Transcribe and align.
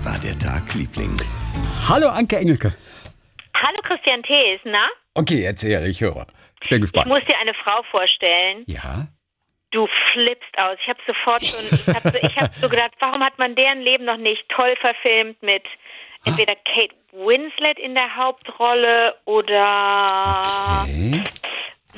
Wie 0.00 0.04
war 0.06 0.18
der 0.18 0.38
Tag, 0.38 0.72
Liebling? 0.74 1.14
Hallo 1.88 2.08
Anke 2.08 2.38
Engelke. 2.38 2.72
Hallo 3.54 3.78
Christian 3.82 4.22
Thees, 4.22 4.58
na? 4.64 4.88
Okay, 5.14 5.42
erzähl, 5.44 5.84
ich 5.86 6.00
höre. 6.00 6.26
Ich 6.62 6.68
bin 6.70 6.76
Ich 6.78 6.82
gespannt. 6.90 7.06
muss 7.08 7.22
dir 7.26 7.36
eine 7.38 7.52
Frau 7.54 7.82
vorstellen. 7.90 8.64
Ja? 8.66 9.08
Du 9.72 9.86
flippst 10.12 10.56
aus. 10.58 10.78
Ich 10.82 10.88
habe 10.88 10.98
sofort 11.06 11.44
schon, 11.44 11.64
ich 11.70 11.86
habe 11.94 12.10
so, 12.10 12.16
ich 12.26 12.36
hab 12.36 12.54
so 12.56 12.68
gedacht, 12.70 12.92
warum 13.00 13.22
hat 13.22 13.38
man 13.38 13.54
deren 13.54 13.80
Leben 13.82 14.04
noch 14.06 14.16
nicht 14.16 14.42
toll 14.48 14.74
verfilmt 14.80 15.42
mit 15.42 15.64
entweder 16.24 16.54
Kate 16.56 16.94
Winslet 17.12 17.78
in 17.78 17.94
der 17.94 18.16
Hauptrolle 18.16 19.14
oder 19.26 20.06
Okay. 20.84 21.22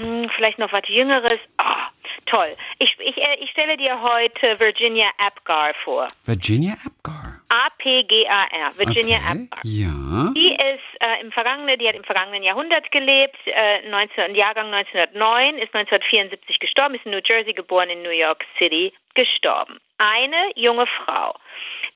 hm, 0.02 0.28
vielleicht 0.36 0.58
noch 0.58 0.72
was 0.72 0.82
Jüngeres. 0.88 1.38
Ah, 1.58 1.86
toll. 2.26 2.48
Ich, 2.80 2.96
ich, 2.98 3.16
äh, 3.16 3.36
ich 3.40 3.50
stelle 3.50 3.76
dir 3.76 4.00
heute 4.02 4.58
Virginia 4.58 5.06
Apgar 5.18 5.72
vor. 5.74 6.08
Virginia 6.24 6.74
Apgar. 6.84 7.31
A-P-G-A-R. 7.52 8.72
Virginia 8.78 9.18
okay. 9.18 9.28
Apgar. 9.28 9.60
Ja. 9.64 10.32
Die 10.34 10.54
ist 10.54 11.02
äh, 11.04 11.20
im 11.20 11.30
vergangenen, 11.32 11.78
die 11.78 11.86
hat 11.86 11.94
im 11.94 12.04
vergangenen 12.04 12.42
Jahrhundert 12.42 12.90
gelebt, 12.90 13.36
äh, 13.44 13.86
19, 13.88 14.34
Jahrgang 14.34 14.72
1909, 14.72 15.58
ist 15.58 15.74
1974 15.74 16.58
gestorben, 16.58 16.94
ist 16.94 17.04
in 17.04 17.12
New 17.12 17.20
Jersey 17.22 17.52
geboren, 17.52 17.90
in 17.90 18.02
New 18.02 18.10
York 18.10 18.44
City 18.56 18.92
gestorben. 19.14 19.78
Eine 19.98 20.52
junge 20.56 20.86
Frau, 20.86 21.34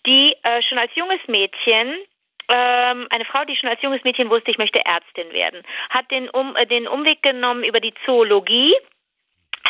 die 0.05 0.37
äh, 0.43 0.61
schon 0.63 0.79
als 0.79 0.95
junges 0.95 1.21
Mädchen 1.27 1.97
ähm, 2.49 3.07
eine 3.11 3.25
Frau, 3.25 3.45
die 3.45 3.57
schon 3.57 3.71
als 3.71 3.83
junges 3.83 4.05
Mädchen 4.05 4.31
wusste, 4.31 4.51
ich 4.51 4.59
möchte 4.59 4.85
Ärztin 4.85 5.33
werden, 5.33 5.63
hat 5.91 6.11
den, 6.11 6.29
um, 6.31 6.55
äh, 6.55 6.67
den 6.67 6.87
Umweg 6.87 7.23
genommen 7.23 7.65
über 7.65 7.81
die 7.81 7.95
Zoologie, 8.05 8.75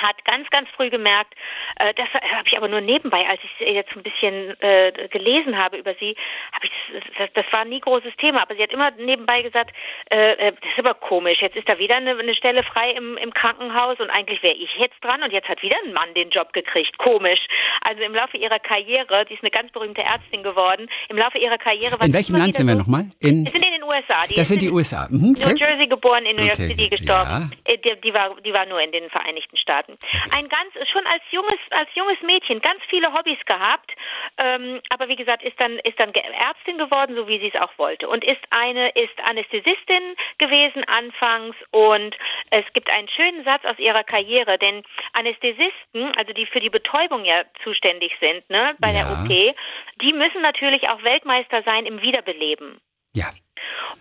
hat 0.03 0.25
ganz, 0.25 0.49
ganz 0.51 0.69
früh 0.71 0.91
gemerkt, 0.91 1.35
äh, 1.79 1.95
das 1.95 2.09
habe 2.15 2.49
ich 2.49 2.57
aber 2.57 2.69
nur 2.69 2.81
nebenbei, 2.81 3.27
als 3.29 3.41
ich 3.43 3.67
jetzt 3.75 3.97
ein 3.97 4.03
bisschen 4.03 4.61
äh, 4.61 5.09
gelesen 5.09 5.57
habe 5.57 5.77
über 5.77 5.95
sie, 5.95 6.17
habe 6.53 6.67
ich 6.67 6.73
das, 6.93 7.03
das, 7.19 7.45
das 7.45 7.53
war 7.53 7.65
nie 7.65 7.81
großes 7.81 8.15
Thema, 8.17 8.43
aber 8.43 8.55
sie 8.55 8.63
hat 8.63 8.73
immer 8.73 8.91
nebenbei 8.93 9.43
gesagt, 9.43 9.75
äh, 10.11 10.33
äh, 10.33 10.53
das 10.53 10.71
ist 10.73 10.79
aber 10.79 10.95
komisch, 10.95 11.41
jetzt 11.41 11.57
ist 11.57 11.69
da 11.69 11.79
wieder 11.79 11.97
eine, 11.97 12.17
eine 12.19 12.35
Stelle 12.35 12.63
frei 12.63 12.91
im, 12.93 13.17
im 13.17 13.33
Krankenhaus 13.33 13.99
und 14.01 14.11
eigentlich 14.11 14.43
wäre 14.43 14.55
ich 14.55 14.71
jetzt 14.79 15.03
dran 15.03 15.23
und 15.23 15.33
jetzt 15.33 15.49
hat 15.49 15.63
wieder 15.63 15.77
ein 15.85 15.93
Mann 15.93 16.13
den 16.15 16.31
Job 16.31 16.53
gekriegt, 16.53 16.99
komisch. 16.99 17.41
Also 17.83 18.03
im 18.03 18.15
Laufe 18.15 18.37
ihrer 18.37 18.59
Karriere, 18.59 19.25
die 19.27 19.35
ist 19.35 19.43
eine 19.43 19.51
ganz 19.51 19.73
berühmte 19.73 20.03
Ärztin 20.03 20.43
geworden, 20.43 20.89
im 21.09 21.17
Laufe 21.17 21.39
ihrer 21.39 21.59
Karriere 21.59 21.99
war 21.99 22.07
In 22.07 22.13
welchem 22.13 22.37
Land 22.37 22.55
sind 22.55 22.67
wir 22.67 22.75
nochmal? 22.75 23.11
In, 23.21 23.45
Wir 23.45 23.53
sind 23.53 23.65
in 23.65 23.73
den 23.73 23.83
USA. 23.83 24.27
Die 24.29 24.35
das 24.35 24.49
sind 24.49 24.63
die 24.63 24.71
USA. 24.71 25.07
Mhm, 25.11 25.33
New 25.33 25.51
okay. 25.51 25.55
Jersey 25.59 25.87
geboren, 25.87 26.27
in 26.27 26.37
New 26.37 26.43
York 26.43 26.57
Okay, 26.59 26.69
City 26.69 26.89
gestorben. 26.89 27.53
Äh, 27.65 27.79
Die, 27.79 28.01
die, 28.01 28.15
war, 28.15 28.35
die 28.41 28.53
war 28.53 28.67
nur 28.67 28.81
in 28.81 28.93
den 28.93 29.09
Vereinigten 29.11 29.57
Staaten. 29.57 29.86
Ein 30.33 30.49
ganz, 30.49 30.73
schon 30.91 31.07
als 31.07 31.23
junges, 31.31 31.59
als 31.71 31.89
junges 31.95 32.21
Mädchen 32.23 32.61
ganz 32.61 32.81
viele 32.89 33.13
Hobbys 33.13 33.39
gehabt, 33.47 33.93
ähm, 34.39 34.81
aber 34.91 35.09
wie 35.09 35.17
gesagt, 35.17 35.43
ist 35.43 35.61
dann, 35.61 35.79
ist 35.81 35.99
dann 35.99 36.13
Ärztin 36.13 36.79
geworden, 36.79 37.17
so 37.17 37.29
wie 37.29 37.39
sie 37.39 37.53
es 37.55 37.61
auch 37.61 37.77
wollte. 37.79 38.09
Und 38.09 38.25
ist 38.25 38.41
eine, 38.51 38.91
ist 38.91 39.19
Anästhesistin 39.25 40.17
gewesen 40.39 40.85
anfangs 40.85 41.57
und 41.71 42.17
es 42.51 42.65
gibt 42.73 42.91
einen 42.91 43.09
schönen 43.09 43.45
Satz 43.45 43.65
aus 43.65 43.79
ihrer 43.79 44.05
Karriere, 44.05 44.59
denn 44.59 44.83
Anästhesisten, 45.13 46.15
also 46.17 46.33
die 46.33 46.47
für 46.47 46.61
die 46.61 46.71
Betäubung 46.71 47.25
ja 47.25 47.45
zuständig 47.63 48.13
sind, 48.21 48.49
ne, 48.51 48.75
bei 48.79 48.93
Ja. 48.93 49.05
der 49.05 49.13
OP, 49.13 49.55
die 50.03 50.13
müssen 50.13 50.43
natürlich 50.43 50.89
auch 50.89 51.03
Weltmeister 51.03 51.63
sein 51.65 51.87
im 51.87 52.01
Wiederbeleben. 52.03 52.81
Ja. 53.15 53.31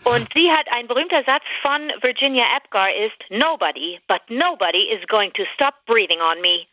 Und 0.04 0.28
sie 0.34 0.52
hat 0.52 0.68
ein 0.72 0.88
berühmter 0.88 1.24
Satz 1.24 1.44
von 1.62 1.92
Virginia 2.02 2.46
Apgar 2.56 2.94
ist 2.94 3.16
Nobody, 3.30 4.00
but 4.08 4.22
nobody 4.30 4.84
is 4.92 5.06
going 5.08 5.32
to 5.34 5.44
stop 5.56 5.74
breathing 5.86 6.20
on 6.22 6.40
me. 6.42 6.66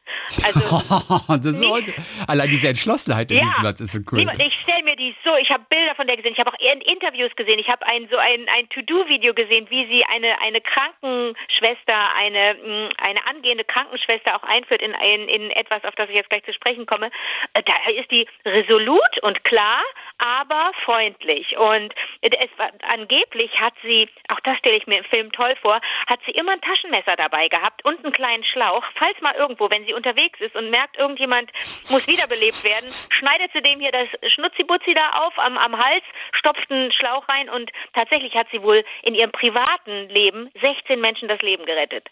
Also 0.45 0.61
das 1.29 1.47
ist 1.61 1.67
heute, 1.67 1.95
allein 2.29 2.51
diese 2.51 2.69
Entschlossenheit 2.69 3.31
in 3.31 3.39
diesem 3.39 3.63
Satz 3.63 3.81
ist 3.81 3.93
so 3.93 3.99
cool. 4.13 4.27
ich 4.39 4.55
stelle 4.61 4.83
mir 4.85 4.97
die 4.97 5.15
so, 5.25 5.35
ich 5.37 5.51
habe 5.51 5.65
Bilder 5.71 5.95
von 5.95 6.07
der 6.07 6.17
gesehen, 6.17 6.33
ich 6.33 6.39
habe 6.39 6.51
auch 6.53 6.59
in- 6.61 6.81
Interviews 6.83 7.35
gesehen, 7.37 7.59
ich 7.59 7.69
habe 7.69 7.87
ein 7.87 8.09
so 8.11 8.17
ein, 8.19 8.47
ein 8.57 8.69
To-Do-Video 8.69 9.33
gesehen, 9.35 9.67
wie 9.71 9.87
sie 9.87 10.05
eine 10.13 10.41
eine 10.43 10.61
Krankenschwester, 10.61 12.15
eine 12.17 12.55
mh, 12.55 12.91
eine 12.99 13.27
angehende 13.27 13.65
Krankenschwester 13.65 14.37
auch 14.37 14.43
einführt 14.43 14.83
in 14.83 14.95
ein, 14.95 15.29
in 15.29 15.51
etwas, 15.53 15.85
auf 15.85 15.95
das 15.95 16.09
ich 16.11 16.17
jetzt 16.17 16.31
gleich 16.31 16.45
zu 16.45 16.53
sprechen 16.53 16.87
komme. 16.87 17.11
Äh, 17.55 17.63
Da 17.63 17.73
ist 17.91 18.11
die 18.11 18.27
resolut 18.45 19.19
und 19.23 19.43
klar, 19.45 19.83
aber 20.23 20.71
freundlich 20.85 21.57
und 21.57 21.93
es 22.21 22.59
war, 22.59 22.71
angeblich 22.83 23.51
hat 23.59 23.75
sie, 23.83 24.09
auch 24.29 24.39
das 24.41 24.57
stelle 24.59 24.77
ich 24.77 24.87
mir 24.87 24.99
im 24.99 25.05
Film 25.05 25.33
toll 25.33 25.55
vor, 25.61 25.81
hat 26.07 26.21
sie 26.25 26.33
immer 26.33 26.53
ein 26.53 26.61
Taschenmesser 26.61 27.17
dabei 27.17 27.49
gehabt 27.49 27.85
und 27.85 28.05
einen 28.05 28.13
kleinen 28.13 28.45
Schlauch, 28.45 28.85
falls 28.95 29.21
mal 29.21 29.35
irgendwo, 29.35 29.69
wenn 29.71 29.85
sie 29.85 29.95
unterwegs 29.95 30.41
ist 30.41 30.55
und 30.55 30.71
merkt, 30.71 30.97
irgendjemand 30.97 31.51
muss 31.91 32.07
wiederbelebt 32.07 32.63
werden, 32.63 32.91
schneidet 33.11 33.51
sie 33.53 33.63
dem 33.63 33.81
hier 33.81 33.93
das 33.93 34.09
Schnutzibutzi 34.33 34.95
da 34.95 35.25
auf 35.27 35.39
am, 35.39 35.59
am 35.59 35.77
Hals, 35.77 36.05
stopft 36.33 36.71
einen 36.71 36.93
Schlauch 36.93 37.29
rein 37.29 37.49
und 37.51 37.73
tatsächlich 37.93 38.35
hat 38.35 38.47
sie 38.53 38.63
wohl 38.63 38.85
in 39.03 39.15
ihrem 39.15 39.33
privaten 39.33 40.09
Leben 40.09 40.51
16 40.61 41.01
Menschen 41.01 41.29
das 41.29 41.41
Leben 41.43 41.67
gerettet. 41.67 42.09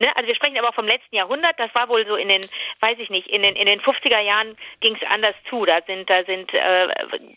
Ne? 0.00 0.08
Also 0.16 0.28
wir 0.28 0.34
sprechen 0.34 0.58
aber 0.58 0.68
auch 0.70 0.74
vom 0.74 0.86
letzten 0.86 1.14
Jahrhundert. 1.14 1.54
Das 1.58 1.74
war 1.74 1.88
wohl 1.88 2.06
so 2.06 2.16
in 2.16 2.28
den, 2.28 2.42
weiß 2.80 2.98
ich 2.98 3.10
nicht, 3.10 3.28
in 3.28 3.42
den 3.42 3.56
in 3.56 3.66
den 3.66 3.80
50er 3.80 4.20
Jahren 4.20 4.56
ging 4.80 4.94
es 4.94 5.08
anders 5.10 5.34
zu. 5.48 5.64
Da 5.64 5.78
sind 5.86 6.08
da 6.08 6.24
sind 6.24 6.52
äh, 6.52 6.88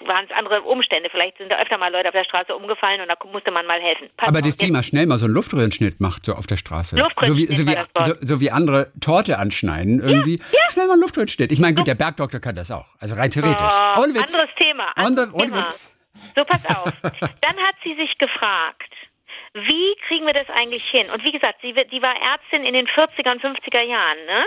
waren 0.06 0.26
es 0.26 0.32
andere 0.32 0.62
Umstände. 0.62 1.10
Vielleicht 1.10 1.38
sind 1.38 1.52
da 1.52 1.60
öfter 1.60 1.78
mal 1.78 1.92
Leute 1.92 2.10
auf 2.10 2.14
der 2.14 2.24
Straße 2.26 2.56
umgefallen 2.56 3.02
und 3.02 3.08
da 3.08 3.16
musste 3.32 3.52
man 3.52 3.66
mal 3.66 3.80
helfen. 3.80 4.10
Pass 4.18 4.30
Aber 4.30 4.40
auf, 4.40 4.46
das 4.46 4.58
Thema 4.58 4.84
schnell 4.84 5.06
mal 5.06 5.18
so 5.18 5.26
einen 5.26 5.34
Luftröhrenschnitt 5.34 6.00
macht, 6.00 6.26
so 6.26 6.34
auf 6.34 6.48
der 6.48 6.58
Straße. 6.58 6.96
So 7.22 7.38
wie, 7.38 7.46
so, 7.48 7.66
wie, 7.66 7.76
so, 8.00 8.14
so 8.22 8.40
wie 8.42 8.52
andere 8.52 8.92
Torte 9.02 9.38
anschneiden, 9.38 10.00
irgendwie. 10.02 10.40
Schnell 10.72 10.88
mal 10.88 10.94
einen 10.94 11.02
Luftröhrenschnitt. 11.02 11.52
Ich 11.52 11.60
meine, 11.60 11.76
gut, 11.76 11.88
der 11.88 11.96
Bergdoktor 11.96 12.40
kann 12.40 12.56
das 12.56 12.72
auch. 12.72 12.88
Also 13.00 13.16
rein 13.16 13.32
theoretisch. 13.32 13.62
Oh. 13.62 14.02
Anderes 14.02 14.50
Thema. 14.60 14.92
Anderes 14.96 15.34
Thema. 15.34 15.58
Witz. 15.58 15.94
So, 16.36 16.44
pass 16.44 16.62
auf. 16.76 16.92
Dann 17.02 17.58
hat 17.58 17.76
sie 17.84 17.96
sich 17.96 18.18
gefragt, 18.18 18.92
wie 19.54 19.96
kriegen 20.08 20.26
wir 20.26 20.34
das 20.34 20.50
eigentlich 20.50 20.86
hin? 20.86 21.10
Und 21.10 21.24
wie 21.24 21.32
gesagt, 21.32 21.60
sie, 21.62 21.74
die 21.74 22.02
war 22.02 22.16
Ärztin 22.16 22.66
in 22.66 22.74
den 22.74 22.88
40er 22.88 23.32
und 23.32 23.42
50er 23.42 23.82
Jahren, 23.82 24.26
ne? 24.26 24.46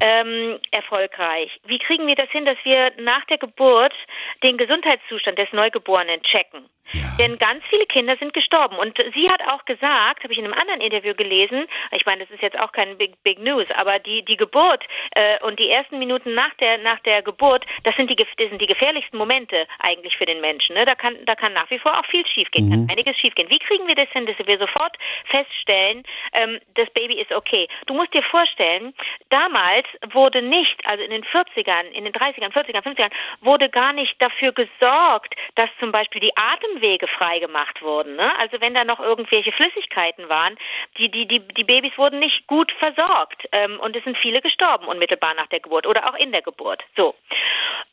Ähm, 0.00 0.58
erfolgreich. 0.70 1.50
Wie 1.66 1.78
kriegen 1.78 2.06
wir 2.06 2.14
das 2.14 2.30
hin, 2.30 2.44
dass 2.44 2.58
wir 2.62 2.92
nach 2.98 3.24
der 3.26 3.38
Geburt 3.38 3.94
den 4.42 4.56
Gesundheitszustand 4.56 5.38
des 5.38 5.52
Neugeborenen 5.52 6.22
checken? 6.22 6.68
Ja. 6.92 7.02
Denn 7.18 7.38
ganz 7.38 7.62
viele 7.68 7.86
Kinder 7.86 8.16
sind 8.16 8.32
gestorben. 8.32 8.76
Und 8.76 8.96
sie 9.14 9.28
hat 9.28 9.42
auch 9.52 9.64
gesagt, 9.64 10.22
habe 10.22 10.32
ich 10.32 10.38
in 10.38 10.44
einem 10.44 10.54
anderen 10.54 10.80
Interview 10.80 11.14
gelesen, 11.14 11.66
ich 11.92 12.06
meine, 12.06 12.24
das 12.24 12.30
ist 12.30 12.42
jetzt 12.42 12.58
auch 12.58 12.72
kein 12.72 12.96
Big, 12.96 13.22
Big 13.22 13.38
News, 13.40 13.70
aber 13.72 13.98
die, 13.98 14.24
die 14.24 14.36
Geburt 14.36 14.84
äh, 15.14 15.36
und 15.44 15.58
die 15.58 15.70
ersten 15.70 15.98
Minuten 15.98 16.34
nach 16.34 16.54
der, 16.54 16.78
nach 16.78 17.00
der 17.00 17.22
Geburt, 17.22 17.66
das 17.84 17.94
sind, 17.96 18.08
die, 18.08 18.16
das 18.16 18.26
sind 18.36 18.60
die 18.60 18.66
gefährlichsten 18.66 19.18
Momente 19.18 19.66
eigentlich 19.80 20.16
für 20.16 20.24
den 20.24 20.40
Menschen. 20.40 20.74
Ne? 20.74 20.84
Da, 20.86 20.94
kann, 20.94 21.16
da 21.26 21.34
kann 21.34 21.52
nach 21.52 21.70
wie 21.70 21.78
vor 21.78 21.98
auch 21.98 22.06
viel 22.06 22.26
schiefgehen, 22.26 22.70
kann 22.70 22.88
einiges 22.90 23.16
schiefgehen. 23.18 23.50
Wie 23.50 23.58
kriegen 23.58 23.86
wir 23.86 23.94
das 23.94 24.08
hin, 24.10 24.26
dass 24.26 24.38
wir 24.38 24.58
sofort 24.58 24.96
feststellen, 25.26 26.04
ähm, 26.32 26.58
das 26.74 26.88
Baby 26.90 27.20
ist 27.20 27.32
okay? 27.32 27.68
Du 27.86 27.94
musst 27.94 28.14
dir 28.14 28.22
vorstellen, 28.22 28.94
damals 29.28 29.86
wurde 30.12 30.40
nicht, 30.40 30.80
also 30.84 31.02
in 31.04 31.10
den 31.10 31.24
40ern, 31.24 31.90
in 31.92 32.04
den 32.04 32.12
30ern, 32.14 32.52
40ern, 32.52 32.82
50ern, 32.82 33.10
wurde 33.42 33.68
gar 33.68 33.92
nicht 33.92 34.14
dafür 34.28 34.52
gesorgt, 34.52 35.34
dass 35.54 35.68
zum 35.80 35.92
Beispiel 35.92 36.20
die 36.20 36.36
Atemwege 36.36 37.06
freigemacht 37.08 37.82
wurden. 37.82 38.16
Ne? 38.16 38.38
Also 38.38 38.60
wenn 38.60 38.74
da 38.74 38.84
noch 38.84 39.00
irgendwelche 39.00 39.52
Flüssigkeiten 39.52 40.28
waren, 40.28 40.56
die, 40.98 41.10
die, 41.10 41.26
die, 41.26 41.40
die 41.40 41.64
Babys 41.64 41.96
wurden 41.96 42.18
nicht 42.18 42.46
gut 42.46 42.72
versorgt 42.78 43.48
ähm, 43.52 43.80
und 43.80 43.96
es 43.96 44.04
sind 44.04 44.16
viele 44.18 44.40
gestorben 44.40 44.86
unmittelbar 44.86 45.34
nach 45.34 45.46
der 45.46 45.60
Geburt 45.60 45.86
oder 45.86 46.08
auch 46.08 46.18
in 46.18 46.32
der 46.32 46.42
Geburt. 46.42 46.82
So. 46.96 47.14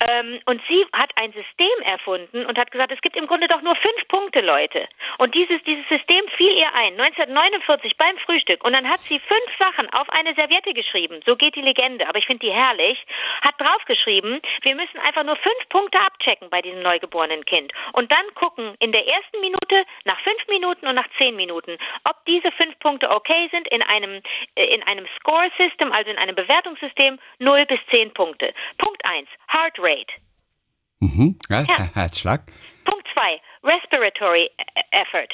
Ähm, 0.08 0.40
und 0.46 0.62
sie 0.68 0.86
hat 0.94 1.12
ein 1.22 1.32
System 1.32 1.82
erfunden 1.84 2.46
und 2.46 2.58
hat 2.58 2.72
gesagt, 2.72 2.92
es 2.92 3.02
gibt 3.02 3.16
im 3.16 3.28
Grunde 3.28 3.48
doch 3.48 3.62
nur 3.62 3.76
fünf 3.76 4.08
Punkte, 4.08 4.42
Leute. 4.42 4.88
Und 5.18 5.34
dieses, 5.34 5.64
dieses 5.64 5.88
System 5.88 6.28
fiel 6.36 6.52
ihr 6.52 6.74
ein, 6.74 7.00
1949 7.00 7.96
beim 7.98 8.18
Frühstück. 8.20 8.64
Und 8.64 8.76
dann 8.76 8.90
hat 8.90 9.00
sie 9.02 9.20
fünf 9.20 9.58
Sachen 9.58 9.90
auf 9.94 10.10
eine 10.10 10.34
Serviette 10.36 10.74
geschrieben. 10.74 11.22
So 11.26 11.36
geht 11.36 11.56
die 11.56 11.62
Legende, 11.62 12.08
aber 12.08 12.20
ich 12.20 12.26
finde 12.26 12.46
die 12.46 12.52
herrlich. 12.52 13.00
Hat 13.42 13.56
draufgeschrieben, 13.58 14.42
wir 14.64 14.76
müssen 14.76 15.00
einfach 15.00 15.24
nur 15.24 15.38
fünf 15.38 15.70
Punkte 15.70 16.00
abchecken 16.16 16.50
bei 16.50 16.62
diesem 16.62 16.82
neugeborenen 16.82 17.44
Kind. 17.46 17.72
Und 17.94 18.12
dann 18.12 18.26
gucken 18.36 18.76
in 18.80 18.92
der 18.92 19.06
ersten 19.08 19.40
Minute, 19.42 19.84
nach 20.06 20.20
fünf 20.22 20.48
Minuten 20.50 20.88
und 20.88 20.96
nach 20.96 21.08
zehn 21.20 21.36
Minuten, 21.36 21.78
ob 22.10 22.24
diese 22.26 22.52
fünf 22.54 22.78
Punkte 22.80 23.10
okay 23.10 23.50
sind 23.52 23.68
in 23.70 23.82
einem, 23.82 24.22
äh, 24.56 24.66
in 24.76 24.84
einem 24.84 25.06
Score-System, 25.20 25.92
also 25.92 26.10
in 26.10 26.18
einem 26.18 26.36
Bewertungssystem, 26.36 27.20
0 27.40 27.66
bis 27.68 27.80
10 27.92 28.14
Punkte. 28.14 28.54
Punkt 28.78 29.02
1, 29.06 29.28
Heart 29.52 29.78
Rate. 29.80 30.14
Mhm. 31.00 31.38
Ja, 31.50 31.62
Ja. 31.62 31.78
Her- 31.78 31.90
Herzschlag. 31.94 32.42
Punkt 32.86 33.08
2, 33.14 33.42
Respiratory 33.64 34.46
e- 34.46 34.52
Effort. 34.92 35.30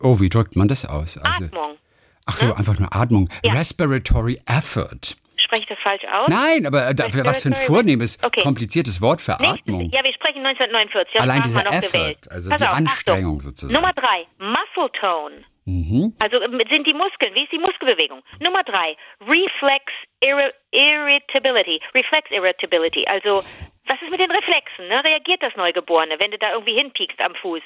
Oh, 0.00 0.20
wie 0.20 0.28
drückt 0.28 0.56
man 0.56 0.68
das 0.68 0.84
aus? 0.84 1.18
Also, 1.18 1.44
Atmung. 1.46 1.78
ach 2.26 2.36
so, 2.36 2.52
einfach 2.54 2.78
nur 2.78 2.94
Atmung. 2.94 3.28
Ja. 3.42 3.52
Respiratory 3.54 4.38
Effort. 4.46 5.16
Spreche 5.52 5.62
ich 5.64 5.68
das 5.68 5.78
falsch 5.82 6.02
aus? 6.10 6.28
Nein, 6.28 6.64
aber 6.66 6.88
äh, 6.88 6.94
dafür 6.94 7.26
was 7.26 7.42
für 7.42 7.50
ein 7.50 7.54
vornehmes, 7.54 8.18
Okay. 8.24 8.40
kompliziertes 8.40 9.02
Wort 9.02 9.20
für? 9.20 9.38
Atmung. 9.38 9.90
Ja, 9.92 10.02
wir 10.02 10.12
sprechen 10.14 10.44
1949. 10.46 11.12
Das 11.12 11.22
Allein 11.22 11.42
dieser 11.42 11.66
Effort, 11.66 11.92
gewählt. 11.92 12.30
also 12.30 12.48
Pass 12.48 12.58
die 12.58 12.64
auf, 12.66 12.74
Anstrengung 12.74 13.36
Achtung. 13.36 13.40
sozusagen. 13.50 13.74
Nummer 13.74 13.92
drei, 13.92 14.26
Muscle 14.38 14.90
Tone. 14.98 15.44
Mhm. 15.66 16.14
Also 16.18 16.40
ähm, 16.40 16.58
sind 16.70 16.86
die 16.86 16.94
Muskeln, 16.94 17.34
wie 17.34 17.44
ist 17.44 17.52
die 17.52 17.58
Muskelbewegung? 17.58 18.22
Nummer 18.40 18.62
drei, 18.64 18.96
Reflex 19.20 19.84
Irri 20.24 20.48
Irritability. 20.72 21.80
Reflex 21.94 22.30
Irritability. 22.30 23.04
Also 23.06 23.44
Was 23.92 24.00
ist 24.00 24.10
mit 24.10 24.20
den 24.20 24.30
Reflexen? 24.30 24.88
Ne? 24.88 25.04
Reagiert 25.04 25.42
das 25.42 25.54
Neugeborene, 25.54 26.18
wenn 26.18 26.30
du 26.30 26.38
da 26.38 26.52
irgendwie 26.52 26.76
hinpiekst 26.76 27.20
am 27.20 27.34
Fuß? 27.34 27.60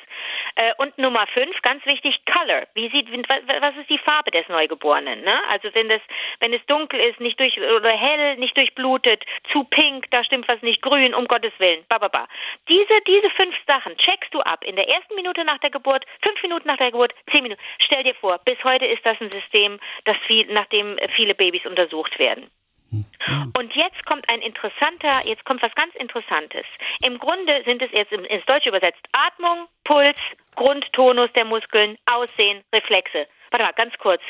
Äh, 0.57 0.73
und 0.79 0.99
Nummer 0.99 1.25
fünf, 1.29 1.63
ganz 1.63 1.87
wichtig, 1.87 2.21
Color. 2.27 2.67
Wie 2.75 2.91
sieht, 2.91 3.07
was 3.13 3.77
ist 3.77 3.89
die 3.89 3.99
Farbe 3.99 4.33
des 4.33 4.49
Neugeborenen? 4.49 5.21
Ne? 5.21 5.41
Also 5.51 5.73
wenn 5.75 5.89
das, 5.89 6.01
wenn 6.41 6.53
es 6.53 6.67
dunkel 6.67 6.99
ist, 6.99 7.21
nicht 7.21 7.39
durch 7.39 7.57
oder 7.61 7.97
hell, 7.97 8.39
nicht 8.39 8.57
durchblutet, 8.57 9.23
zu 9.53 9.63
pink, 9.63 10.11
da 10.11 10.25
stimmt 10.25 10.49
was 10.49 10.61
nicht, 10.63 10.83
grün, 10.83 11.15
um 11.15 11.29
Gottes 11.29 11.53
Willen, 11.59 11.85
bababa. 11.89 12.27
Diese, 12.69 13.01
diese 13.07 13.31
fünf 13.31 13.55
Sachen 13.69 13.97
checkst 13.97 14.35
du 14.35 14.41
ab 14.41 14.65
in 14.65 14.75
der 14.75 14.89
ersten 14.89 15.15
Minute 15.15 15.45
nach 15.45 15.59
der 15.59 15.71
Geburt, 15.71 16.05
fünf 16.23 16.43
Minuten 16.43 16.67
nach 16.67 16.79
der 16.79 16.91
Geburt, 16.91 17.15
zehn 17.31 17.45
Minuten. 17.45 17.63
Stell 17.79 18.03
dir 18.03 18.17
vor, 18.17 18.39
bis 18.39 18.59
heute 18.65 18.87
ist 18.87 19.07
das 19.07 19.21
ein 19.21 19.31
System, 19.31 19.79
das 20.07 20.17
viel, 20.27 20.53
nachdem 20.53 20.99
viele 21.15 21.37
Babys 21.37 21.65
untersucht 21.67 22.19
werden. 22.19 22.51
Und 22.91 23.75
jetzt 23.75 24.05
kommt 24.07 24.29
ein 24.31 24.41
interessanter, 24.41 25.27
jetzt 25.27 25.45
kommt 25.45 25.63
was 25.63 25.75
ganz 25.75 25.95
Interessantes. 25.97 26.65
Im 27.03 27.19
Grunde 27.19 27.63
sind 27.65 27.83
es 27.83 27.91
jetzt 27.93 28.13
ins 28.13 28.45
Deutsche 28.45 28.69
übersetzt 28.69 29.05
Atmung, 29.13 29.67
Puls, 29.85 30.17
Grundtonus 30.55 31.31
der 31.35 31.45
Muskeln, 31.45 31.99
Aussehen, 32.07 32.63
Reflexe. 32.73 33.27
Warte 33.51 33.65
mal, 33.65 33.73
ganz 33.73 33.95
kurz. 33.99 34.23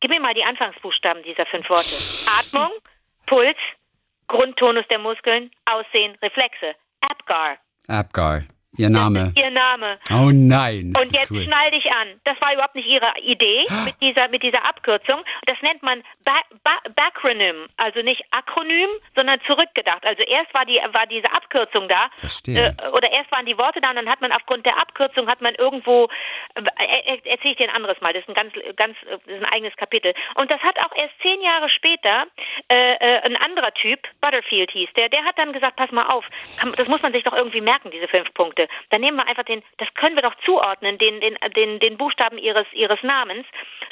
Gib 0.00 0.10
mir 0.10 0.20
mal 0.20 0.34
die 0.34 0.44
Anfangsbuchstaben 0.44 1.22
dieser 1.22 1.46
fünf 1.46 1.68
Worte. 1.68 1.94
Atmung, 2.38 2.72
Puls, 3.26 3.58
Grundtonus 4.28 4.86
der 4.88 4.98
Muskeln, 4.98 5.50
Aussehen, 5.64 6.16
Reflexe. 6.22 6.74
Apgar. 7.00 7.58
Apgar. 7.88 8.42
Ihr 8.78 8.88
Name. 8.88 9.32
Ihr 9.36 9.50
Name. 9.50 9.98
Oh 10.10 10.30
nein. 10.32 10.94
Und 10.96 11.12
jetzt 11.12 11.30
cool. 11.30 11.42
schnall 11.42 11.70
dich 11.72 11.92
an. 11.92 12.20
Das 12.24 12.40
war 12.40 12.54
überhaupt 12.54 12.74
nicht 12.74 12.88
Ihre 12.88 13.12
Idee 13.22 13.66
mit 13.84 14.00
dieser, 14.00 14.28
mit 14.28 14.42
dieser 14.42 14.64
Abkürzung. 14.64 15.20
Das 15.44 15.60
nennt 15.60 15.82
man 15.82 16.02
ba 16.24 16.40
ba 16.64 16.78
Backronym. 16.96 17.66
Also 17.76 18.00
nicht 18.00 18.24
Akronym, 18.30 18.88
sondern 19.14 19.40
zurückgedacht. 19.46 20.06
Also 20.06 20.22
erst 20.22 20.54
war 20.54 20.64
die, 20.64 20.80
war 20.92 21.06
diese 21.06 21.30
Abkürzung 21.30 21.86
da. 21.88 22.08
Verstehe. 22.16 22.74
Äh, 22.78 22.88
oder 22.88 23.12
erst 23.12 23.30
waren 23.30 23.44
die 23.44 23.58
Worte 23.58 23.82
da 23.82 23.90
und 23.90 23.96
dann 23.96 24.08
hat 24.08 24.22
man 24.22 24.32
aufgrund 24.32 24.64
der 24.64 24.78
Abkürzung 24.80 25.28
hat 25.28 25.42
man 25.42 25.54
irgendwo, 25.54 26.08
äh, 26.54 27.18
erzähle 27.28 27.52
ich 27.52 27.56
dir 27.58 27.68
ein 27.68 27.76
anderes 27.76 28.00
Mal. 28.00 28.14
Das 28.14 28.22
ist 28.22 28.28
ein 28.30 28.34
ganz, 28.34 28.54
ganz, 28.76 28.96
das 29.04 29.20
ist 29.26 29.42
ein 29.42 29.52
eigenes 29.52 29.76
Kapitel. 29.76 30.14
Und 30.36 30.50
das 30.50 30.60
hat 30.62 30.78
auch 30.78 30.96
erst 30.96 31.12
zehn 31.20 31.42
Jahre 31.42 31.68
später, 31.68 32.26
äh, 32.68 32.94
äh 32.94 33.20
ein 33.22 33.36
anderer 33.36 33.74
Typ, 33.74 34.00
Butterfield 34.22 34.70
hieß 34.70 34.88
der, 34.96 35.08
der 35.10 35.24
hat 35.24 35.38
dann 35.38 35.52
gesagt, 35.52 35.76
pass 35.76 35.90
mal 35.90 36.06
auf, 36.06 36.24
das 36.76 36.88
muss 36.88 37.02
man 37.02 37.12
sich 37.12 37.22
doch 37.24 37.34
irgendwie 37.34 37.60
merken, 37.60 37.90
diese 37.90 38.08
fünf 38.08 38.32
Punkte. 38.34 38.61
Punkte. 38.62 38.68
Dann 38.90 39.00
nehmen 39.00 39.16
wir 39.16 39.28
einfach 39.28 39.44
den, 39.44 39.62
das 39.78 39.88
können 39.94 40.16
wir 40.16 40.22
doch 40.22 40.34
zuordnen, 40.44 40.98
den, 40.98 41.20
den, 41.20 41.36
den, 41.56 41.78
den 41.78 41.96
Buchstaben 41.96 42.38
ihres, 42.38 42.66
ihres 42.72 43.02
Namens. 43.02 43.46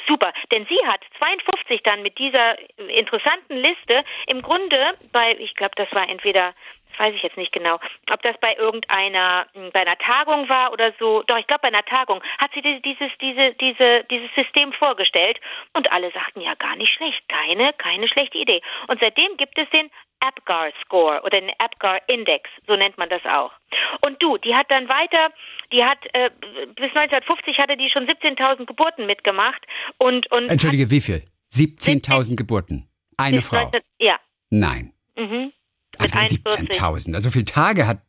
Super. 0.07 0.33
Denn 0.51 0.65
sie 0.67 0.79
hat 0.85 1.01
52 1.19 1.83
dann 1.83 2.01
mit 2.01 2.17
dieser 2.17 2.57
interessanten 2.89 3.57
Liste 3.57 4.03
im 4.27 4.41
Grunde 4.41 4.93
bei, 5.11 5.35
ich 5.39 5.55
glaube, 5.55 5.75
das 5.75 5.91
war 5.93 6.07
entweder 6.09 6.53
weiß 6.99 7.13
ich 7.15 7.23
jetzt 7.23 7.37
nicht 7.37 7.51
genau, 7.51 7.79
ob 8.11 8.21
das 8.21 8.35
bei 8.39 8.55
irgendeiner 8.55 9.47
hm, 9.53 9.71
bei 9.71 9.81
einer 9.81 9.97
Tagung 9.97 10.49
war 10.49 10.71
oder 10.73 10.93
so. 10.99 11.23
Doch, 11.23 11.37
ich 11.37 11.47
glaube 11.47 11.61
bei 11.61 11.67
einer 11.67 11.85
Tagung 11.85 12.21
hat 12.37 12.51
sie 12.53 12.61
dieses 12.61 13.11
diese 13.19 13.53
diese 13.59 14.03
dieses 14.09 14.29
System 14.35 14.73
vorgestellt 14.73 15.39
und 15.73 15.91
alle 15.91 16.11
sagten 16.11 16.41
ja 16.41 16.55
gar 16.55 16.75
nicht 16.75 16.93
schlecht, 16.93 17.21
keine 17.27 17.73
keine 17.73 18.07
schlechte 18.07 18.37
Idee. 18.37 18.61
Und 18.87 18.99
seitdem 19.01 19.37
gibt 19.37 19.57
es 19.57 19.69
den 19.69 19.89
APGAR 20.21 20.71
Score 20.85 21.21
oder 21.23 21.41
den 21.41 21.51
APGAR 21.57 21.99
Index, 22.07 22.49
so 22.67 22.75
nennt 22.75 22.97
man 22.97 23.09
das 23.09 23.25
auch. 23.25 23.51
Und 24.01 24.21
du, 24.21 24.37
die 24.37 24.55
hat 24.55 24.69
dann 24.69 24.87
weiter, 24.87 25.33
die 25.71 25.83
hat 25.83 25.97
äh, 26.13 26.29
bis 26.75 26.89
1950 26.95 27.57
hatte 27.57 27.75
die 27.75 27.89
schon 27.89 28.07
17.000 28.07 28.65
Geburten 28.65 29.05
mitgemacht 29.05 29.65
und 29.97 30.31
und 30.31 30.49
Entschuldige, 30.49 30.89
wie 30.89 31.01
viel? 31.01 31.23
17.000 31.53 32.37
Geburten. 32.37 32.87
Eine 33.17 33.41
Frau. 33.41 33.63
19, 33.63 33.81
ja. 33.99 34.19
Nein. 34.49 34.93
Mhm. 35.15 35.51
Also 36.01 36.17
17.000. 36.19 37.13
Also 37.15 37.29
viele 37.31 37.45
Tage 37.45 37.87
hat 37.87 37.99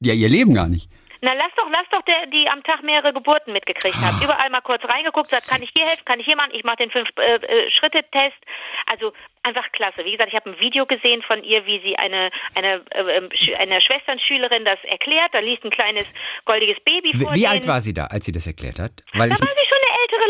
ja 0.00 0.12
ihr 0.14 0.28
Leben 0.28 0.54
gar 0.54 0.66
nicht. 0.68 0.88
Na, 1.22 1.32
lass 1.32 1.52
doch, 1.56 1.66
lass 1.72 1.86
doch 1.90 2.02
der, 2.02 2.26
die 2.26 2.46
am 2.50 2.62
Tag 2.64 2.82
mehrere 2.82 3.14
Geburten 3.14 3.54
mitgekriegt 3.54 3.96
hat. 3.96 4.14
Ah. 4.20 4.24
Überall 4.24 4.50
mal 4.50 4.60
kurz 4.60 4.84
reingeguckt, 4.84 5.28
sagt, 5.28 5.48
kann 5.48 5.62
ich 5.62 5.70
hier 5.74 5.86
helfen, 5.86 6.04
kann 6.04 6.20
ich 6.20 6.26
hier 6.26 6.36
machen, 6.36 6.50
ich 6.52 6.64
mache 6.64 6.76
den 6.76 6.90
Fünf-Schritte-Test. 6.90 8.36
Äh, 8.44 8.92
also 8.92 9.12
einfach 9.42 9.64
klasse. 9.72 10.04
Wie 10.04 10.12
gesagt, 10.12 10.28
ich 10.28 10.34
habe 10.36 10.50
ein 10.50 10.60
Video 10.60 10.84
gesehen 10.84 11.22
von 11.22 11.42
ihr, 11.42 11.64
wie 11.64 11.80
sie 11.80 11.96
eine, 11.96 12.30
eine, 12.54 12.82
äh, 12.90 13.54
eine 13.56 13.80
Schwesternschülerin 13.80 14.66
das 14.66 14.78
erklärt. 14.84 15.32
Da 15.32 15.38
liest 15.38 15.64
ein 15.64 15.70
kleines 15.70 16.04
goldiges 16.44 16.76
Baby 16.84 17.12
Wie, 17.14 17.24
vor 17.24 17.32
wie 17.34 17.40
denen. 17.40 17.52
alt 17.52 17.66
war 17.66 17.80
sie 17.80 17.94
da, 17.94 18.04
als 18.06 18.26
sie 18.26 18.32
das 18.32 18.46
erklärt 18.46 18.78
hat? 18.78 19.02
Weil 19.14 19.30
Da 19.30 19.36
ich, 19.36 19.40
war 19.40 19.48
sie 19.48 19.63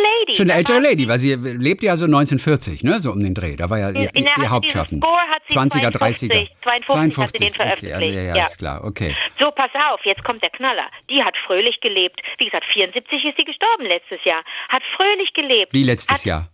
Lady. 0.03 0.33
schon 0.33 0.51
eine 0.51 0.59
ältere 0.59 0.81
Lady, 0.81 1.09
weil 1.09 1.19
sie 1.19 1.35
lebte 1.35 1.87
ja 1.87 1.97
so 1.97 2.05
1940, 2.05 2.85
ne, 2.85 3.01
so 3.01 3.13
um 3.13 3.23
den 3.23 3.35
Dreh. 3.35 3.57
Da 3.57 3.71
war 3.71 3.79
ja 3.79 3.91
ihr, 3.91 4.15
In- 4.15 4.25
ihr 4.25 4.51
Hauptschaffen. 4.51 4.99
Score 4.99 5.21
hat 5.31 5.43
sie 5.49 5.57
20er, 5.57 5.93
52, 5.97 6.31
30er. 6.31 6.87
52 6.87 7.19
hat 7.19 7.37
sie 7.37 7.39
den 7.39 7.43
okay, 7.43 7.45
also, 7.45 7.55
veröffentlicht, 7.55 8.15
ja, 8.15 8.23
ja, 8.23 8.37
ja. 8.37 8.43
ist 8.45 8.59
klar, 8.59 8.85
okay. 8.85 9.17
So, 9.39 9.51
pass 9.51 9.71
auf, 9.91 10.01
jetzt 10.05 10.23
kommt 10.25 10.43
der 10.43 10.51
Knaller. 10.51 10.87
Die 11.11 11.23
hat 11.23 11.35
fröhlich 11.47 11.81
gelebt. 11.81 12.21
Wie 12.39 12.47
gesagt, 12.47 12.65
74 12.73 13.25
ist 13.25 13.37
sie 13.37 13.45
gestorben 13.45 13.85
letztes 13.85 14.25
Jahr. 14.25 14.43
Hat 14.69 14.83
fröhlich 14.97 15.33
gelebt. 15.35 15.73
Wie 15.73 15.83
letztes 15.83 16.19
hat, 16.19 16.25
Jahr? 16.25 16.49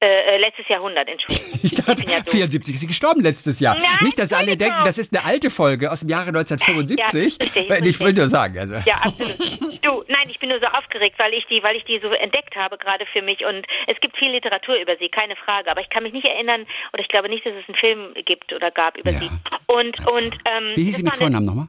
Äh, 0.00 0.06
äh, 0.06 0.38
letztes 0.38 0.68
Jahrhundert, 0.68 1.08
Entschuldigung. 1.08 1.58
Ich 1.64 1.74
dachte, 1.74 1.96
bin 2.04 2.08
ja 2.12 2.20
doof. 2.20 2.30
74 2.30 2.74
ist 2.74 2.80
sie 2.80 2.86
gestorben 2.86 3.20
letztes 3.20 3.58
Jahr. 3.58 3.74
Nein, 3.74 3.84
Nicht, 4.02 4.16
dass 4.18 4.32
alle 4.32 4.56
denken, 4.56 4.84
das 4.84 4.96
ist 4.96 5.12
eine 5.16 5.24
alte 5.26 5.50
Folge 5.50 5.90
aus 5.90 6.00
dem 6.00 6.08
Jahre 6.08 6.28
1975. 6.28 7.38
Ja, 7.38 7.44
richtig, 7.44 7.86
ich 7.86 7.98
will 8.00 8.12
nur 8.12 8.28
sagen, 8.28 8.56
also. 8.58 8.76
Ja, 8.86 8.98
absolut. 9.02 9.36
Du, 9.84 10.04
nein, 10.06 10.30
ich 10.30 10.38
bin 10.38 10.50
nur 10.50 10.60
so 10.60 10.66
aufgeregt, 10.66 11.16
weil 11.18 11.34
ich 11.34 11.44
die, 11.46 11.60
weil 11.64 11.74
ich 11.74 11.84
die 11.84 11.98
so 12.00 12.08
entdeckt 12.10 12.54
habe 12.54 12.78
gerade 12.78 13.06
für 13.12 13.22
mich 13.22 13.44
und 13.44 13.66
es 13.88 13.98
gibt 14.00 14.16
viel 14.16 14.30
Literatur 14.30 14.76
über 14.80 14.96
sie, 15.00 15.08
keine 15.08 15.34
Frage, 15.34 15.68
aber 15.68 15.80
ich 15.80 15.90
kann 15.90 16.04
mich 16.04 16.12
nicht 16.12 16.26
erinnern 16.26 16.64
oder 16.92 17.02
ich 17.02 17.08
glaube 17.08 17.28
nicht, 17.28 17.44
dass 17.44 17.54
es 17.54 17.66
einen 17.68 17.76
Film 17.76 18.14
gibt 18.24 18.52
oder 18.52 18.70
gab 18.70 18.96
über 18.96 19.10
Ja. 19.10 19.18
sie. 19.18 19.30
Und 19.66 19.98
und 20.06 20.32
ähm, 20.44 20.72
Wie 20.76 20.84
hieß 20.84 20.96
sie 20.96 21.02
mit 21.02 21.16
Vornamen 21.16 21.44
nochmal? 21.46 21.66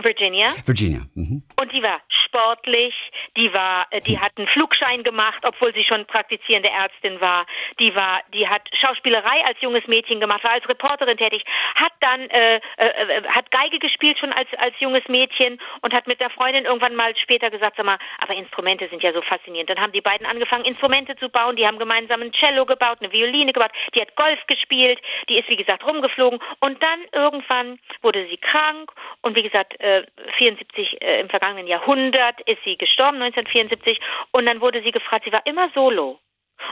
Virginia. 0.00 0.48
Virginia. 0.64 1.02
Mhm. 1.14 1.42
Und 1.60 1.72
die 1.72 1.82
war 1.82 2.00
sportlich, 2.34 2.94
die 3.36 3.52
war, 3.52 3.86
äh, 3.90 4.00
die 4.00 4.18
hat 4.18 4.32
einen 4.36 4.48
Flugschein 4.48 5.02
gemacht, 5.02 5.44
obwohl 5.44 5.72
sie 5.74 5.84
schon 5.84 6.04
praktizierende 6.06 6.70
Ärztin 6.70 7.20
war. 7.20 7.46
Die 7.78 7.94
war, 7.94 8.20
die 8.32 8.48
hat 8.48 8.62
Schauspielerei 8.80 9.44
als 9.46 9.60
junges 9.60 9.86
Mädchen 9.86 10.20
gemacht, 10.20 10.42
war 10.42 10.52
als 10.52 10.68
Reporterin 10.68 11.16
tätig, 11.16 11.44
hat 11.76 11.92
dann 12.00 12.28
äh, 12.30 12.56
äh, 12.56 12.86
äh, 12.86 13.22
hat 13.28 13.50
Geige 13.50 13.78
gespielt 13.78 14.18
schon 14.18 14.32
als 14.32 14.48
als 14.58 14.74
junges 14.80 15.06
Mädchen 15.08 15.60
und 15.82 15.94
hat 15.94 16.06
mit 16.06 16.20
der 16.20 16.30
Freundin 16.30 16.64
irgendwann 16.64 16.96
mal 16.96 17.14
später 17.16 17.50
gesagt, 17.50 17.76
sag 17.76 17.86
mal, 17.86 17.98
aber 18.18 18.34
Instrumente 18.34 18.88
sind 18.88 19.02
ja 19.02 19.12
so 19.12 19.22
faszinierend. 19.22 19.70
Dann 19.70 19.80
haben 19.80 19.92
die 19.92 20.00
beiden 20.00 20.26
angefangen, 20.26 20.64
Instrumente 20.64 21.16
zu 21.16 21.28
bauen. 21.28 21.56
Die 21.56 21.66
haben 21.66 21.78
gemeinsam 21.78 22.20
ein 22.22 22.32
Cello 22.32 22.66
gebaut, 22.66 22.98
eine 23.00 23.12
Violine 23.12 23.52
gebaut. 23.52 23.70
Die 23.94 24.00
hat 24.00 24.16
Golf 24.16 24.40
gespielt. 24.46 25.00
Die 25.28 25.38
ist 25.38 25.48
wie 25.48 25.56
gesagt 25.56 25.84
rumgeflogen 25.86 26.40
und 26.60 26.82
dann 26.82 27.00
irgendwann 27.12 27.78
wurde 28.02 28.26
sie 28.28 28.36
krank 28.36 28.90
und 29.22 29.36
wie 29.36 29.42
gesagt 29.42 29.78
äh, 29.80 30.04
74 30.38 31.00
äh, 31.00 31.20
im 31.20 31.28
vergangenen 31.28 31.66
Jahrhundert 31.66 32.23
ist 32.46 32.62
sie 32.64 32.76
gestorben 32.76 33.22
1974 33.22 33.98
und 34.32 34.46
dann 34.46 34.60
wurde 34.60 34.82
sie 34.82 34.90
gefragt, 34.90 35.24
sie 35.24 35.32
war 35.32 35.44
immer 35.46 35.70
solo. 35.74 36.18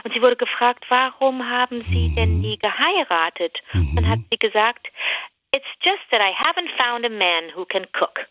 Und 0.03 0.13
sie 0.13 0.21
wurde 0.21 0.37
gefragt, 0.37 0.85
warum 0.87 1.47
haben 1.47 1.83
Sie 1.89 2.15
denn 2.15 2.39
nie 2.39 2.57
geheiratet? 2.57 3.61
Dann 3.73 4.07
hat 4.07 4.19
sie 4.31 4.37
gesagt, 4.37 4.87
It's 5.53 5.67
just 5.83 6.01
that 6.09 6.19
I 6.19 6.31
haven't 6.33 6.69
found 6.79 7.05
a 7.05 7.09
man 7.09 7.51
who 7.55 7.65
can 7.65 7.85
cook. 7.93 8.25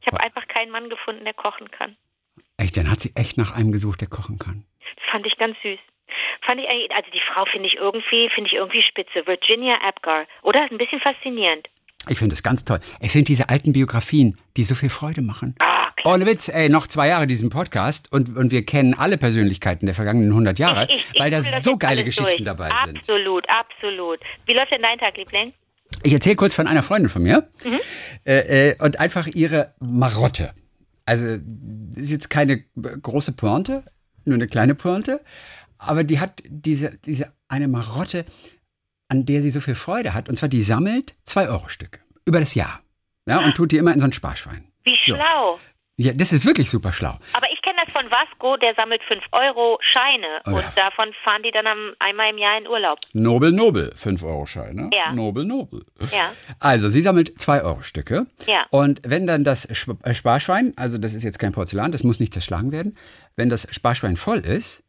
Ich 0.00 0.06
habe 0.06 0.20
einfach 0.20 0.46
keinen 0.46 0.70
Mann 0.70 0.88
gefunden, 0.88 1.24
der 1.24 1.34
kochen 1.34 1.68
kann. 1.70 1.96
Echt, 2.56 2.76
dann 2.76 2.88
hat 2.88 3.00
sie 3.00 3.10
echt 3.16 3.36
nach 3.36 3.52
einem 3.56 3.72
gesucht, 3.72 4.00
der 4.00 4.08
kochen 4.08 4.38
kann. 4.38 4.64
Das 4.94 5.04
fand 5.10 5.26
ich 5.26 5.36
ganz 5.38 5.56
süß. 5.62 5.80
Fand 6.42 6.60
ich 6.60 6.68
also 6.70 7.10
die 7.10 7.20
Frau 7.20 7.44
finde 7.46 7.66
ich 7.66 7.74
irgendwie, 7.74 8.30
finde 8.30 8.48
ich 8.48 8.54
irgendwie 8.54 8.82
spitze. 8.82 9.26
Virginia 9.26 9.74
Apgar, 9.82 10.26
oder? 10.42 10.62
Ein 10.62 10.78
bisschen 10.78 11.00
faszinierend. 11.00 11.68
Ich 12.06 12.18
finde 12.18 12.34
das 12.34 12.42
ganz 12.42 12.64
toll. 12.64 12.78
Es 13.00 13.12
sind 13.12 13.28
diese 13.28 13.48
alten 13.48 13.72
Biografien, 13.72 14.38
die 14.56 14.64
so 14.64 14.74
viel 14.74 14.88
Freude 14.88 15.20
machen. 15.20 15.54
Ah, 15.58 15.90
klar. 15.96 16.14
Ohne 16.14 16.26
Witz, 16.26 16.48
ey, 16.48 16.68
noch 16.68 16.86
zwei 16.86 17.08
Jahre 17.08 17.26
diesen 17.26 17.50
Podcast 17.50 18.10
und, 18.12 18.34
und 18.36 18.50
wir 18.52 18.64
kennen 18.64 18.94
alle 18.94 19.18
Persönlichkeiten 19.18 19.86
der 19.86 19.94
vergangenen 19.94 20.30
100 20.30 20.58
Jahre, 20.58 20.84
Ich- 20.88 20.94
ich- 20.96 21.06
ich 21.14 21.20
weil 21.20 21.30
da 21.30 21.42
so 21.42 21.76
geile 21.76 22.04
Geschichten 22.04 22.30
durch. 22.32 22.44
dabei 22.44 22.70
sind. 22.86 22.98
Absolut, 22.98 23.44
absolut. 23.48 24.20
Wie 24.46 24.52
läuft 24.54 24.70
denn 24.72 24.80
dein 24.82 24.98
Tag, 24.98 25.16
Liebling? 25.16 25.52
Ich 26.04 26.12
erzähle 26.12 26.36
kurz 26.36 26.54
von 26.54 26.66
einer 26.68 26.82
Freundin 26.82 27.10
von 27.10 27.22
mir 27.22 27.48
Mhm. 27.64 27.80
äh, 28.24 28.70
äh, 28.70 28.76
und 28.82 29.00
einfach 29.00 29.26
ihre 29.26 29.74
Marotte. 29.80 30.54
Also 31.04 31.26
ist 31.96 32.10
jetzt 32.10 32.30
keine 32.30 32.62
große 33.02 33.32
Pointe, 33.32 33.82
nur 34.24 34.34
eine 34.36 34.46
kleine 34.46 34.74
Pointe, 34.74 35.20
aber 35.78 36.04
die 36.04 36.20
hat 36.20 36.42
diese, 36.46 36.96
diese 37.04 37.32
eine 37.48 37.66
Marotte, 37.68 38.24
an 39.08 39.24
der 39.26 39.42
sie 39.42 39.50
so 39.50 39.60
viel 39.60 39.74
Freude 39.74 40.14
hat. 40.14 40.28
Und 40.28 40.36
zwar 40.36 40.48
die 40.48 40.62
sammelt 40.62 41.14
2-Euro-Stücke 41.26 42.00
über 42.26 42.40
das 42.40 42.54
Jahr. 42.54 42.80
Ja, 43.26 43.44
und 43.44 43.54
tut 43.56 43.72
die 43.72 43.76
immer 43.76 43.92
in 43.92 44.00
so 44.00 44.06
ein 44.06 44.12
Sparschwein. 44.12 44.64
Wie 44.84 44.96
So. 45.04 45.14
schlau. 45.14 45.58
Ja, 46.00 46.12
das 46.12 46.32
ist 46.32 46.46
wirklich 46.46 46.70
super 46.70 46.92
schlau. 46.92 47.18
Aber 47.32 47.46
ich 47.52 47.60
kenne 47.60 47.78
das 47.84 47.92
von 47.92 48.08
Vasco, 48.08 48.56
der 48.58 48.72
sammelt 48.76 49.02
5 49.08 49.20
Euro 49.32 49.78
Scheine 49.82 50.40
Oh 50.46 50.50
und 50.50 50.62
ja. 50.62 50.72
davon 50.76 51.12
fahren 51.24 51.42
die 51.42 51.50
dann 51.50 51.66
einmal 51.98 52.30
im 52.30 52.38
Jahr 52.38 52.56
in 52.56 52.68
Urlaub. 52.68 52.98
Nobel, 53.14 53.50
Nobel, 53.50 53.92
5-Euro-Scheine. 54.00 54.90
Ja. 54.94 55.12
Nobel, 55.12 55.44
Nobel. 55.44 55.84
Ja. 56.12 56.30
Also, 56.60 56.88
sie 56.88 57.02
sammelt 57.02 57.36
2-Euro-Stücke. 57.38 58.26
Ja. 58.46 58.66
Und 58.70 59.00
wenn 59.04 59.26
dann 59.26 59.42
das 59.42 59.64
äh, 59.64 60.14
Sparschwein, 60.14 60.72
also 60.76 60.98
das 60.98 61.14
ist 61.14 61.24
jetzt 61.24 61.40
kein 61.40 61.52
Porzellan, 61.52 61.90
das 61.90 62.04
muss 62.04 62.20
nicht 62.20 62.32
zerschlagen 62.32 62.70
werden, 62.70 62.96
wenn 63.36 63.48
das 63.50 63.66
Sparschwein 63.74 64.16
voll 64.16 64.38
ist, 64.38 64.84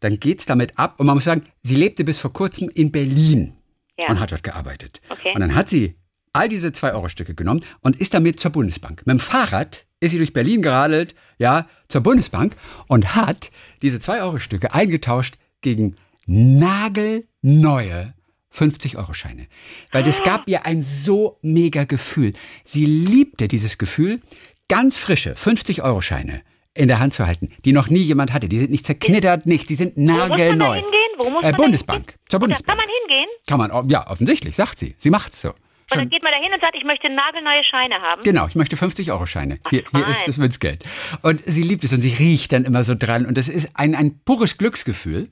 dann 0.00 0.20
geht's 0.20 0.46
damit 0.46 0.78
ab. 0.78 0.94
Und 0.98 1.06
man 1.06 1.16
muss 1.16 1.24
sagen, 1.24 1.44
sie 1.62 1.76
lebte 1.76 2.04
bis 2.04 2.18
vor 2.18 2.32
kurzem 2.32 2.68
in 2.68 2.90
Berlin. 2.92 3.52
Ja. 3.98 4.10
und 4.10 4.20
hat 4.20 4.32
dort 4.32 4.42
gearbeitet. 4.42 5.00
Okay. 5.08 5.32
Und 5.34 5.40
dann 5.40 5.54
hat 5.54 5.70
sie 5.70 5.96
all 6.32 6.48
diese 6.48 6.68
2-Euro-Stücke 6.68 7.34
genommen 7.34 7.64
und 7.80 7.96
ist 7.96 8.12
damit 8.12 8.38
zur 8.38 8.50
Bundesbank. 8.50 9.06
Mit 9.06 9.14
dem 9.14 9.20
Fahrrad 9.20 9.86
ist 10.00 10.10
sie 10.10 10.18
durch 10.18 10.34
Berlin 10.34 10.60
geradelt, 10.60 11.14
ja, 11.38 11.66
zur 11.88 12.02
Bundesbank 12.02 12.54
und 12.88 13.16
hat 13.16 13.50
diese 13.80 13.98
2-Euro-Stücke 13.98 14.74
eingetauscht 14.74 15.38
gegen 15.62 15.96
nagelneue 16.26 18.12
50-Euro-Scheine. 18.54 19.46
Weil 19.92 20.02
das 20.02 20.22
gab 20.22 20.46
ihr 20.46 20.66
ein 20.66 20.82
so 20.82 21.38
mega 21.40 21.84
Gefühl. 21.84 22.34
Sie 22.64 22.84
liebte 22.84 23.48
dieses 23.48 23.78
Gefühl, 23.78 24.20
ganz 24.68 24.98
frische 24.98 25.34
50-Euro-Scheine 25.34 26.42
in 26.76 26.88
der 26.88 26.98
Hand 26.98 27.14
zu 27.14 27.26
halten, 27.26 27.50
die 27.64 27.72
noch 27.72 27.88
nie 27.88 28.02
jemand 28.02 28.32
hatte. 28.32 28.48
Die 28.48 28.58
sind 28.58 28.70
nicht 28.70 28.86
zerknittert, 28.86 29.46
nichts, 29.46 29.66
die 29.66 29.74
sind 29.74 29.96
Wo 29.96 30.00
muss 30.02 30.08
man 30.08 30.18
da 30.28 30.28
nagelneu. 30.36 30.74
hingehen? 30.74 30.92
Wo 31.18 31.30
muss 31.30 31.42
Äh, 31.44 31.52
man 31.52 31.56
Bundesbank, 31.56 31.98
hingehen? 32.10 32.20
zur 32.28 32.38
da 32.40 32.46
Bundesbank. 32.46 32.78
kann 32.78 32.86
man 32.86 32.96
hingehen? 33.00 33.28
Kann 33.48 33.58
man, 33.58 33.88
ja, 33.90 34.10
offensichtlich, 34.10 34.54
sagt 34.56 34.78
sie. 34.78 34.94
Sie 34.98 35.10
macht's 35.10 35.40
so. 35.40 35.50
Und 35.92 35.98
dann 36.00 36.08
geht 36.10 36.20
man 36.24 36.32
da 36.32 36.38
hin 36.42 36.52
und 36.52 36.60
sagt, 36.60 36.74
ich 36.76 36.82
möchte 36.84 37.08
nagelneue 37.08 37.62
Scheine 37.62 37.94
haben. 38.02 38.20
genau, 38.24 38.48
ich 38.48 38.56
möchte 38.56 38.74
50-Euro-Scheine. 38.74 39.60
Hier, 39.70 39.84
hier 39.94 40.08
ist 40.08 40.26
das 40.26 40.36
Münzgeld. 40.36 40.82
Und 41.22 41.40
sie 41.46 41.62
liebt 41.62 41.84
es 41.84 41.92
und 41.92 42.00
sie 42.00 42.12
riecht 42.12 42.50
dann 42.52 42.64
immer 42.64 42.82
so 42.82 42.96
dran. 42.96 43.24
Und 43.24 43.38
das 43.38 43.48
ist 43.48 43.70
ein, 43.74 43.94
ein 43.94 44.18
pures 44.24 44.58
Glücksgefühl. 44.58 45.28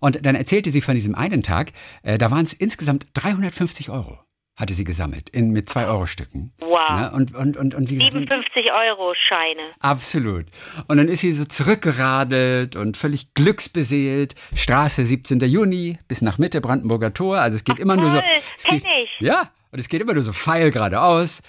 Und 0.00 0.26
dann 0.26 0.34
erzählte 0.34 0.70
sie 0.70 0.82
von 0.82 0.94
diesem 0.96 1.14
einen 1.14 1.42
Tag, 1.42 1.72
äh, 2.02 2.18
da 2.18 2.30
waren 2.30 2.44
es 2.44 2.52
insgesamt 2.52 3.06
350 3.14 3.88
Euro, 3.88 4.18
hatte 4.56 4.72
sie 4.72 4.84
gesammelt, 4.84 5.28
in, 5.28 5.50
mit 5.50 5.68
2-Euro-Stücken. 5.68 6.52
Wow. 6.60 6.70
Ja, 6.88 7.08
und, 7.08 7.34
und, 7.34 7.56
und, 7.58 7.74
und 7.74 7.90
wie 7.90 7.96
gesagt, 7.96 8.12
57 8.12 8.72
Euro 8.72 9.12
Scheine. 9.14 9.60
Absolut. 9.80 10.46
Und 10.88 10.96
dann 10.96 11.08
ist 11.08 11.20
sie 11.20 11.32
so 11.32 11.44
zurückgeradelt 11.44 12.74
und 12.74 12.96
völlig 12.96 13.34
glücksbeseelt. 13.34 14.34
Straße 14.54 15.04
17. 15.04 15.40
Juni 15.40 15.98
bis 16.08 16.22
nach 16.22 16.38
Mitte 16.38 16.62
Brandenburger 16.62 17.12
Tor. 17.12 17.38
Also 17.38 17.56
es 17.56 17.64
geht 17.64 17.78
immer 17.78 17.96
nur 17.96 18.10
so. 18.10 18.16
toll. 18.16 18.24
Es 18.56 18.64
Kenn 18.64 18.78
geht, 18.78 18.86
ich. 19.04 19.20
Ja, 19.20 19.50
und 19.72 19.78
es 19.78 19.88
geht 19.88 20.00
immer 20.00 20.14
nur 20.14 20.22
so 20.22 20.32
feil 20.32 20.70
geradeaus. 20.70 21.42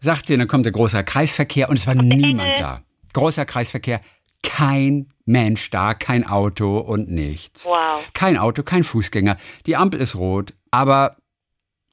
Sagt 0.00 0.26
sie, 0.26 0.32
und 0.32 0.38
dann 0.38 0.48
kommt 0.48 0.64
der 0.64 0.72
große 0.72 1.04
Kreisverkehr 1.04 1.68
und 1.68 1.76
es 1.76 1.86
war 1.86 1.94
niemand 1.94 2.48
Engel. 2.48 2.56
da. 2.58 2.82
Großer 3.12 3.44
Kreisverkehr, 3.44 4.00
kein 4.42 5.08
Mensch 5.26 5.70
da, 5.70 5.94
kein 5.94 6.26
Auto 6.26 6.78
und 6.78 7.10
nichts. 7.10 7.66
Wow. 7.66 8.06
Kein 8.14 8.36
Auto, 8.38 8.62
kein 8.62 8.84
Fußgänger. 8.84 9.36
Die 9.66 9.76
Ampel 9.76 10.00
ist 10.00 10.14
rot, 10.16 10.54
aber 10.70 11.16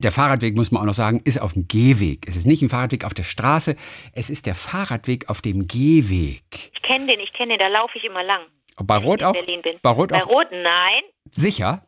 der 0.04 0.12
Fahrradweg, 0.12 0.56
muss 0.56 0.72
man 0.72 0.82
auch 0.82 0.86
noch 0.88 0.94
sagen, 0.94 1.22
ist 1.26 1.42
auf 1.42 1.54
dem 1.54 1.68
Gehweg. 1.68 2.28
Es 2.28 2.36
ist 2.36 2.46
nicht 2.46 2.62
ein 2.62 2.70
Fahrradweg 2.70 3.06
auf 3.06 3.14
der 3.14 3.24
Straße, 3.24 3.76
es 4.14 4.30
ist 4.30 4.46
der 4.46 4.56
Fahrradweg 4.56 5.30
auf 5.30 5.42
dem 5.42 5.68
Gehweg. 5.68 6.44
Ich 6.74 6.82
kenne 6.82 7.08
den, 7.08 7.20
ich 7.20 7.34
kenne 7.34 7.58
den, 7.58 7.60
da 7.60 7.68
laufe 7.68 7.98
ich 7.98 8.04
immer 8.04 8.24
lang. 8.24 8.42
Bei 8.78 8.98
Rot 8.98 9.22
auch? 9.24 9.36
Bei 9.82 9.90
Rot 9.92 10.10
Bei? 10.10 10.22
Rot, 10.24 10.48
nein. 10.52 11.04
Sicher? 11.30 11.86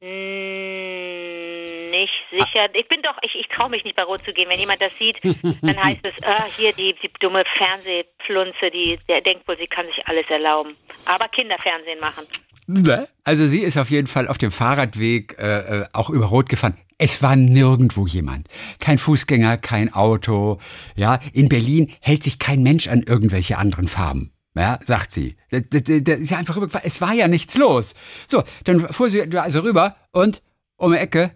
Mm, 0.00 1.90
Nicht 1.90 2.12
sicher. 2.30 2.68
Ich 2.74 2.88
bin 2.88 3.02
doch, 3.02 3.16
ich, 3.22 3.34
ich 3.34 3.48
traue 3.48 3.68
mich 3.70 3.84
nicht 3.84 3.96
bei 3.96 4.04
Rot 4.04 4.22
zu 4.24 4.32
gehen. 4.32 4.48
Wenn 4.48 4.58
jemand 4.60 4.80
das 4.80 4.92
sieht, 4.98 5.18
dann 5.62 5.76
heißt 5.84 6.00
es, 6.04 6.14
ah, 6.24 6.44
hier 6.56 6.72
die, 6.72 6.94
die 7.02 7.10
dumme 7.20 7.44
Fernsehplunze, 7.58 8.70
die, 8.72 8.98
der 9.08 9.20
denkt 9.20 9.46
wohl, 9.48 9.58
sie 9.58 9.66
kann 9.66 9.86
sich 9.86 10.06
alles 10.06 10.26
erlauben. 10.28 10.76
Aber 11.06 11.28
Kinderfernsehen 11.28 12.00
machen. 12.00 12.26
Ne? 12.72 13.08
Also 13.24 13.46
sie 13.46 13.60
ist 13.60 13.76
auf 13.76 13.90
jeden 13.90 14.06
Fall 14.06 14.28
auf 14.28 14.38
dem 14.38 14.50
Fahrradweg 14.50 15.36
äh, 15.38 15.80
äh, 15.80 15.86
auch 15.92 16.10
über 16.10 16.26
Rot 16.26 16.48
gefahren. 16.48 16.76
Es 16.98 17.22
war 17.22 17.34
nirgendwo 17.34 18.06
jemand. 18.06 18.48
Kein 18.78 18.98
Fußgänger, 18.98 19.56
kein 19.56 19.92
Auto. 19.92 20.58
Ja, 20.94 21.18
in 21.32 21.48
Berlin 21.48 21.92
hält 22.00 22.22
sich 22.22 22.38
kein 22.38 22.62
Mensch 22.62 22.88
an 22.88 23.02
irgendwelche 23.02 23.56
anderen 23.58 23.88
Farben. 23.88 24.32
Ja, 24.54 24.78
sagt 24.84 25.12
sie. 25.12 25.36
Da, 25.50 25.60
da, 25.60 25.78
da, 25.80 25.98
da 26.00 26.12
ist 26.12 26.28
sie 26.28 26.34
einfach 26.34 26.56
rübergefahren. 26.56 26.86
Es 26.86 27.00
war 27.00 27.14
ja 27.14 27.28
nichts 27.28 27.56
los. 27.56 27.94
So, 28.26 28.42
dann 28.64 28.80
fuhr 28.92 29.08
sie 29.08 29.22
also 29.38 29.60
rüber 29.60 29.96
und 30.12 30.42
um 30.76 30.92
die 30.92 30.98
Ecke 30.98 31.32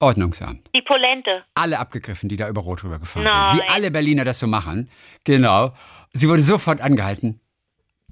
Ordnungsamt. 0.00 0.70
Die 0.74 0.82
Polente. 0.82 1.40
Alle 1.54 1.78
abgegriffen, 1.80 2.28
die 2.28 2.36
da 2.36 2.48
über 2.48 2.60
Rot 2.60 2.84
rübergefahren 2.84 3.26
Nein. 3.26 3.56
sind. 3.56 3.64
Wie 3.64 3.68
alle 3.68 3.90
Berliner 3.90 4.24
das 4.24 4.38
so 4.38 4.46
machen. 4.46 4.88
Genau. 5.24 5.72
Sie 6.12 6.28
wurde 6.28 6.42
sofort 6.42 6.80
angehalten. 6.80 7.40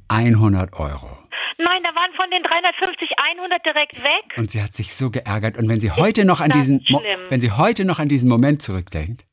100 0.08 0.72
Euro. 0.74 1.18
Nein, 1.58 1.82
da 1.82 1.94
waren 1.94 2.12
von 2.16 2.30
den 2.30 2.42
350 2.42 3.08
100 3.16 3.64
direkt 3.64 3.96
weg. 4.02 4.36
Und 4.36 4.50
sie 4.50 4.62
hat 4.62 4.74
sich 4.74 4.94
so 4.94 5.10
geärgert. 5.10 5.56
Und 5.56 5.68
wenn 5.68 5.80
sie 5.80 5.90
heute 5.90 6.24
noch 6.24 6.40
an 6.40 6.50
das 6.50 6.60
diesen, 6.60 6.84
Mo 6.90 7.02
wenn 7.28 7.40
sie 7.40 7.52
heute 7.52 7.84
noch 7.84 7.98
an 7.98 8.08
diesen 8.08 8.28
Moment 8.28 8.62
zurückdenkt, 8.62 9.24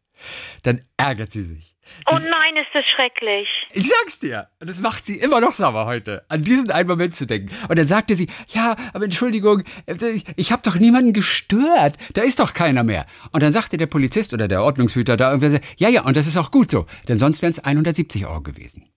dann 0.64 0.86
ärgert 0.98 1.32
sie 1.32 1.44
sich. 1.44 1.74
Oh 2.10 2.14
nein, 2.14 2.56
ist 2.56 2.70
das 2.74 2.86
schrecklich. 2.96 3.48
Ich 3.74 3.90
sag's 3.90 4.20
dir. 4.20 4.48
Und 4.60 4.70
das 4.70 4.80
macht 4.80 5.06
sie 5.06 5.18
immer 5.18 5.42
noch 5.42 5.52
sauer 5.52 5.86
heute, 5.86 6.26
an 6.30 6.42
diesen 6.42 6.72
einen 6.72 6.88
Moment 6.88 7.14
zu 7.14 7.26
denken. 7.26 7.54
Und 7.68 7.78
dann 7.78 7.88
sagte 7.88 8.16
sie, 8.16 8.30
ja, 8.48 8.76
aber 8.94 9.06
Entschuldigung, 9.06 9.64
ich, 9.86 10.26
ich 10.36 10.52
habe 10.52 10.62
doch 10.64 10.76
niemanden 10.76 11.14
gestört. 11.14 11.98
Da 12.14 12.22
ist 12.22 12.40
doch 12.40 12.54
keiner 12.54 12.84
mehr. 12.84 13.06
Und 13.32 13.44
dann 13.44 13.52
sagte 13.52 13.78
der 13.78 13.88
Polizist 13.88 14.34
oder 14.34 14.48
der 14.48 14.64
Ordnungshüter 14.64 15.18
da 15.18 15.32
irgendwer, 15.34 15.60
ja, 15.78 15.90
ja, 15.90 16.04
und 16.04 16.16
das 16.16 16.28
ist 16.28 16.38
auch 16.38 16.52
gut 16.52 16.72
so. 16.72 16.86
Denn 17.08 17.20
sonst 17.20 17.42
wären 17.42 17.52
es 17.52 17.60
170 17.60 18.26
Euro 18.26 18.42
gewesen. 18.42 18.90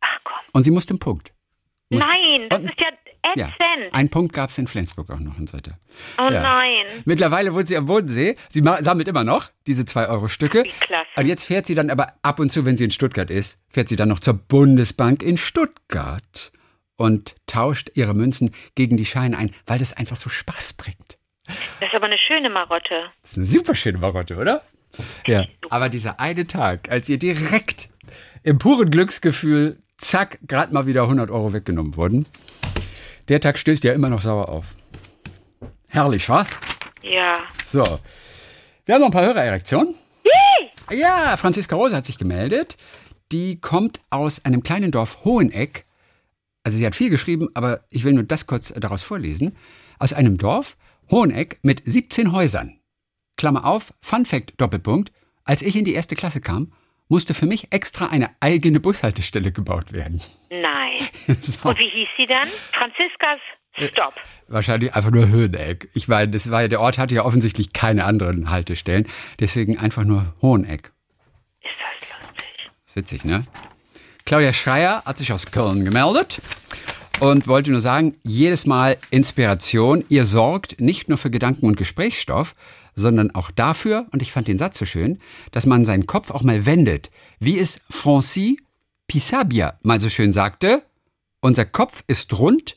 Ach 0.00 0.18
komm. 0.24 0.34
Und 0.52 0.64
sie 0.64 0.70
musste 0.70 0.92
einen 0.92 0.98
Punkt. 0.98 1.33
Nein, 1.98 2.48
das 2.48 2.62
ist 2.62 2.80
ja 2.80 2.88
Ja, 3.36 3.52
einen 3.92 4.10
Punkt 4.10 4.32
gab's 4.32 4.58
in 4.58 4.66
Flensburg 4.66 5.10
auch 5.10 5.18
noch 5.18 5.38
und 5.38 5.48
so 5.48 5.56
weiter. 5.56 5.78
Oh 6.18 6.28
ja. 6.30 6.42
nein. 6.42 6.86
Mittlerweile 7.04 7.54
wohnt 7.54 7.68
sie 7.68 7.76
am 7.76 7.86
Bodensee. 7.86 8.36
Sie 8.48 8.62
sammelt 8.80 9.08
immer 9.08 9.24
noch 9.24 9.50
diese 9.66 9.82
2-Euro-Stücke. 9.82 10.64
Wie 10.64 10.70
klasse. 10.80 11.08
Und 11.16 11.26
jetzt 11.26 11.44
fährt 11.44 11.66
sie 11.66 11.74
dann 11.74 11.90
aber 11.90 12.14
ab 12.22 12.38
und 12.38 12.50
zu, 12.50 12.66
wenn 12.66 12.76
sie 12.76 12.84
in 12.84 12.90
Stuttgart 12.90 13.30
ist, 13.30 13.60
fährt 13.68 13.88
sie 13.88 13.96
dann 13.96 14.08
noch 14.08 14.20
zur 14.20 14.34
Bundesbank 14.34 15.22
in 15.22 15.36
Stuttgart 15.36 16.52
und 16.96 17.34
tauscht 17.46 17.90
ihre 17.94 18.14
Münzen 18.14 18.54
gegen 18.74 18.96
die 18.96 19.06
Scheine 19.06 19.36
ein, 19.38 19.54
weil 19.66 19.78
das 19.78 19.92
einfach 19.92 20.16
so 20.16 20.28
Spaß 20.30 20.74
bringt. 20.74 21.18
Das 21.46 21.88
ist 21.88 21.94
aber 21.94 22.06
eine 22.06 22.18
schöne 22.18 22.50
Marotte. 22.50 23.10
Das 23.20 23.32
ist 23.32 23.38
eine 23.38 23.46
super 23.46 23.74
schöne 23.74 23.98
Marotte, 23.98 24.36
oder? 24.36 24.62
Ja. 25.26 25.44
Aber 25.70 25.88
dieser 25.88 26.20
eine 26.20 26.46
Tag, 26.46 26.90
als 26.90 27.08
ihr 27.08 27.18
direkt 27.18 27.88
im 28.44 28.58
puren 28.58 28.90
Glücksgefühl, 28.90 29.78
zack, 29.96 30.38
gerade 30.46 30.72
mal 30.72 30.86
wieder 30.86 31.02
100 31.02 31.30
Euro 31.30 31.52
weggenommen 31.52 31.96
wurden, 31.96 32.26
der 33.28 33.40
Tag 33.40 33.58
stößt 33.58 33.82
ja 33.84 33.92
immer 33.92 34.10
noch 34.10 34.20
sauer 34.20 34.48
auf. 34.48 34.74
Herrlich, 35.88 36.28
wa? 36.28 36.46
Ja. 37.02 37.38
So. 37.66 37.82
Wir 38.84 38.94
haben 38.94 39.00
noch 39.00 39.08
ein 39.08 39.12
paar 39.12 39.24
Hörererektionen. 39.24 39.94
Ja, 40.90 41.36
Franziska 41.38 41.74
Rose 41.74 41.96
hat 41.96 42.04
sich 42.04 42.18
gemeldet. 42.18 42.76
Die 43.32 43.58
kommt 43.60 44.00
aus 44.10 44.44
einem 44.44 44.62
kleinen 44.62 44.90
Dorf 44.90 45.24
Hoheneck. 45.24 45.86
Also 46.62 46.76
sie 46.76 46.84
hat 46.84 46.94
viel 46.94 47.08
geschrieben, 47.08 47.48
aber 47.54 47.84
ich 47.88 48.04
will 48.04 48.12
nur 48.12 48.24
das 48.24 48.46
kurz 48.46 48.74
daraus 48.76 49.02
vorlesen. 49.02 49.56
Aus 49.98 50.12
einem 50.12 50.36
Dorf 50.36 50.76
Hoheneck 51.10 51.58
mit 51.62 51.82
17 51.86 52.32
Häusern. 52.32 52.78
Klammer 53.38 53.64
auf, 53.64 53.94
Fun 54.02 54.26
Fact 54.26 54.52
Doppelpunkt. 54.58 55.12
Als 55.44 55.62
ich 55.62 55.76
in 55.76 55.86
die 55.86 55.94
erste 55.94 56.16
Klasse 56.16 56.42
kam, 56.42 56.72
musste 57.08 57.34
für 57.34 57.46
mich 57.46 57.72
extra 57.72 58.06
eine 58.06 58.30
eigene 58.40 58.80
Bushaltestelle 58.80 59.52
gebaut 59.52 59.92
werden. 59.92 60.20
Nein. 60.50 61.08
So. 61.40 61.68
Und 61.70 61.78
wie 61.78 61.88
hieß 61.88 62.08
sie 62.16 62.26
dann? 62.26 62.48
Franziskas 62.72 63.40
Stopp. 63.76 64.14
Wahrscheinlich 64.48 64.94
einfach 64.94 65.10
nur 65.10 65.28
Höheneck. 65.28 65.88
Ich 65.94 66.06
meine, 66.06 66.30
das 66.30 66.50
war 66.50 66.62
ja, 66.62 66.68
der 66.68 66.80
Ort 66.80 66.98
hatte 66.98 67.14
ja 67.14 67.24
offensichtlich 67.24 67.72
keine 67.72 68.04
anderen 68.04 68.50
Haltestellen. 68.50 69.08
Deswegen 69.40 69.78
einfach 69.78 70.04
nur 70.04 70.34
Hoheneck. 70.42 70.92
Ist 71.68 71.80
das 71.80 72.08
lustig. 72.20 72.70
ist 72.86 72.96
witzig, 72.96 73.24
ne? 73.24 73.44
Claudia 74.26 74.52
Schreier 74.52 75.02
hat 75.04 75.18
sich 75.18 75.32
aus 75.32 75.50
Köln 75.50 75.84
gemeldet 75.84 76.40
und 77.20 77.46
wollte 77.46 77.70
nur 77.70 77.80
sagen, 77.80 78.14
jedes 78.22 78.64
Mal 78.64 78.96
Inspiration. 79.10 80.04
Ihr 80.08 80.24
sorgt 80.24 80.80
nicht 80.80 81.08
nur 81.08 81.18
für 81.18 81.30
Gedanken 81.30 81.66
und 81.66 81.76
Gesprächsstoff, 81.76 82.54
sondern 82.94 83.34
auch 83.34 83.50
dafür, 83.50 84.06
und 84.12 84.22
ich 84.22 84.32
fand 84.32 84.48
den 84.48 84.58
Satz 84.58 84.78
so 84.78 84.86
schön, 84.86 85.20
dass 85.52 85.66
man 85.66 85.84
seinen 85.84 86.06
Kopf 86.06 86.30
auch 86.30 86.42
mal 86.42 86.66
wendet. 86.66 87.10
Wie 87.40 87.58
es 87.58 87.80
Francis 87.90 88.56
Pissabia 89.06 89.78
mal 89.82 90.00
so 90.00 90.08
schön 90.08 90.32
sagte, 90.32 90.82
unser 91.40 91.64
Kopf 91.66 92.02
ist 92.06 92.38
rund, 92.38 92.76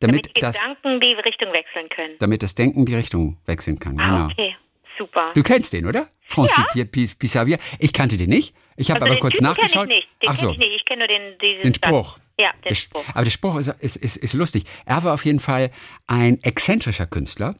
damit, 0.00 0.26
Damit 0.26 0.42
das, 0.42 0.56
Gedanken 0.56 1.00
die 1.00 1.12
Richtung 1.14 1.52
wechseln 1.52 1.88
können. 1.90 2.14
damit 2.18 2.42
das 2.42 2.54
Denken 2.54 2.84
die 2.86 2.94
Richtung 2.94 3.38
wechseln 3.46 3.78
kann. 3.78 3.98
Ah, 4.00 4.08
Genau. 4.08 4.24
okay. 4.26 4.56
Super. 4.98 5.30
Du 5.34 5.42
kennst 5.42 5.72
den, 5.72 5.86
oder? 5.86 6.08
Francis 6.20 6.62
Pi- 6.72 6.84
Pi- 6.84 7.10
Pissavia. 7.18 7.58
Ich 7.80 7.92
kannte 7.92 8.16
den 8.16 8.30
nicht. 8.30 8.54
Ich 8.76 8.90
habe 8.90 9.00
also 9.02 9.12
aber 9.12 9.20
kurz 9.20 9.34
Typen 9.34 9.44
nachgeschaut. 9.46 9.88
Kenn 9.88 9.98
ich 9.98 10.04
nicht. 10.04 10.22
Den 10.22 10.28
Ach 10.30 10.36
so. 10.36 10.50
ich 10.52 10.58
nicht. 10.58 10.70
Ich 10.76 10.84
kenne 10.84 11.00
nur 11.00 11.08
den, 11.08 11.38
diesen 11.38 11.62
Den 11.62 11.74
Satz. 11.74 11.86
Spruch. 11.86 12.18
Ja, 12.38 12.50
den 12.64 12.74
Spruch. 12.76 13.04
Aber 13.12 13.24
der 13.24 13.30
Spruch 13.30 13.56
ist, 13.56 13.68
ist, 13.80 13.96
ist, 13.96 14.16
ist 14.16 14.34
lustig. 14.34 14.64
Er 14.86 15.02
war 15.04 15.14
auf 15.14 15.24
jeden 15.24 15.40
Fall 15.40 15.70
ein 16.06 16.40
exzentrischer 16.42 17.06
Künstler, 17.06 17.56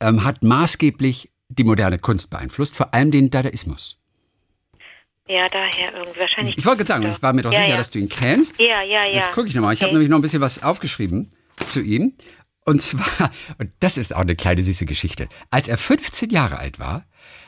ähm, 0.00 0.24
hat 0.24 0.42
maßgeblich 0.42 1.30
die 1.48 1.64
moderne 1.64 1.98
Kunst 1.98 2.30
beeinflusst, 2.30 2.74
vor 2.74 2.94
allem 2.94 3.10
den 3.10 3.30
Dadaismus. 3.30 3.98
Ja, 5.28 5.48
daher 5.48 5.94
irgendwie. 5.94 6.20
Wahrscheinlich. 6.20 6.58
Ich 6.58 6.66
wollte 6.66 6.84
sagen, 6.84 7.10
ich 7.10 7.22
war 7.22 7.32
mir 7.32 7.42
doch 7.42 7.52
ja, 7.52 7.60
sicher, 7.60 7.70
ja. 7.70 7.76
dass 7.76 7.90
du 7.90 7.98
ihn 7.98 8.08
kennst. 8.08 8.58
Ja, 8.58 8.82
ja, 8.82 9.04
ja. 9.04 9.14
Jetzt 9.14 9.32
gucke 9.32 9.48
ich 9.48 9.54
nochmal. 9.54 9.74
Ich 9.74 9.80
habe 9.80 9.90
Okay. 9.90 9.94
nämlich 9.94 10.10
noch 10.10 10.18
ein 10.18 10.22
bisschen 10.22 10.40
was 10.40 10.62
aufgeschrieben 10.62 11.30
zu 11.64 11.80
ihm. 11.80 12.14
Und 12.64 12.82
zwar, 12.82 13.30
und 13.58 13.70
das 13.80 13.98
ist 13.98 14.14
auch 14.14 14.20
eine 14.20 14.36
kleine 14.36 14.62
süße 14.62 14.86
Geschichte. 14.86 15.28
Als 15.50 15.68
er 15.68 15.78
15 15.78 16.30
Jahre 16.30 16.58
alt 16.58 16.78
war, 16.78 17.06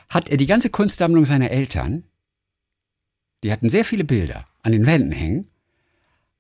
hat 0.09 0.29
er 0.29 0.37
die 0.37 0.47
ganze 0.47 0.71
Kunstsammlung 0.71 1.25
seiner 1.25 1.51
Eltern, 1.51 2.05
die 3.43 3.53
hatten 3.53 3.71
sehr 3.71 3.85
viele 3.85 4.05
Bilder 4.05 4.47
an 4.63 4.73
den 4.73 4.87
Wänden 4.87 5.13
hängen, 5.13 5.51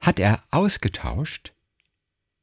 hat 0.01 0.21
er 0.21 0.43
ausgetauscht 0.51 1.53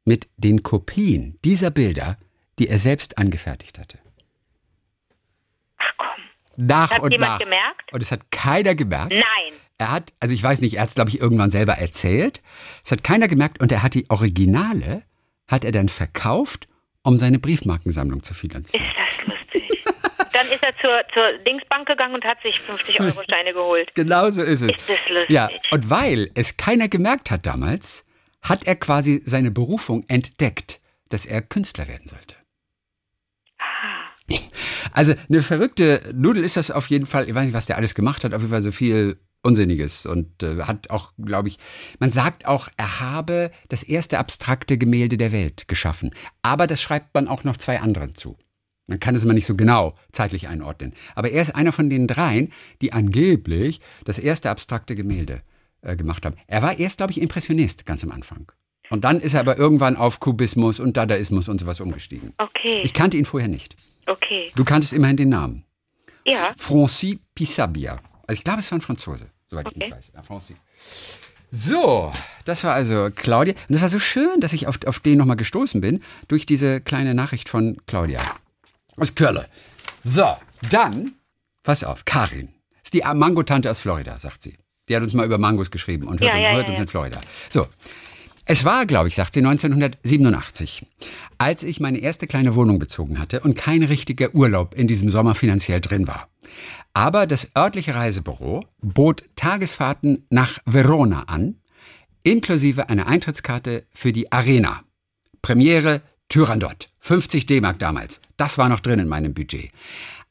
mit 0.06 0.28
den 0.38 0.64
Kopien 0.64 1.38
dieser 1.46 1.72
Bilder, 1.72 2.18
die 2.62 2.70
er 2.70 2.78
selbst 2.78 3.18
angefertigt 3.18 3.80
hatte. 3.80 3.98
Ach 5.80 5.92
komm. 5.98 6.24
Nach 6.58 6.92
Hat 6.92 7.00
und 7.02 7.12
jemand 7.12 7.32
nach. 7.32 7.40
gemerkt? 7.40 7.92
Und 7.92 8.02
es 8.04 8.12
hat 8.12 8.30
keiner 8.30 8.76
gemerkt. 8.76 9.10
Nein. 9.12 9.54
Er 9.80 9.92
hat, 9.92 10.14
also 10.20 10.32
ich 10.36 10.44
weiß 10.44 10.62
nicht, 10.62 10.76
er 10.76 10.84
hat 10.84 10.90
es, 10.90 10.94
glaube 10.96 11.10
ich, 11.10 11.20
irgendwann 11.20 11.50
selber 11.50 11.74
erzählt. 11.74 12.44
Es 12.86 12.92
hat 12.92 13.04
keiner 13.04 13.28
gemerkt 13.28 13.60
und 13.60 13.72
er 13.72 13.82
hat 13.82 13.96
die 13.96 14.08
Originale, 14.12 15.02
hat 15.48 15.66
er 15.66 15.72
dann 15.72 15.90
verkauft, 15.90 16.68
um 17.02 17.18
seine 17.18 17.40
Briefmarkensammlung 17.40 18.22
zu 18.22 18.36
finanzieren. 18.36 18.86
Ist 18.86 18.96
das 18.96 19.28
lustig. 19.28 19.84
Dann 20.34 20.48
ist 20.48 20.62
er 20.64 20.74
zur, 20.80 21.02
zur 21.16 21.40
Dingsbank 21.40 21.88
gegangen 21.88 22.14
und 22.14 22.24
hat 22.24 22.42
sich 22.44 22.58
50-Euro-Steine 22.58 23.54
geholt. 23.54 23.90
Genau 23.96 24.30
so 24.30 24.44
ist 24.44 24.62
es. 24.62 24.76
Ist 24.76 24.88
das 24.88 25.10
lustig. 25.10 25.30
Ja, 25.32 25.50
und 25.72 25.90
weil 25.90 26.30
es 26.36 26.58
keiner 26.58 26.88
gemerkt 26.88 27.32
hat 27.32 27.46
damals, 27.48 28.06
hat 28.44 28.66
er 28.66 28.76
quasi 28.76 29.24
seine 29.26 29.50
Berufung 29.52 30.06
entdeckt, 30.08 30.80
dass 31.10 31.26
er 31.26 31.42
Künstler 31.42 31.88
werden 31.88 32.08
sollte. 32.08 32.36
Also 34.92 35.14
eine 35.30 35.42
verrückte 35.42 36.02
Nudel 36.14 36.44
ist 36.44 36.58
das 36.58 36.72
auf 36.72 36.90
jeden 36.90 37.06
Fall. 37.06 37.30
Ich 37.30 37.36
weiß 37.36 37.46
nicht, 37.46 37.54
was 37.54 37.66
der 37.66 37.78
alles 37.78 37.96
gemacht 37.96 38.24
hat. 38.24 38.34
Auf 38.34 38.42
jeden 38.42 38.52
Fall 38.52 38.62
so 38.62 38.72
viel 38.72 39.18
Unsinniges 39.44 40.06
und 40.06 40.44
äh, 40.44 40.62
hat 40.64 40.90
auch, 40.90 41.14
glaube 41.18 41.48
ich, 41.48 41.58
man 42.00 42.12
sagt 42.12 42.46
auch, 42.46 42.70
er 42.78 43.00
habe 43.00 43.52
das 43.70 43.82
erste 43.84 44.20
abstrakte 44.20 44.78
Gemälde 44.78 45.18
der 45.18 45.32
Welt 45.32 45.68
geschaffen. 45.68 46.12
Aber 46.44 46.68
das 46.68 46.82
schreibt 46.82 47.16
man 47.16 47.28
auch 47.28 47.44
noch 47.44 47.58
zwei 47.58 47.80
anderen 47.80 48.14
zu. 48.14 48.38
Man 48.88 49.00
kann 49.00 49.16
es 49.16 49.24
immer 49.24 49.34
nicht 49.34 49.46
so 49.46 49.56
genau 49.56 49.96
zeitlich 50.12 50.48
einordnen. 50.48 50.94
Aber 51.16 51.32
er 51.32 51.42
ist 51.42 51.56
einer 51.56 51.72
von 51.72 51.90
den 51.90 52.08
dreien, 52.08 52.52
die 52.82 52.94
angeblich 52.94 53.82
das 54.06 54.20
erste 54.20 54.50
abstrakte 54.50 54.96
Gemälde 54.96 55.42
äh, 55.82 55.96
gemacht 55.96 56.26
haben. 56.26 56.36
Er 56.48 56.62
war 56.62 56.78
erst, 56.78 56.98
glaube 56.98 57.12
ich, 57.12 57.22
Impressionist 57.22 57.86
ganz 57.86 58.04
am 58.04 58.12
Anfang. 58.12 58.52
Und 58.92 59.02
dann 59.04 59.20
ist 59.22 59.34
er 59.34 59.40
aber 59.40 59.58
irgendwann 59.58 59.96
auf 59.98 60.20
Kubismus 60.20 60.80
und 60.80 60.96
Dadaismus 60.98 61.48
und 61.50 61.60
sowas 61.60 61.80
umgestiegen. 61.80 62.34
Okay, 62.38 62.82
Ich 62.84 62.94
kannte 62.94 63.18
ihn 63.18 63.26
vorher 63.26 63.50
nicht. 63.50 63.76
okay. 64.08 64.52
Du 64.56 64.64
kanntest 64.64 64.94
immerhin 64.94 65.18
den 65.18 65.30
Namen. 65.30 65.64
Ja, 66.26 66.52
Francis 66.58 67.18
Pissabia. 67.34 68.00
Also 68.28 68.38
ich 68.40 68.44
glaube, 68.44 68.60
es 68.60 68.70
war 68.72 68.78
ein 68.78 68.82
Franzose, 68.82 69.28
soweit 69.48 69.68
ich 69.68 69.76
Okay. 69.76 69.86
nicht 69.86 69.92
weiß. 69.98 70.12
Ja, 70.14 70.22
Francis. 70.24 70.56
So, 71.54 72.12
das 72.46 72.64
war 72.64 72.74
also 72.74 73.10
Claudia. 73.16 73.54
Und 73.68 73.74
das 73.74 73.82
war 73.82 73.90
so 73.90 74.00
schön, 74.00 74.40
dass 74.40 74.54
ich 74.54 74.68
auf, 74.68 74.78
auf 74.86 75.00
den 75.00 75.18
nochmal 75.18 75.36
gestoßen 75.36 75.82
bin, 75.82 76.02
durch 76.28 76.46
diese 76.46 76.80
kleine 76.80 77.14
Nachricht 77.14 77.50
von 77.50 77.78
Claudia. 77.88 78.22
Aus 78.98 79.16
Köln. 79.16 79.46
So, 80.04 80.36
dann, 80.70 81.12
pass 81.64 81.84
auf, 81.84 82.06
Karin. 82.06 82.50
Ist 82.84 82.94
die 82.94 83.02
Mango-Tante 83.02 83.70
aus 83.70 83.80
Florida, 83.80 84.18
sagt 84.20 84.42
sie. 84.44 84.58
Die 84.90 84.96
hat 84.96 85.04
uns 85.04 85.14
mal 85.14 85.26
über 85.26 85.38
Mangos 85.38 85.72
geschrieben 85.72 86.08
und 86.08 86.20
hört, 86.22 86.34
Ja, 86.34 86.40
ja, 86.40 86.52
hört 86.54 86.70
uns 86.70 86.80
in 86.80 86.88
Florida. 86.88 87.20
So. 87.50 87.68
Es 88.52 88.66
war, 88.66 88.86
glaube 88.86 89.08
ich, 89.08 89.16
sagt 89.16 89.34
sie, 89.34 89.40
1987, 89.40 90.86
als 91.38 91.64
ich 91.64 91.80
meine 91.80 92.00
erste 92.00 92.28
kleine 92.28 92.54
Wohnung 92.54 92.80
bezogen 92.80 93.18
hatte 93.18 93.40
und 93.40 93.56
kein 93.56 93.82
richtiger 93.82 94.36
Urlaub 94.36 94.76
in 94.76 94.90
diesem 94.90 95.10
Sommer 95.10 95.36
finanziell 95.36 95.80
drin 95.80 96.06
war. 96.06 96.28
Aber 96.94 97.28
das 97.28 97.48
örtliche 97.58 97.96
Reisebüro 97.96 98.66
bot 98.82 99.24
Tagesfahrten 99.38 100.26
nach 100.30 100.60
Verona 100.66 101.24
an, 101.28 101.62
inklusive 102.24 102.90
einer 102.90 103.08
Eintrittskarte 103.08 103.86
für 103.94 104.12
die 104.12 104.34
Arena. 104.34 104.84
Premiere 105.42 106.02
Tyrandot. 106.28 106.90
50 107.00 107.46
D-Mark 107.46 107.80
damals. 107.80 108.20
Das 108.36 108.58
war 108.58 108.68
noch 108.68 108.82
drin 108.82 109.00
in 109.00 109.08
meinem 109.08 109.34
Budget. 109.34 109.72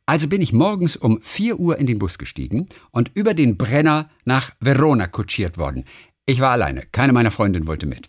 Also 0.05 0.27
bin 0.27 0.43
ich 0.43 0.53
morgens 0.53 0.97
um 0.97 1.23
4 1.23 1.61
Uhr 1.61 1.79
in 1.79 1.87
den 1.87 2.01
Bus 2.01 2.19
gestiegen 2.19 2.67
und 2.91 3.13
über 3.15 3.33
den 3.33 3.57
Brenner 3.57 4.11
nach 4.25 4.51
Verona 4.59 5.07
kutschiert 5.07 5.57
worden. 5.57 5.85
Ich 6.31 6.39
war 6.39 6.53
alleine. 6.53 6.85
Keine 6.93 7.13
meiner 7.13 7.33
Freundinnen 7.33 7.67
wollte 7.67 7.87
mit. 7.87 8.09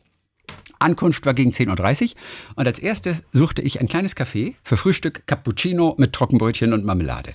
Ankunft 0.78 1.26
war 1.26 1.34
gegen 1.34 1.50
10.30 1.50 2.02
Uhr 2.04 2.10
und 2.56 2.68
als 2.68 2.78
erstes 2.78 3.24
suchte 3.34 3.64
ich 3.64 3.82
ein 3.82 3.88
kleines 3.88 4.16
Café 4.16 4.54
für 4.64 4.78
Frühstück 4.78 5.26
Cappuccino 5.26 5.96
mit 5.98 6.14
Trockenbrötchen 6.14 6.72
und 6.72 6.86
Marmelade. 6.86 7.34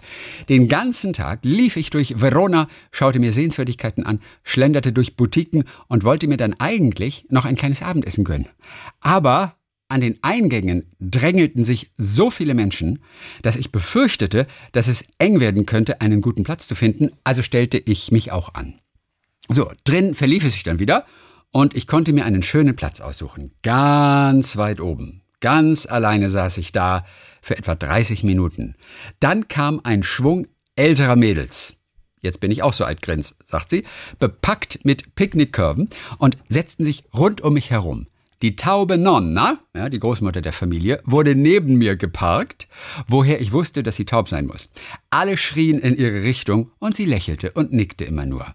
Den 0.48 0.68
ganzen 0.68 1.12
Tag 1.12 1.40
lief 1.42 1.76
ich 1.76 1.90
durch 1.90 2.20
Verona, 2.20 2.68
schaute 2.92 3.18
mir 3.18 3.32
Sehenswürdigkeiten 3.32 4.06
an, 4.06 4.20
schlenderte 4.44 4.92
durch 4.92 5.16
Boutiquen 5.16 5.64
und 5.88 6.04
wollte 6.04 6.28
mir 6.28 6.36
dann 6.36 6.54
eigentlich 6.60 7.26
noch 7.30 7.46
ein 7.46 7.56
kleines 7.56 7.82
Abendessen 7.82 8.22
gönnen. 8.22 8.49
Aber 9.00 9.56
an 9.88 10.00
den 10.00 10.20
Eingängen 10.22 10.84
drängelten 11.00 11.64
sich 11.64 11.90
so 11.96 12.30
viele 12.30 12.54
Menschen, 12.54 13.00
dass 13.42 13.56
ich 13.56 13.72
befürchtete, 13.72 14.46
dass 14.70 14.86
es 14.86 15.04
eng 15.18 15.40
werden 15.40 15.66
könnte, 15.66 16.00
einen 16.00 16.20
guten 16.20 16.44
Platz 16.44 16.68
zu 16.68 16.76
finden, 16.76 17.10
also 17.25 17.42
stellte 17.42 17.76
ich 17.76 18.12
mich 18.12 18.30
auch 18.30 18.54
an. 18.54 18.78
So, 19.49 19.71
drin 19.85 20.15
verlief 20.15 20.45
es 20.45 20.54
sich 20.54 20.63
dann 20.63 20.78
wieder 20.78 21.06
und 21.52 21.75
ich 21.75 21.87
konnte 21.87 22.13
mir 22.13 22.25
einen 22.25 22.43
schönen 22.43 22.76
Platz 22.76 23.00
aussuchen. 23.00 23.50
Ganz 23.63 24.56
weit 24.56 24.80
oben. 24.80 25.23
Ganz 25.41 25.87
alleine 25.87 26.28
saß 26.28 26.59
ich 26.59 26.73
da 26.73 27.04
für 27.43 27.56
etwa 27.56 27.75
30 27.75 28.25
Minuten. 28.25 28.75
Dann 29.21 29.49
kam 29.49 29.80
ein 29.85 30.02
Schwung 30.02 30.49
älterer 30.75 31.17
Mädels. 31.17 31.76
Jetzt 32.21 32.41
bin 32.41 32.50
ich 32.50 32.63
auch 32.63 32.73
so 32.73 32.85
alt, 32.85 33.02
grins, 33.02 33.37
sagt 33.45 33.71
sie, 33.71 33.85
bepackt 34.19 34.85
mit 34.85 35.15
Picknickkörben 35.15 35.89
und 36.19 36.37
setzten 36.49 36.85
sich 36.85 37.04
rund 37.15 37.41
um 37.41 37.54
mich 37.54 37.71
herum. 37.71 38.09
Die 38.43 38.56
taube 38.56 38.99
Nonna, 38.99 39.61
ja, 39.75 39.89
die 39.89 39.99
Großmutter 39.99 40.43
der 40.43 40.52
Familie, 40.52 41.00
wurde 41.04 41.35
neben 41.35 41.76
mir 41.76 41.97
geparkt, 41.97 42.69
woher 43.06 43.41
ich 43.41 43.52
wusste, 43.52 43.82
dass 43.82 43.97
sie 43.97 44.04
taub 44.04 44.28
sein 44.28 44.47
muss. 44.47 44.71
Alle 45.09 45.37
schrien 45.39 45.78
in 45.78 45.97
ihre 45.97 46.23
Richtung 46.23 46.71
und 46.78 46.95
sie 46.95 47.06
lächelte 47.06 47.52
und 47.52 47.73
nickte 47.73 48.04
immer 48.04 48.26
nur. 48.26 48.54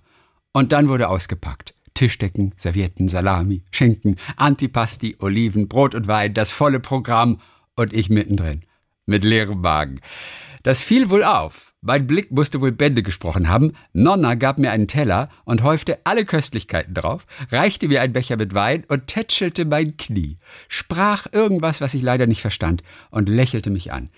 Und 0.53 0.71
dann 0.71 0.89
wurde 0.89 1.09
ausgepackt. 1.09 1.73
Tischdecken, 1.93 2.53
Servietten, 2.55 3.07
Salami, 3.07 3.63
Schinken, 3.71 4.17
Antipasti, 4.37 5.17
Oliven, 5.19 5.67
Brot 5.67 5.93
und 5.93 6.07
Wein, 6.07 6.33
das 6.33 6.51
volle 6.51 6.79
Programm 6.79 7.39
und 7.75 7.93
ich 7.93 8.09
mittendrin. 8.09 8.61
Mit 9.05 9.23
leerem 9.23 9.61
Magen. 9.61 9.99
Das 10.63 10.81
fiel 10.81 11.09
wohl 11.09 11.23
auf. 11.23 11.73
Mein 11.81 12.05
Blick 12.05 12.31
musste 12.31 12.61
wohl 12.61 12.71
Bände 12.71 13.01
gesprochen 13.01 13.49
haben. 13.49 13.73
Nonna 13.93 14.35
gab 14.35 14.59
mir 14.59 14.71
einen 14.71 14.87
Teller 14.87 15.29
und 15.45 15.63
häufte 15.63 15.99
alle 16.03 16.25
Köstlichkeiten 16.25 16.93
drauf, 16.93 17.25
reichte 17.49 17.87
mir 17.87 18.01
einen 18.01 18.13
Becher 18.13 18.37
mit 18.37 18.53
Wein 18.53 18.83
und 18.87 19.07
tätschelte 19.07 19.65
mein 19.65 19.97
Knie, 19.97 20.37
sprach 20.67 21.25
irgendwas, 21.31 21.81
was 21.81 21.95
ich 21.95 22.03
leider 22.03 22.27
nicht 22.27 22.41
verstand, 22.41 22.83
und 23.09 23.29
lächelte 23.29 23.71
mich 23.71 23.91
an. 23.91 24.09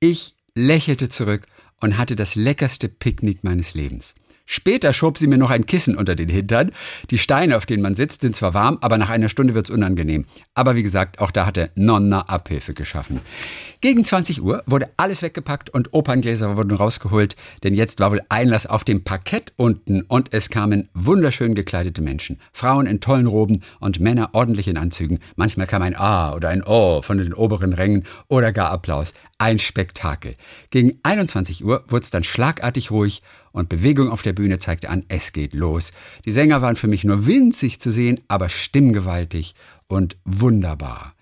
Ich 0.00 0.34
lächelte 0.56 1.08
zurück 1.08 1.46
und 1.80 1.96
hatte 1.96 2.16
das 2.16 2.34
leckerste 2.34 2.88
Picknick 2.88 3.44
meines 3.44 3.74
Lebens. 3.74 4.16
Später 4.44 4.92
schob 4.92 5.18
sie 5.18 5.26
mir 5.26 5.38
noch 5.38 5.50
ein 5.50 5.66
Kissen 5.66 5.96
unter 5.96 6.14
den 6.14 6.28
Hintern. 6.28 6.72
Die 7.10 7.18
Steine, 7.18 7.56
auf 7.56 7.66
denen 7.66 7.82
man 7.82 7.94
sitzt, 7.94 8.22
sind 8.22 8.36
zwar 8.36 8.54
warm, 8.54 8.78
aber 8.80 8.98
nach 8.98 9.10
einer 9.10 9.28
Stunde 9.28 9.54
wird's 9.54 9.70
unangenehm. 9.70 10.26
Aber 10.54 10.76
wie 10.76 10.82
gesagt, 10.82 11.20
auch 11.20 11.30
da 11.30 11.46
hatte 11.46 11.70
Nonna 11.74 12.20
Abhilfe 12.22 12.74
geschaffen. 12.74 13.20
Gegen 13.80 14.04
20 14.04 14.42
Uhr 14.42 14.62
wurde 14.66 14.90
alles 14.96 15.22
weggepackt 15.22 15.70
und 15.70 15.92
Operngläser 15.92 16.56
wurden 16.56 16.76
rausgeholt, 16.76 17.34
denn 17.64 17.74
jetzt 17.74 17.98
war 17.98 18.12
wohl 18.12 18.22
Einlass 18.28 18.66
auf 18.66 18.84
dem 18.84 19.02
Parkett 19.02 19.52
unten 19.56 20.02
und 20.02 20.32
es 20.32 20.50
kamen 20.50 20.88
wunderschön 20.94 21.56
gekleidete 21.56 22.00
Menschen. 22.00 22.38
Frauen 22.52 22.86
in 22.86 23.00
tollen 23.00 23.26
Roben 23.26 23.62
und 23.80 23.98
Männer 23.98 24.30
ordentlich 24.34 24.68
in 24.68 24.76
Anzügen. 24.76 25.18
Manchmal 25.34 25.66
kam 25.66 25.82
ein 25.82 25.96
A 25.96 26.32
oder 26.32 26.50
ein 26.50 26.62
O 26.62 27.02
von 27.02 27.18
den 27.18 27.34
oberen 27.34 27.72
Rängen 27.72 28.04
oder 28.28 28.52
gar 28.52 28.70
Applaus. 28.70 29.14
Ein 29.42 29.58
Spektakel. 29.58 30.36
Gegen 30.70 31.00
21 31.02 31.64
Uhr 31.64 31.84
wurde 31.88 32.04
es 32.04 32.12
dann 32.12 32.22
schlagartig 32.22 32.92
ruhig 32.92 33.22
und 33.50 33.68
Bewegung 33.68 34.08
auf 34.08 34.22
der 34.22 34.34
Bühne 34.34 34.60
zeigte 34.60 34.88
an, 34.88 35.04
es 35.08 35.32
geht 35.32 35.52
los. 35.52 35.90
Die 36.24 36.30
Sänger 36.30 36.62
waren 36.62 36.76
für 36.76 36.86
mich 36.86 37.02
nur 37.02 37.26
winzig 37.26 37.80
zu 37.80 37.90
sehen, 37.90 38.20
aber 38.28 38.48
stimmgewaltig 38.48 39.56
und 39.88 40.16
wunderbar. 40.24 41.16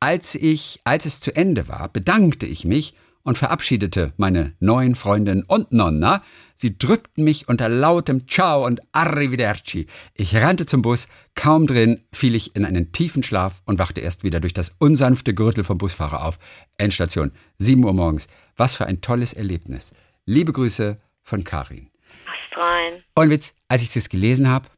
Als 0.00 0.34
ich, 0.34 0.80
als 0.84 1.04
es 1.04 1.20
zu 1.20 1.36
Ende 1.36 1.68
war, 1.68 1.90
bedankte 1.90 2.46
ich 2.46 2.64
mich 2.64 2.94
und 3.26 3.36
verabschiedete 3.36 4.12
meine 4.16 4.52
neuen 4.60 4.94
Freundin 4.94 5.42
und 5.42 5.72
Nonna. 5.72 6.22
Sie 6.54 6.78
drückten 6.78 7.24
mich 7.24 7.48
unter 7.48 7.68
lautem 7.68 8.28
Ciao 8.28 8.64
und 8.64 8.80
Arrivederci. 8.92 9.88
Ich 10.14 10.36
rannte 10.36 10.64
zum 10.64 10.80
Bus, 10.80 11.08
kaum 11.34 11.66
drin 11.66 12.04
fiel 12.12 12.36
ich 12.36 12.54
in 12.54 12.64
einen 12.64 12.92
tiefen 12.92 13.24
Schlaf 13.24 13.62
und 13.64 13.80
wachte 13.80 14.00
erst 14.00 14.22
wieder 14.22 14.38
durch 14.38 14.54
das 14.54 14.76
unsanfte 14.78 15.34
Gürtel 15.34 15.64
vom 15.64 15.76
Busfahrer 15.76 16.24
auf. 16.24 16.38
Endstation, 16.78 17.32
7 17.58 17.84
Uhr 17.84 17.92
morgens. 17.92 18.28
Was 18.56 18.74
für 18.74 18.86
ein 18.86 19.00
tolles 19.00 19.32
Erlebnis. 19.32 19.92
Liebe 20.24 20.52
Grüße 20.52 20.96
von 21.20 21.42
Karin. 21.42 21.90
Astrein. 22.32 23.02
Und 23.16 23.30
Witz, 23.30 23.56
als 23.66 23.82
ich 23.82 23.92
das 23.92 24.08
gelesen 24.08 24.48
habe, 24.48 24.68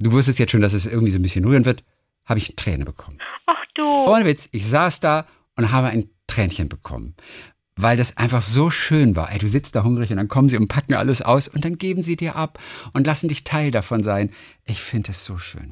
du 0.00 0.10
wusstest 0.10 0.40
jetzt 0.40 0.50
schon, 0.50 0.62
dass 0.62 0.72
es 0.72 0.86
irgendwie 0.86 1.12
so 1.12 1.20
ein 1.20 1.22
bisschen 1.22 1.44
rühren 1.44 1.64
wird, 1.64 1.84
habe 2.24 2.40
ich 2.40 2.56
Träne 2.56 2.84
bekommen. 2.84 3.18
Ach 3.46 3.64
du. 3.74 3.88
Ohne 3.88 4.24
Witz, 4.24 4.48
ich 4.50 4.66
saß 4.66 4.98
da 4.98 5.26
und 5.54 5.70
habe 5.70 5.88
ein 5.88 6.10
Tränchen 6.26 6.68
bekommen. 6.68 7.14
Weil 7.76 7.96
das 7.96 8.16
einfach 8.16 8.42
so 8.42 8.70
schön 8.70 9.16
war. 9.16 9.32
Ey, 9.32 9.38
du 9.38 9.48
sitzt 9.48 9.74
da 9.74 9.82
hungrig 9.82 10.10
und 10.10 10.16
dann 10.16 10.28
kommen 10.28 10.48
sie 10.48 10.56
und 10.56 10.68
packen 10.68 10.94
alles 10.94 11.22
aus 11.22 11.48
und 11.48 11.64
dann 11.64 11.76
geben 11.76 12.02
sie 12.02 12.16
dir 12.16 12.36
ab 12.36 12.58
und 12.92 13.06
lassen 13.06 13.28
dich 13.28 13.44
Teil 13.44 13.70
davon 13.70 14.02
sein. 14.02 14.30
Ich 14.64 14.80
finde 14.80 15.10
es 15.10 15.24
so 15.24 15.38
schön. 15.38 15.70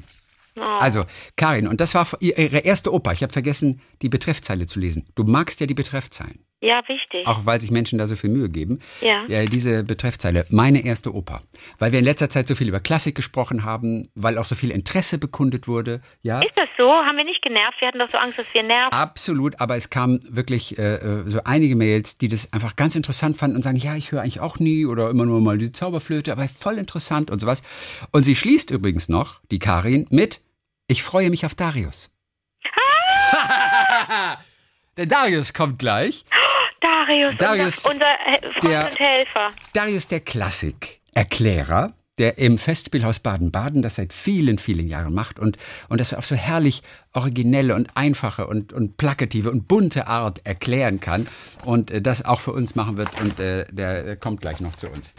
Oh. 0.55 0.61
Also, 0.61 1.05
Karin, 1.35 1.67
und 1.67 1.81
das 1.81 1.95
war 1.95 2.07
ihre 2.19 2.59
erste 2.59 2.93
Oper. 2.93 3.13
Ich 3.13 3.23
habe 3.23 3.33
vergessen, 3.33 3.81
die 4.01 4.09
Betreffzeile 4.09 4.67
zu 4.67 4.79
lesen. 4.79 5.07
Du 5.15 5.23
magst 5.23 5.59
ja 5.59 5.65
die 5.65 5.73
Betreffzeilen. 5.73 6.39
Ja, 6.63 6.81
wichtig. 6.87 7.27
Auch 7.27 7.45
weil 7.45 7.59
sich 7.59 7.71
Menschen 7.71 7.99
da 7.99 8.07
so 8.07 8.15
viel 8.15 8.29
Mühe 8.29 8.47
geben. 8.47 8.79
Ja. 9.01 9.25
Äh, 9.27 9.47
diese 9.47 9.83
Betreffzeile, 9.83 10.45
meine 10.49 10.85
erste 10.85 11.13
Oper. 11.13 11.41
Weil 11.77 11.91
wir 11.91 11.99
in 11.99 12.05
letzter 12.05 12.29
Zeit 12.29 12.47
so 12.47 12.55
viel 12.55 12.69
über 12.69 12.79
Klassik 12.79 13.15
gesprochen 13.15 13.65
haben, 13.65 14.09
weil 14.15 14.37
auch 14.37 14.45
so 14.45 14.55
viel 14.55 14.71
Interesse 14.71 15.17
bekundet 15.17 15.67
wurde. 15.67 15.99
Ja. 16.21 16.41
Ist 16.41 16.55
das 16.55 16.69
so? 16.77 16.85
Haben 16.85 17.17
wir 17.17 17.25
nicht 17.25 17.41
genervt? 17.41 17.81
Wir 17.81 17.89
hatten 17.89 17.99
doch 17.99 18.09
so 18.09 18.17
Angst, 18.17 18.39
dass 18.39 18.45
wir 18.53 18.63
nerven. 18.63 18.93
Absolut, 18.93 19.59
aber 19.59 19.75
es 19.75 19.89
kamen 19.89 20.21
wirklich 20.29 20.77
äh, 20.79 20.95
äh, 20.95 21.29
so 21.29 21.41
einige 21.43 21.75
Mails, 21.75 22.17
die 22.17 22.29
das 22.29 22.53
einfach 22.53 22.77
ganz 22.77 22.95
interessant 22.95 23.35
fanden 23.35 23.57
und 23.57 23.63
sagen, 23.63 23.75
ja, 23.75 23.97
ich 23.97 24.13
höre 24.13 24.21
eigentlich 24.21 24.39
auch 24.39 24.57
nie 24.57 24.85
oder 24.85 25.09
immer 25.09 25.25
nur 25.25 25.41
mal 25.41 25.57
die 25.57 25.73
Zauberflöte, 25.73 26.31
aber 26.31 26.47
voll 26.47 26.77
interessant 26.77 27.29
und 27.29 27.39
sowas. 27.39 27.61
Und 28.11 28.23
sie 28.23 28.35
schließt 28.35 28.71
übrigens 28.71 29.09
noch, 29.09 29.41
die 29.51 29.59
Karin, 29.59 30.07
mit, 30.11 30.39
ich 30.87 31.03
freue 31.03 31.29
mich 31.29 31.45
auf 31.45 31.55
Darius. 31.55 32.09
Ah! 33.11 34.37
Der 34.97 35.07
Darius 35.07 35.53
kommt 35.53 35.79
gleich. 35.79 36.23
Darius, 36.79 37.37
Darius, 37.37 37.77
unser, 37.79 38.05
unser 38.27 38.51
Freund 38.51 38.63
der- 38.63 38.91
und 38.91 38.99
Helfer. 38.99 39.49
Darius 39.73 40.07
der 40.07 40.19
Klassik-Erklärer, 40.19 41.93
der 42.19 42.37
im 42.37 42.59
Festspielhaus 42.59 43.19
Baden-Baden 43.19 43.81
das 43.81 43.95
seit 43.95 44.13
vielen, 44.13 44.59
vielen 44.59 44.87
Jahren 44.87 45.13
macht 45.13 45.39
und, 45.39 45.57
und 45.89 45.99
das 45.99 46.13
auf 46.13 46.27
so 46.27 46.35
herrlich 46.35 46.83
originelle 47.13 47.73
und 47.73 47.89
einfache 47.95 48.45
und, 48.45 48.71
und 48.71 48.97
plakative 48.97 49.49
und 49.49 49.67
bunte 49.67 50.05
Art 50.05 50.45
erklären 50.45 50.99
kann 50.99 51.25
und 51.65 51.89
äh, 51.89 51.99
das 52.01 52.23
auch 52.23 52.39
für 52.39 52.51
uns 52.51 52.75
machen 52.75 52.97
wird 52.97 53.19
und 53.19 53.39
äh, 53.39 53.65
der 53.71 54.07
äh, 54.09 54.15
kommt 54.15 54.41
gleich 54.41 54.59
noch 54.59 54.75
zu 54.75 54.89
uns. 54.89 55.15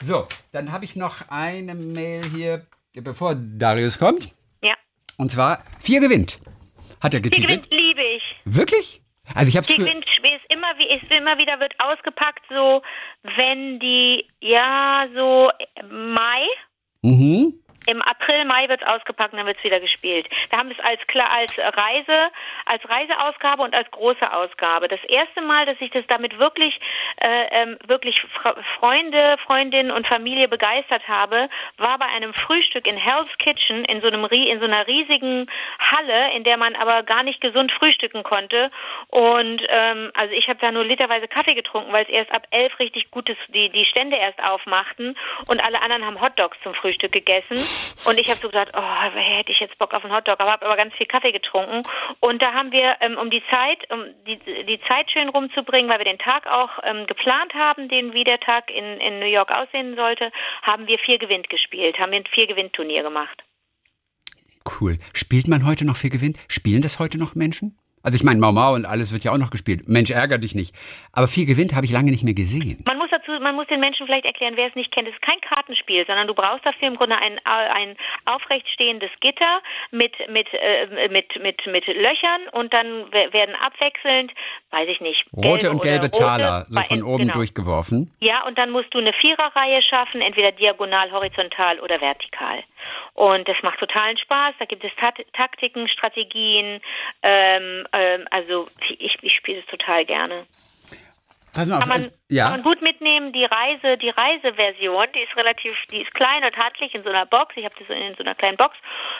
So, 0.00 0.26
dann 0.52 0.72
habe 0.72 0.86
ich 0.86 0.96
noch 0.96 1.28
eine 1.28 1.74
Mail 1.74 2.24
hier, 2.34 2.66
bevor 2.94 3.34
Darius 3.34 3.98
kommt. 3.98 4.32
Ja. 4.62 4.74
Und 5.18 5.32
zwar, 5.32 5.62
vier 5.80 6.00
gewinnt, 6.00 6.38
hat 7.02 7.12
er 7.12 7.20
getitelt. 7.20 7.46
gewinnt 7.46 7.68
liebe 7.70 8.00
ich. 8.16 8.22
Wirklich? 8.46 9.02
Also 9.34 9.48
ich 9.48 9.56
habe 9.56 9.62
es 9.62 9.68
Die 9.68 9.76
gewinnt 9.76 10.04
ist 10.22 10.52
immer, 10.52 10.68
wie- 10.78 10.94
ist 10.94 11.10
immer 11.12 11.38
wieder 11.38 11.60
wird 11.60 11.74
ausgepackt, 11.78 12.44
so 12.50 12.82
wenn 13.22 13.78
die, 13.80 14.26
ja, 14.40 15.06
so 15.14 15.50
Mai, 15.88 16.46
Mhm. 17.02 17.57
Mai 18.48 18.68
wird 18.68 18.82
es 18.82 18.88
ausgepackt 18.88 19.32
und 19.32 19.38
dann 19.38 19.46
wird 19.46 19.58
es 19.58 19.64
wieder 19.64 19.80
gespielt. 19.80 20.28
Da 20.50 20.58
haben 20.58 20.70
wir 20.70 20.76
es 20.78 20.84
als 20.84 21.00
als 21.08 21.58
Reise, 21.76 22.30
als 22.64 22.88
Reiseausgabe 22.88 23.62
und 23.62 23.74
als 23.74 23.90
große 23.90 24.32
Ausgabe. 24.32 24.88
Das 24.88 25.02
erste 25.04 25.40
Mal, 25.42 25.66
dass 25.66 25.76
ich 25.80 25.90
das 25.90 26.04
damit 26.08 26.38
wirklich, 26.38 26.80
äh, 27.20 27.46
ähm, 27.50 27.78
wirklich 27.86 28.20
Fre- 28.36 28.56
Freunde, 28.78 29.36
Freundinnen 29.46 29.90
und 29.90 30.06
Familie 30.06 30.48
begeistert 30.48 31.06
habe, 31.08 31.48
war 31.76 31.98
bei 31.98 32.06
einem 32.06 32.34
Frühstück 32.34 32.86
in 32.86 32.96
Hell's 32.96 33.36
Kitchen 33.38 33.84
in 33.84 34.00
so 34.00 34.08
einem 34.08 34.24
in 34.28 34.58
so 34.58 34.66
einer 34.66 34.86
riesigen 34.86 35.50
Halle, 35.78 36.32
in 36.34 36.44
der 36.44 36.56
man 36.56 36.74
aber 36.76 37.02
gar 37.02 37.22
nicht 37.22 37.40
gesund 37.40 37.72
frühstücken 37.72 38.22
konnte. 38.22 38.70
Und 39.08 39.62
ähm, 39.68 40.10
also 40.14 40.34
ich 40.34 40.48
habe 40.48 40.58
da 40.60 40.72
nur 40.72 40.84
literweise 40.84 41.28
Kaffee 41.28 41.54
getrunken, 41.54 41.92
weil 41.92 42.04
es 42.04 42.10
erst 42.10 42.32
ab 42.32 42.46
elf 42.50 42.78
richtig 42.78 43.10
gutes 43.10 43.36
die 43.48 43.68
die 43.70 43.84
Stände 43.84 44.16
erst 44.16 44.42
aufmachten 44.42 45.16
und 45.46 45.64
alle 45.64 45.80
anderen 45.82 46.04
haben 46.04 46.20
Hotdogs 46.20 46.60
zum 46.60 46.74
Frühstück 46.74 47.12
gegessen. 47.12 47.56
Und 48.08 48.18
ich 48.18 48.30
habe 48.30 48.37
so 48.40 48.48
gedacht, 48.48 48.72
oh, 48.74 49.12
hätte 49.14 49.52
ich 49.52 49.60
jetzt 49.60 49.78
Bock 49.78 49.94
auf 49.94 50.04
einen 50.04 50.14
Hotdog, 50.14 50.40
aber 50.40 50.52
habe 50.52 50.66
aber 50.66 50.76
ganz 50.76 50.94
viel 50.94 51.06
Kaffee 51.06 51.32
getrunken. 51.32 51.82
Und 52.20 52.42
da 52.42 52.52
haben 52.52 52.72
wir, 52.72 52.96
ähm, 53.00 53.16
um 53.18 53.30
die 53.30 53.42
Zeit, 53.50 53.90
um 53.90 54.04
die, 54.26 54.38
die 54.64 54.80
Zeit 54.88 55.10
schön 55.10 55.28
rumzubringen, 55.28 55.90
weil 55.90 55.98
wir 55.98 56.04
den 56.04 56.18
Tag 56.18 56.46
auch 56.46 56.70
ähm, 56.82 57.06
geplant 57.06 57.54
haben, 57.54 57.88
den 57.88 58.12
wie 58.12 58.24
der 58.24 58.40
Tag 58.40 58.70
in, 58.70 59.00
in 59.00 59.20
New 59.20 59.26
York 59.26 59.50
aussehen 59.50 59.96
sollte, 59.96 60.30
haben 60.62 60.86
wir 60.86 60.98
vier 60.98 61.18
Gewinn 61.18 61.42
gespielt, 61.42 61.98
haben 61.98 62.12
wir 62.12 62.18
ein 62.18 62.26
vier 62.26 62.46
Gewinn-Turnier 62.46 63.02
gemacht. 63.02 63.42
Cool. 64.80 64.98
Spielt 65.14 65.48
man 65.48 65.66
heute 65.66 65.86
noch 65.86 65.96
für 65.96 66.10
Gewinn? 66.10 66.36
Spielen 66.48 66.82
das 66.82 66.98
heute 66.98 67.18
noch 67.18 67.34
Menschen? 67.34 67.78
Also 68.08 68.16
ich 68.16 68.24
meine, 68.24 68.40
Mau 68.40 68.52
Mau 68.52 68.72
und 68.72 68.86
alles 68.86 69.12
wird 69.12 69.22
ja 69.22 69.32
auch 69.32 69.36
noch 69.36 69.50
gespielt. 69.50 69.86
Mensch, 69.86 70.08
ärger 70.10 70.38
dich 70.38 70.54
nicht. 70.54 70.74
Aber 71.12 71.28
viel 71.28 71.44
gewinnt 71.44 71.74
habe 71.76 71.84
ich 71.84 71.92
lange 71.92 72.10
nicht 72.10 72.24
mehr 72.24 72.32
gesehen. 72.32 72.82
Man 72.86 72.96
muss 72.96 73.10
dazu, 73.10 73.32
man 73.38 73.54
muss 73.54 73.66
den 73.66 73.80
Menschen 73.80 74.06
vielleicht 74.06 74.24
erklären, 74.24 74.54
wer 74.56 74.66
es 74.66 74.74
nicht 74.74 74.90
kennt. 74.92 75.08
Es 75.08 75.12
ist 75.12 75.20
kein 75.20 75.38
Kartenspiel, 75.42 76.06
sondern 76.06 76.26
du 76.26 76.32
brauchst 76.32 76.64
dafür 76.64 76.88
im 76.88 76.96
Grunde 76.96 77.16
ein, 77.16 77.38
ein 77.44 77.96
aufrecht 78.24 78.66
stehendes 78.72 79.10
Gitter 79.20 79.60
mit 79.90 80.14
mit 80.30 80.46
äh, 80.54 81.08
mit 81.10 81.26
mit 81.42 81.66
mit 81.66 81.86
Löchern 81.86 82.48
und 82.52 82.72
dann 82.72 82.86
we- 83.12 83.30
werden 83.34 83.54
abwechselnd, 83.60 84.32
weiß 84.70 84.88
ich 84.88 85.02
nicht, 85.02 85.26
Rote 85.36 85.70
und 85.70 85.82
gelbe 85.82 86.06
rote, 86.06 86.18
Taler, 86.18 86.64
so 86.70 86.80
von 86.80 87.02
oben 87.02 87.18
genau. 87.18 87.34
durchgeworfen. 87.34 88.10
Ja, 88.20 88.46
und 88.46 88.56
dann 88.56 88.70
musst 88.70 88.94
du 88.94 88.98
eine 89.00 89.12
Viererreihe 89.12 89.82
schaffen, 89.82 90.22
entweder 90.22 90.52
diagonal, 90.52 91.12
horizontal 91.12 91.78
oder 91.80 92.00
vertikal. 92.00 92.64
Und 93.18 93.48
das 93.48 93.56
macht 93.64 93.80
totalen 93.80 94.16
Spaß. 94.16 94.54
Da 94.60 94.64
gibt 94.64 94.84
es 94.84 94.92
Taktiken, 95.32 95.88
Strategien. 95.88 96.80
Ähm, 97.24 97.84
ähm, 97.92 98.28
also 98.30 98.68
ich, 98.96 99.18
ich 99.20 99.34
spiele 99.34 99.58
es 99.58 99.66
total 99.66 100.04
gerne. 100.04 100.46
Pass 101.52 101.68
mal 101.68 101.78
auf. 101.78 101.88
Kann 101.88 102.02
man, 102.02 102.12
ja. 102.28 102.44
kann 102.44 102.52
man 102.52 102.62
gut 102.62 102.80
mitnehmen. 102.80 103.32
Die 103.32 103.44
Reise, 103.44 103.98
die 103.98 104.10
Reiseversion, 104.10 105.06
die 105.16 105.24
ist 105.24 105.36
relativ, 105.36 105.74
die 105.90 106.02
ist 106.02 106.14
klein 106.14 106.44
und 106.44 106.56
handlich 106.56 106.94
in 106.94 107.02
so 107.02 107.08
einer 107.08 107.26
Box. 107.26 107.56
Ich 107.56 107.64
habe 107.64 107.74
das 107.76 107.90
in 107.90 108.14
so 108.14 108.22
einer 108.22 108.36
kleinen 108.36 108.56
Box. 108.56 108.76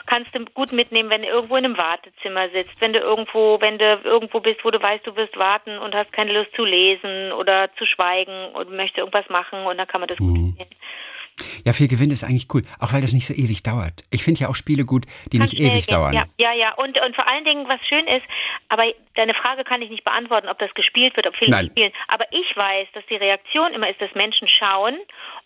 Kannst 0.07 0.33
du 0.33 0.45
gut 0.45 0.73
mitnehmen, 0.73 1.11
wenn 1.11 1.23
du 1.23 1.29
irgendwo 1.29 1.57
in 1.57 1.65
einem 1.65 1.77
Wartezimmer 1.77 2.51
sitzt, 2.51 2.81
wenn 2.81 2.93
du 2.93 3.01
irgendwo, 3.01 3.61
wenn 3.61 3.79
du 3.79 4.01
irgendwo 4.05 4.39
bist, 4.39 4.65
wo 4.65 4.71
du 4.71 4.81
weißt, 4.81 5.05
du 5.09 5.17
wirst 5.17 5.37
warten 5.37 5.77
und 5.77 5.93
hast 5.97 6.13
keine 6.13 6.33
Lust 6.33 6.55
zu 6.55 6.65
lesen 6.65 7.33
oder 7.33 7.69
zu 7.77 7.85
schweigen 7.85 8.53
und 8.55 8.71
möchtest 8.71 8.99
irgendwas 8.99 9.29
machen 9.29 9.67
und 9.67 9.77
dann 9.77 9.89
kann 9.89 10.01
man 10.01 10.09
das 10.09 10.19
gut 10.19 10.29
Mhm. 10.29 10.57
Ja, 11.65 11.73
viel 11.73 11.89
Gewinn 11.89 12.11
ist 12.11 12.25
eigentlich 12.25 12.49
cool. 12.53 12.63
Auch 12.79 12.93
weil 12.93 13.01
das 13.01 13.13
nicht 13.13 13.27
so 13.27 13.35
ewig 13.35 13.63
dauert. 13.63 14.03
Ich 14.11 14.25
finde 14.25 14.41
ja 14.41 14.49
auch 14.49 14.55
Spiele 14.55 14.85
gut, 14.85 15.07
die 15.33 15.39
Kann 15.39 15.45
nicht 15.45 15.59
ewig 15.59 15.87
gehen. 15.87 15.95
dauern. 15.95 16.13
Ja, 16.13 16.25
ja, 16.39 16.53
ja. 16.53 16.75
Und, 16.75 17.01
und 17.01 17.15
vor 17.15 17.27
allen 17.29 17.45
Dingen, 17.45 17.69
was 17.69 17.81
schön 17.87 18.07
ist, 18.07 18.27
aber 18.69 18.85
deine 19.15 19.35
Frage 19.35 19.65
kann 19.65 19.83
ich 19.83 19.91
nicht 19.91 20.05
beantworten, 20.05 20.49
ob 20.49 20.59
das 20.59 20.73
gespielt 20.75 21.17
wird, 21.17 21.27
ob 21.27 21.37
viele 21.37 21.51
Nein. 21.51 21.67
spielen. 21.67 21.93
Aber 22.09 22.25
ich 22.33 22.57
weiß, 22.57 22.89
dass 22.95 23.05
die 23.07 23.17
Reaktion 23.17 23.73
immer 23.73 23.89
ist, 23.89 24.01
dass 24.01 24.15
Menschen 24.15 24.49
schauen. 24.49 24.97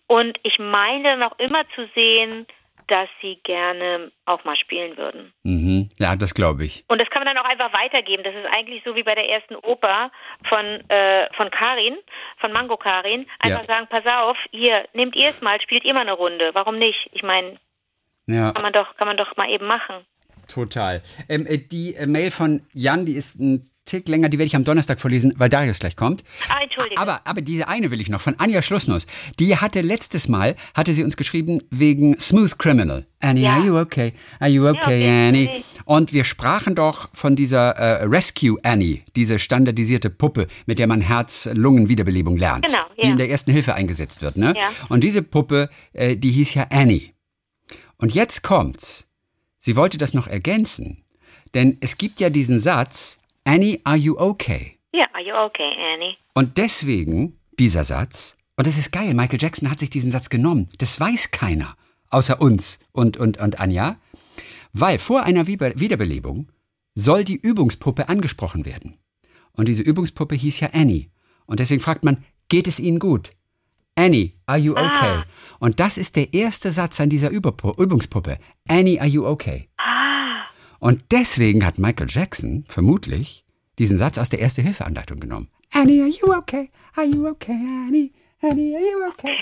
Und 0.06 0.38
ich 0.42 0.58
meine 0.58 1.16
noch 1.16 1.38
immer 1.38 1.64
zu 1.74 1.88
sehen, 1.94 2.46
dass 2.92 3.08
sie 3.22 3.40
gerne 3.42 4.12
auch 4.26 4.44
mal 4.44 4.54
spielen 4.56 4.98
würden. 4.98 5.32
Mhm. 5.44 5.88
Ja, 5.98 6.14
das 6.14 6.34
glaube 6.34 6.64
ich. 6.66 6.84
Und 6.88 7.00
das 7.00 7.08
kann 7.08 7.24
man 7.24 7.34
dann 7.34 7.42
auch 7.42 7.48
einfach 7.48 7.72
weitergeben. 7.72 8.22
Das 8.22 8.34
ist 8.34 8.44
eigentlich 8.54 8.82
so 8.84 8.94
wie 8.94 9.02
bei 9.02 9.14
der 9.14 9.28
ersten 9.30 9.56
Oper 9.56 10.10
von, 10.46 10.64
äh, 10.90 11.32
von 11.34 11.50
Karin, 11.50 11.96
von 12.36 12.52
Mango 12.52 12.76
Karin. 12.76 13.26
Einfach 13.38 13.60
Ja. 13.66 13.66
sagen, 13.66 13.86
pass 13.88 14.04
auf, 14.06 14.36
hier, 14.50 14.86
nehmt 14.92 15.16
ihr 15.16 15.30
es 15.30 15.40
mal, 15.40 15.58
spielt 15.62 15.84
ihr 15.84 15.94
mal 15.94 16.00
eine 16.02 16.12
Runde. 16.12 16.50
Warum 16.52 16.78
nicht? 16.78 17.08
Ich 17.12 17.22
meine, 17.22 17.58
Ja, 18.26 18.52
kann 18.52 18.62
man 18.62 18.72
doch, 18.74 18.94
kann 18.96 19.08
man 19.08 19.16
doch 19.16 19.34
mal 19.38 19.48
eben 19.50 19.66
machen. 19.66 20.04
total. 20.52 21.02
Ähm, 21.30 21.46
äh, 21.46 21.56
die 21.58 21.94
äh, 21.94 22.06
Mail 22.06 22.30
von 22.30 22.60
Jan, 22.74 23.06
die 23.06 23.14
ist 23.14 23.40
ein 23.40 23.62
Tick 23.84 24.08
länger, 24.08 24.28
die 24.28 24.38
werde 24.38 24.46
ich 24.46 24.54
am 24.54 24.64
Donnerstag 24.64 25.00
vorlesen, 25.00 25.32
weil 25.36 25.48
Darius 25.48 25.80
gleich 25.80 25.96
kommt. 25.96 26.22
Ah, 26.48 26.62
Entschuldigung. 26.62 26.98
Aber, 26.98 27.26
aber 27.26 27.40
diese 27.42 27.66
eine 27.66 27.90
will 27.90 28.00
ich 28.00 28.08
noch, 28.08 28.20
von 28.20 28.38
Anja 28.38 28.62
Schlussnuss. 28.62 29.06
Die 29.40 29.56
hatte 29.56 29.80
letztes 29.80 30.28
Mal, 30.28 30.54
hatte 30.74 30.94
sie 30.94 31.02
uns 31.02 31.16
geschrieben 31.16 31.58
wegen 31.70 32.18
Smooth 32.20 32.58
Criminal. 32.58 33.06
Annie, 33.18 33.42
Ja. 33.42 33.54
are 33.56 33.64
you 33.66 33.76
okay? 33.78 34.12
Are 34.38 34.48
you 34.50 34.68
okay, 34.68 34.78
okay, 34.82 35.28
Annie? 35.28 35.48
okay. 35.48 35.64
Und 35.84 36.12
wir 36.12 36.22
sprachen 36.24 36.76
doch 36.76 37.08
von 37.12 37.34
dieser 37.34 37.70
äh, 37.72 38.04
Rescue 38.04 38.56
Annie, 38.62 39.02
diese 39.16 39.40
standardisierte 39.40 40.10
Puppe, 40.10 40.46
mit 40.66 40.78
der 40.78 40.86
man 40.86 41.00
Herz-Lungen-Wiederbelebung 41.00 42.36
lernt. 42.36 42.66
Genau, 42.66 42.84
Die 43.00 43.06
ja. 43.06 43.12
in 43.12 43.18
der 43.18 43.30
ersten 43.30 43.50
Hilfe 43.50 43.74
eingesetzt 43.74 44.22
wird, 44.22 44.36
ne? 44.36 44.54
Ja. 44.56 44.70
Und 44.90 45.02
diese 45.02 45.22
Puppe, 45.22 45.68
äh, 45.92 46.16
die 46.16 46.30
hieß 46.30 46.54
ja 46.54 46.66
Annie. 46.70 47.10
Und 47.96 48.14
jetzt 48.14 48.42
kommt's. 48.42 49.08
Sie 49.58 49.74
wollte 49.76 49.98
das 49.98 50.14
noch 50.14 50.26
ergänzen. 50.28 51.04
Denn 51.54 51.76
es 51.80 51.98
gibt 51.98 52.20
ja 52.20 52.30
diesen 52.30 52.60
Satz, 52.60 53.18
Annie, 53.44 53.80
are 53.84 53.96
you 53.96 54.16
okay? 54.18 54.78
Ja, 54.92 55.06
are 55.12 55.22
you 55.22 55.34
okay, 55.34 55.72
Annie? 55.94 56.16
Und 56.34 56.58
deswegen 56.58 57.38
dieser 57.58 57.84
Satz, 57.84 58.36
und 58.56 58.66
das 58.66 58.78
ist 58.78 58.92
geil, 58.92 59.14
Michael 59.14 59.40
Jackson 59.40 59.70
hat 59.70 59.80
sich 59.80 59.90
diesen 59.90 60.10
Satz 60.10 60.30
genommen. 60.30 60.68
Das 60.78 60.98
weiß 60.98 61.32
keiner, 61.32 61.76
außer 62.10 62.40
uns 62.40 62.78
und, 62.92 63.16
und, 63.16 63.38
und 63.38 63.58
Anja, 63.58 63.96
weil 64.72 64.98
vor 64.98 65.24
einer 65.24 65.46
Wiederbelebung 65.46 66.50
soll 66.94 67.24
die 67.24 67.36
Übungspuppe 67.36 68.08
angesprochen 68.08 68.64
werden. 68.64 68.98
Und 69.52 69.66
diese 69.68 69.82
Übungspuppe 69.82 70.34
hieß 70.34 70.60
ja 70.60 70.70
Annie. 70.72 71.10
Und 71.46 71.60
deswegen 71.60 71.82
fragt 71.82 72.04
man, 72.04 72.24
geht 72.48 72.68
es 72.68 72.78
Ihnen 72.78 72.98
gut? 72.98 73.32
Annie, 73.94 74.32
are 74.46 74.58
you 74.58 74.72
okay? 74.72 75.18
Ah. 75.18 75.24
Und 75.58 75.80
das 75.80 75.98
ist 75.98 76.16
der 76.16 76.32
erste 76.32 76.70
Satz 76.70 77.00
an 77.00 77.10
dieser 77.10 77.30
Übungspuppe. 77.30 78.38
Annie, 78.68 78.98
are 79.00 79.08
you 79.08 79.26
okay? 79.26 79.68
Und 80.82 81.12
deswegen 81.12 81.64
hat 81.64 81.78
Michael 81.78 82.08
Jackson 82.10 82.64
vermutlich 82.66 83.44
diesen 83.78 83.98
Satz 83.98 84.18
aus 84.18 84.30
der 84.30 84.40
Erste-Hilfe-Anleitung 84.40 85.20
genommen. 85.20 85.48
Annie, 85.72 86.02
are 86.02 86.10
you 86.10 86.36
okay? 86.36 86.70
Are 86.96 87.06
you 87.06 87.28
okay, 87.28 87.52
Annie? 87.52 88.10
Annie, 88.40 88.74
are 88.74 88.82
you 88.82 89.08
okay? 89.08 89.36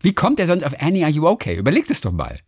Wie 0.00 0.12
kommt 0.12 0.40
er 0.40 0.48
sonst 0.48 0.64
auf 0.64 0.74
Annie, 0.82 1.04
are 1.04 1.12
you 1.12 1.24
okay? 1.24 1.54
Überlegt 1.54 1.88
es 1.92 2.00
doch 2.00 2.10
mal. 2.10 2.40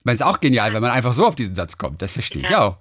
Ich 0.00 0.04
meine, 0.04 0.14
es 0.14 0.20
ist 0.20 0.26
auch 0.26 0.40
genial, 0.40 0.74
wenn 0.74 0.82
man 0.82 0.90
einfach 0.90 1.12
so 1.12 1.24
auf 1.24 1.36
diesen 1.36 1.54
Satz 1.54 1.78
kommt. 1.78 2.02
Das 2.02 2.10
verstehe 2.10 2.42
ich 2.42 2.56
auch. 2.56 2.78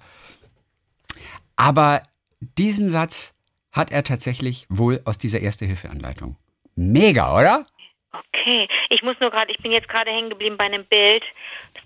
Aber 1.55 2.01
diesen 2.39 2.89
Satz 2.89 3.35
hat 3.71 3.91
er 3.91 4.03
tatsächlich 4.03 4.65
wohl 4.67 4.99
aus 5.05 5.19
dieser 5.19 5.41
Erste-Hilfe-Anleitung. 5.41 6.37
Mega, 6.73 7.37
oder? 7.37 7.67
Okay. 8.11 8.67
Ich 8.89 9.03
muss 9.03 9.15
nur 9.19 9.29
gerade, 9.29 9.51
ich 9.51 9.61
bin 9.61 9.71
jetzt 9.71 9.87
gerade 9.87 10.09
hängen 10.09 10.29
geblieben 10.29 10.57
bei 10.57 10.65
einem 10.65 10.85
Bild, 10.85 11.23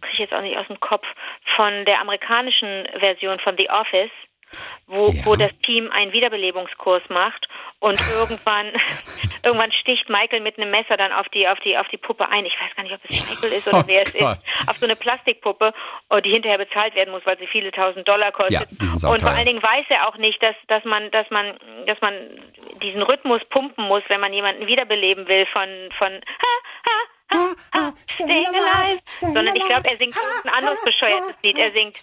kriege 0.06 0.14
ich 0.14 0.20
jetzt 0.20 0.34
auch 0.34 0.42
nicht 0.42 0.58
aus 0.58 0.68
dem 0.68 0.80
Kopf, 0.80 1.06
von 1.56 1.86
der 1.86 2.00
amerikanischen 2.02 2.88
Version 3.00 3.40
von 3.40 3.56
The 3.56 3.70
Office. 3.70 4.12
wo, 4.88 5.10
Ja. 5.10 5.26
wo 5.26 5.36
das 5.36 5.58
Team 5.62 5.92
einen 5.92 6.14
Wiederbelebungskurs 6.14 7.02
macht 7.10 7.48
und 7.80 8.00
irgendwann, 8.16 8.72
irgendwann 9.44 9.72
sticht 9.74 10.08
Michael 10.08 10.40
mit 10.40 10.58
einem 10.58 10.70
Messer 10.70 10.96
dann 10.98 11.12
auf 11.12 11.28
die, 11.30 11.48
auf 11.48 11.60
die, 11.62 11.76
auf 11.78 11.88
die 11.90 11.98
Puppe 11.98 12.30
ein. 12.30 12.46
Ich 12.46 12.54
weiß 12.62 12.74
gar 12.76 12.84
nicht, 12.84 12.94
ob 12.94 13.02
es 13.10 13.30
Michael 13.30 13.52
ist 13.54 13.68
oder 13.68 13.80
Oh 13.80 13.84
wer 13.88 14.04
es 14.04 14.14
Gott. 14.14 14.38
ist. 14.38 14.70
Auf 14.70 14.78
so 14.78 14.86
eine 14.86 14.96
Plastikpuppe, 14.96 15.74
die 16.24 16.30
hinterher 16.30 16.60
bezahlt 16.60 16.96
werden 16.96 17.10
muss, 17.12 17.26
weil 17.26 17.38
sie 17.40 17.48
viele 17.48 17.72
tausend 17.72 18.08
Dollar 18.08 18.32
kostet. 18.32 18.68
Ja, 19.02 19.10
und 19.10 19.22
vor 19.22 19.32
allen 19.32 19.46
Dingen 19.48 19.62
weiß 19.64 19.86
er 19.90 20.08
auch 20.08 20.18
nicht, 20.18 20.42
dass, 20.42 20.56
dass 20.68 20.86
man, 20.86 21.10
dass 21.12 21.30
man, 21.32 21.58
dass 21.88 22.00
man 22.02 22.14
diesen 22.84 23.02
Rhythmus 23.02 23.44
pumpen 23.46 23.86
muss, 23.86 24.04
wenn 24.10 24.22
man 24.22 24.32
jemanden 24.32 24.68
wiederbeleben 24.68 25.28
will 25.28 25.48
von, 25.48 25.68
von, 25.98 26.14
ha, 26.14 26.54
ha, 26.88 26.98
ha, 27.32 27.56
ha, 27.74 27.94
staying 28.08 28.48
alive. 28.48 29.02
Sondern 29.06 29.56
ich 29.56 29.66
glaube, 29.66 29.90
er 29.90 29.98
singt 29.98 30.16
ein 30.44 30.50
anderes 30.50 30.82
bescheuertes 30.84 31.36
Lied. 31.44 31.58
Er 31.58 31.72
singt, 31.72 31.98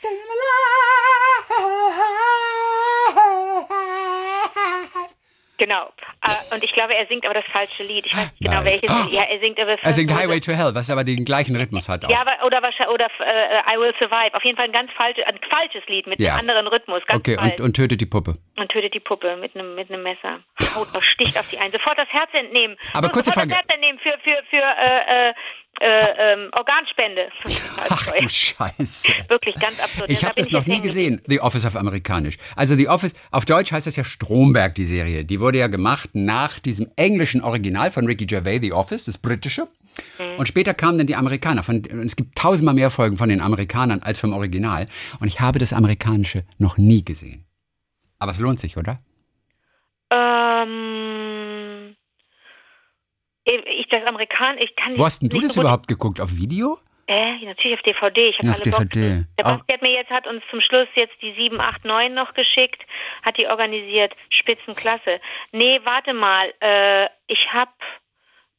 genau. 5.62 5.92
Äh, 6.22 6.54
Und 6.54 6.64
ich 6.64 6.72
glaube, 6.72 6.94
er 6.94 7.06
singt 7.06 7.24
aber 7.24 7.34
das 7.34 7.44
falsche 7.52 7.82
Lied. 7.84 8.06
Ich 8.06 8.16
weiß 8.16 8.24
nicht 8.32 8.38
genau 8.40 8.62
Nein. 8.62 8.64
welches. 8.64 8.90
Oh. 8.90 9.08
Ja, 9.10 9.22
er 9.22 9.38
singt 9.40 9.58
aber 9.60 9.76
Er 9.82 9.92
singt 9.92 10.12
Highway 10.14 10.40
to 10.40 10.52
Hell, 10.52 10.74
was 10.74 10.90
aber 10.90 11.04
den 11.04 11.24
gleichen 11.24 11.54
Rhythmus 11.56 11.88
hat 11.88 12.04
auch. 12.04 12.10
Ja, 12.10 12.20
aber, 12.20 12.44
oder 12.46 12.62
wahrscheinlich, 12.62 12.94
oder 12.94 13.06
äh, 13.20 13.74
I 13.74 13.78
Will 13.78 13.94
Survive. 14.00 14.34
Auf 14.34 14.44
jeden 14.44 14.56
Fall 14.56 14.66
ein 14.66 14.72
ganz 14.72 14.90
falsches, 14.92 15.24
ein 15.26 15.38
falsches 15.50 15.86
Lied 15.88 16.06
mit 16.06 16.18
Ja. 16.20 16.32
einem 16.34 16.40
anderen 16.50 16.66
Rhythmus. 16.66 17.02
Ganz 17.06 17.20
okay, 17.20 17.36
falsch. 17.36 17.52
und, 17.52 17.60
und 17.60 17.76
tötet 17.76 18.00
die 18.00 18.06
Puppe. 18.06 18.34
und 18.56 18.68
tötet 18.70 18.94
die 18.94 19.00
Puppe 19.00 19.36
mit 19.36 19.54
einem 19.54 19.74
mit 19.74 19.90
einem 19.90 20.02
Messer. 20.02 20.40
Haut 20.74 20.92
noch, 20.92 21.02
sticht 21.02 21.38
auf 21.38 21.48
die 21.50 21.58
ein. 21.58 21.70
Sofort 21.70 21.98
das 21.98 22.08
Herz 22.08 22.30
entnehmen. 22.32 22.76
Aber 22.92 23.08
kurze 23.10 23.30
sofort 23.30 23.48
Frage. 23.50 23.50
Das 23.50 23.58
Herz 23.58 23.74
entnehmen 23.74 23.98
für 23.98 24.18
für 24.24 24.42
für 24.50 24.62
äh, 24.62 25.32
äh, 25.80 25.84
äh, 25.84 26.32
ähm, 26.32 26.50
Organspende. 26.52 27.28
Ach 27.88 28.06
du 28.12 28.28
Scheiße. 28.28 29.08
Wirklich 29.28 29.54
ganz 29.56 29.82
absurd. 29.82 30.10
Ich 30.10 30.20
Da 30.20 30.28
habe 30.28 30.34
bin 30.36 30.44
das 30.44 30.52
noch 30.52 30.66
nie 30.66 30.80
gesehen, 30.80 31.20
The 31.26 31.40
Office 31.40 31.64
auf 31.64 31.76
Amerikanisch. 31.76 32.36
Also 32.56 32.74
The 32.74 32.88
Office, 32.88 33.14
auf 33.30 33.44
Deutsch 33.46 33.72
heißt 33.72 33.86
das 33.86 33.96
ja 33.96 34.04
Stromberg, 34.04 34.74
die 34.74 34.84
Serie. 34.84 35.24
Die 35.24 35.40
wurde 35.40 35.58
ja 35.58 35.66
gemacht 35.66 36.10
nach 36.12 36.58
diesem 36.58 36.88
englischen 36.96 37.42
Original 37.42 37.90
von 37.90 38.06
Ricky 38.06 38.26
Gervais, 38.26 38.60
The 38.60 38.72
Office, 38.72 39.06
das 39.06 39.18
britische. 39.18 39.66
Mhm. 40.18 40.38
Und 40.38 40.46
später 40.46 40.74
kamen 40.74 40.98
dann 40.98 41.06
die 41.06 41.16
Amerikaner. 41.16 41.62
Von, 41.62 41.82
es 42.04 42.16
gibt 42.16 42.36
tausendmal 42.36 42.74
mehr 42.74 42.90
Folgen 42.90 43.16
von 43.16 43.28
den 43.28 43.40
Amerikanern 43.40 44.02
als 44.02 44.20
vom 44.20 44.32
Original. 44.32 44.86
Und 45.20 45.28
ich 45.28 45.40
habe 45.40 45.58
das 45.58 45.72
Amerikanische 45.72 46.44
noch 46.58 46.76
nie 46.76 47.04
gesehen. 47.04 47.44
Aber 48.18 48.32
es 48.32 48.38
lohnt 48.38 48.60
sich, 48.60 48.76
oder? 48.76 49.00
Ähm, 50.12 51.21
das 53.92 54.06
Amerikan, 54.06 54.58
ich 54.58 54.74
kann 54.76 54.98
Wo 54.98 55.04
hast 55.04 55.20
denn 55.22 55.28
du 55.28 55.40
das 55.40 55.54
so 55.54 55.60
überhaupt 55.60 55.88
geguckt? 55.88 56.20
Auf 56.20 56.34
Video? 56.36 56.78
Äh, 57.08 57.44
natürlich 57.44 57.76
auf 57.76 57.82
DVD. 57.82 58.28
Ich 58.28 58.38
habe 58.38 58.46
Ja, 58.46 58.52
alle 58.54 58.62
DVD. 58.62 59.24
Der 59.38 59.44
Basti 59.44 59.72
hat 59.72 59.82
mir 59.82 59.92
jetzt 59.92 60.10
hat 60.10 60.26
uns 60.26 60.42
zum 60.50 60.60
Schluss 60.60 60.88
jetzt 60.94 61.14
die 61.20 61.34
7, 61.34 61.60
8, 61.60 61.84
9 61.84 62.14
noch 62.14 62.32
geschickt, 62.34 62.80
hat 63.22 63.36
die 63.36 63.46
organisiert. 63.48 64.14
Spitzenklasse. 64.30 65.20
Nee, 65.52 65.80
warte 65.84 66.14
mal. 66.14 66.52
Äh, 66.60 67.06
ich 67.26 67.52
habe 67.52 67.72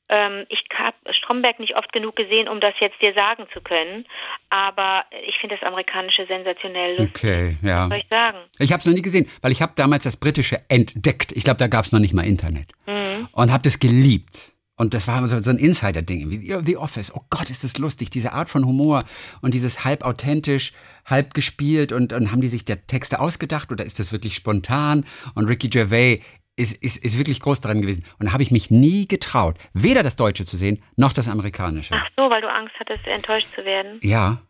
ähm, 0.09 0.45
ich 0.49 0.63
habe 0.77 0.97
Stromberg 1.11 1.59
nicht 1.59 1.75
oft 1.75 1.91
genug 1.93 2.15
gesehen, 2.15 2.47
um 2.47 2.59
das 2.59 2.73
jetzt 2.79 3.01
dir 3.01 3.13
sagen 3.13 3.45
zu 3.53 3.61
können. 3.61 4.05
Aber 4.49 5.05
ich 5.27 5.37
finde 5.39 5.55
das 5.55 5.65
Amerikanische 5.65 6.25
sensationell 6.27 6.97
lustig. 6.97 7.15
Okay, 7.15 7.57
ja. 7.63 7.83
Was 7.83 7.89
soll 7.89 7.97
ich 7.99 8.07
sagen? 8.09 8.37
Ich 8.59 8.71
habe 8.71 8.81
es 8.81 8.85
noch 8.85 8.93
nie 8.93 9.01
gesehen, 9.01 9.29
weil 9.41 9.51
ich 9.51 9.61
habe 9.61 9.73
damals 9.75 10.03
das 10.03 10.17
Britische 10.17 10.59
entdeckt. 10.69 11.31
Ich 11.31 11.43
glaube, 11.43 11.57
da 11.57 11.67
gab 11.67 11.85
es 11.85 11.91
noch 11.91 11.99
nicht 11.99 12.13
mal 12.13 12.25
Internet. 12.25 12.67
Mhm. 12.85 13.29
Und 13.31 13.51
habe 13.51 13.63
das 13.63 13.79
geliebt. 13.79 14.52
Und 14.75 14.93
das 14.95 15.07
war 15.07 15.25
so, 15.27 15.49
ein 15.49 15.57
Insider-Ding. 15.57 16.31
wie 16.31 16.55
The 16.63 16.77
Office. 16.77 17.13
Oh 17.13 17.21
Gott, 17.29 17.49
ist 17.49 17.63
das 17.63 17.77
lustig. 17.77 18.09
Diese 18.09 18.33
Art 18.33 18.49
von 18.49 18.65
Humor 18.65 19.03
und 19.41 19.53
dieses 19.53 19.85
halb 19.85 20.03
authentisch, 20.03 20.73
halb 21.05 21.35
gespielt. 21.35 21.91
Und, 21.91 22.11
und 22.11 22.31
haben 22.31 22.41
die 22.41 22.49
sich 22.49 22.65
der 22.65 22.87
Texte 22.87 23.19
ausgedacht 23.19 23.71
oder 23.71 23.85
ist 23.85 23.99
das 23.99 24.11
wirklich 24.11 24.35
spontan? 24.35 25.05
Und 25.35 25.45
Ricky 25.45 25.69
Gervais 25.69 26.21
ist, 26.55 26.81
ist, 26.83 26.97
ist 26.97 27.17
wirklich 27.17 27.39
groß 27.39 27.61
dran 27.61 27.81
gewesen. 27.81 28.03
Und 28.19 28.27
da 28.27 28.33
habe 28.33 28.43
ich 28.43 28.51
mich 28.51 28.71
nie 28.71 29.07
getraut, 29.07 29.57
weder 29.73 30.01
das 30.01 30.15
Deutsche 30.15 30.45
zu 30.45 30.57
sehen, 30.57 30.81
noch 30.95 31.13
das 31.13 31.27
Amerikanische. 31.27 31.95
Ach 31.95 32.07
so, 32.15 32.29
weil 32.29 32.41
du 32.41 32.51
Angst 32.51 32.73
hattest, 32.79 33.05
enttäuscht 33.07 33.47
zu 33.55 33.63
werden. 33.65 33.99
Ja. 34.01 34.41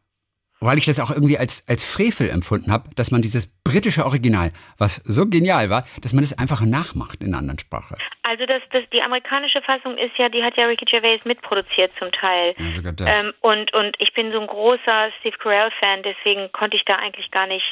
Weil 0.65 0.77
ich 0.77 0.85
das 0.85 0.99
auch 0.99 1.11
irgendwie 1.11 1.37
als, 1.37 1.65
als 1.67 1.83
Frevel 1.83 2.29
empfunden 2.29 2.71
habe, 2.71 2.89
dass 2.95 3.11
man 3.11 3.21
dieses 3.21 3.47
britische 3.63 4.05
Original, 4.05 4.51
was 4.77 4.97
so 5.05 5.25
genial 5.25 5.69
war, 5.69 5.85
dass 6.01 6.13
man 6.13 6.23
es 6.23 6.37
einfach 6.37 6.61
nachmacht 6.61 7.21
in 7.21 7.27
einer 7.29 7.39
anderen 7.39 7.59
Sprache. 7.59 7.97
Also 8.23 8.45
das, 8.45 8.61
das, 8.71 8.83
die 8.93 9.01
amerikanische 9.01 9.61
Fassung 9.61 9.97
ist 9.97 10.17
ja, 10.17 10.29
die 10.29 10.43
hat 10.43 10.55
ja 10.57 10.65
Ricky 10.65 10.85
Gervais 10.85 11.25
mitproduziert 11.25 11.91
zum 11.93 12.11
Teil. 12.11 12.55
Ja, 12.57 12.71
sogar 12.71 12.93
das. 12.93 13.25
Ähm, 13.25 13.33
und, 13.41 13.73
und 13.73 13.95
ich 13.99 14.13
bin 14.13 14.31
so 14.31 14.39
ein 14.39 14.47
großer 14.47 15.09
Steve 15.19 15.37
Carell-Fan, 15.37 16.03
deswegen 16.03 16.51
konnte 16.51 16.77
ich 16.77 16.85
da 16.85 16.95
eigentlich 16.95 17.29
gar 17.31 17.47
nicht, 17.47 17.65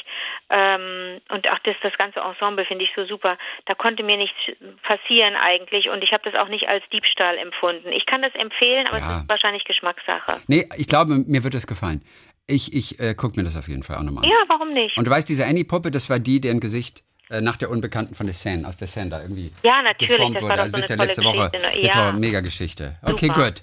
ähm, 0.50 1.20
und 1.30 1.48
auch 1.48 1.58
das, 1.64 1.76
das 1.82 1.92
ganze 1.98 2.20
Ensemble 2.20 2.64
finde 2.66 2.84
ich 2.84 2.90
so 2.94 3.04
super, 3.06 3.38
da 3.66 3.74
konnte 3.74 4.02
mir 4.02 4.16
nichts 4.16 4.36
passieren 4.82 5.34
eigentlich 5.34 5.88
und 5.88 6.02
ich 6.04 6.12
habe 6.12 6.28
das 6.30 6.40
auch 6.40 6.48
nicht 6.48 6.68
als 6.68 6.84
Diebstahl 6.92 7.38
empfunden. 7.38 7.88
Ich 7.92 8.06
kann 8.06 8.22
das 8.22 8.34
empfehlen, 8.34 8.86
aber 8.88 8.98
Ja. 8.98 9.16
es 9.16 9.22
ist 9.22 9.28
wahrscheinlich 9.28 9.64
Geschmackssache. 9.64 10.40
Nee, 10.46 10.68
ich 10.76 10.86
glaube, 10.86 11.14
mir 11.26 11.42
wird 11.44 11.54
es 11.54 11.66
gefallen. 11.66 12.02
Ich, 12.46 12.72
ich 12.74 12.98
äh, 13.00 13.14
gucke 13.14 13.38
mir 13.38 13.44
das 13.44 13.56
auf 13.56 13.68
jeden 13.68 13.82
Fall 13.82 13.96
auch 13.96 14.02
nochmal 14.02 14.24
an. 14.24 14.30
Ja, 14.30 14.36
warum 14.48 14.72
nicht? 14.74 14.96
Und 14.96 15.06
du 15.06 15.10
weißt, 15.10 15.28
diese 15.28 15.46
Annie-Puppe, 15.46 15.90
das 15.90 16.10
war 16.10 16.18
die, 16.18 16.40
deren 16.40 16.60
Gesicht 16.60 17.02
äh, 17.30 17.40
nach 17.40 17.56
der 17.56 17.70
Unbekannten 17.70 18.14
von 18.14 18.26
der 18.26 18.34
Seine, 18.34 18.66
aus 18.66 18.76
der 18.76 18.88
Seine 18.88 19.10
da 19.10 19.22
irgendwie 19.22 19.52
Ja, 19.62 19.80
natürlich, 19.82 20.16
geformt 20.16 20.36
das 20.36 20.42
wurde. 20.42 20.50
war 20.50 20.56
doch 20.56 20.74
Also 20.74 20.86
so 20.86 20.92
ihr, 20.92 20.96
letzte 21.06 21.24
Woche, 21.24 21.50
Geschichte, 21.50 21.58
ne? 21.76 21.82
letzte 21.82 21.98
Ja. 21.98 22.08
Woche 22.12 22.18
mega 22.20 22.40
Geschichte. 22.40 22.96
Okay, 23.02 23.26
Super. 23.28 23.44
gut. 23.50 23.62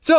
So, 0.00 0.14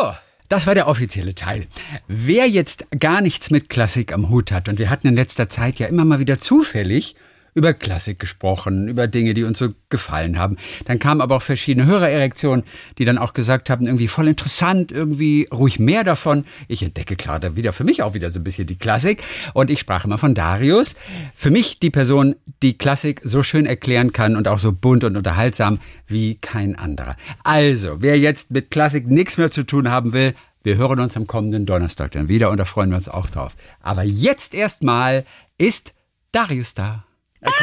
das 0.50 0.68
war 0.68 0.74
der 0.76 0.88
offizielle 0.88 1.36
Teil. 1.36 1.68
Wer 2.08 2.48
jetzt 2.48 2.88
gar 3.00 3.22
nichts 3.22 3.52
mit 3.52 3.70
Klassik 3.70 4.14
am 4.14 4.30
Hut 4.30 4.52
hat, 4.52 4.70
und 4.70 4.80
wir 4.80 4.90
hatten 4.90 5.08
in 5.08 5.16
letzter 5.16 5.50
Zeit 5.50 5.80
ja 5.80 5.88
immer 5.88 6.06
mal 6.06 6.20
wieder 6.20 6.40
zufällig 6.40 7.16
über 7.54 7.74
Klassik 7.74 8.20
gesprochen, 8.20 8.88
über 8.88 9.08
Dinge, 9.08 9.34
die 9.34 9.44
uns 9.44 9.58
so 9.58 9.70
gefallen 9.90 10.40
haben. 10.40 10.58
Dann 10.86 11.00
kamen 11.00 11.22
aber 11.22 11.36
auch 11.36 11.42
verschiedene 11.42 11.86
Hörererektionen, 11.86 12.64
die 12.98 13.06
dann 13.06 13.18
auch 13.18 13.34
gesagt 13.34 13.70
haben, 13.70 13.86
irgendwie 13.86 14.08
voll 14.08 14.28
interessant, 14.28 14.92
irgendwie 14.92 15.48
ruhig 15.52 15.80
mehr 15.80 16.04
davon. 16.04 16.46
Ich 16.68 16.82
entdecke 16.84 17.16
klar 17.16 17.40
da 17.40 17.56
wieder 17.56 17.74
für 17.74 17.84
mich 17.84 18.04
auch 18.04 18.14
wieder 18.14 18.32
so 18.32 18.40
ein 18.40 18.44
bisschen 18.44 18.68
die 18.68 18.78
Klassik. 18.78 19.24
Und 19.54 19.70
ich 19.70 19.80
sprach 19.80 20.06
immer 20.06 20.18
von 20.18 20.34
Darius. 20.34 20.96
Für 21.36 21.52
mich 21.52 21.80
die 21.80 21.90
Person, 21.90 22.36
die 22.64 22.78
Klassik 22.78 23.22
so 23.24 23.44
schön 23.44 23.66
erklären 23.66 24.14
kann 24.14 24.36
und 24.36 24.48
auch 24.48 24.60
so 24.60 24.72
bunt 24.72 25.04
und 25.04 25.18
unterhaltsam 25.18 25.80
wie 26.08 26.36
kein 26.36 26.76
anderer. 26.76 27.18
Also, 27.44 28.02
wer 28.02 28.18
jetzt 28.18 28.52
mit 28.52 28.72
Klassik 28.72 29.08
nichts 29.08 29.38
mehr 29.38 29.52
zu 29.52 29.64
tun 29.64 29.90
haben 29.90 30.14
will, 30.14 30.34
wir 30.64 30.78
hören 30.78 31.00
uns 31.00 31.18
am 31.18 31.28
kommenden 31.28 31.66
Donnerstag 31.66 32.12
dann 32.12 32.28
wieder 32.28 32.52
und 32.52 32.58
da 32.58 32.66
freuen 32.66 32.92
wir 32.92 32.96
uns 32.96 33.10
auch 33.10 33.28
drauf. 33.28 33.56
Aber 33.82 34.04
jetzt 34.04 34.54
erstmal 34.54 35.26
ist 35.58 35.94
Darius 36.32 36.76
da. 36.76 37.06
Was? 37.42 37.54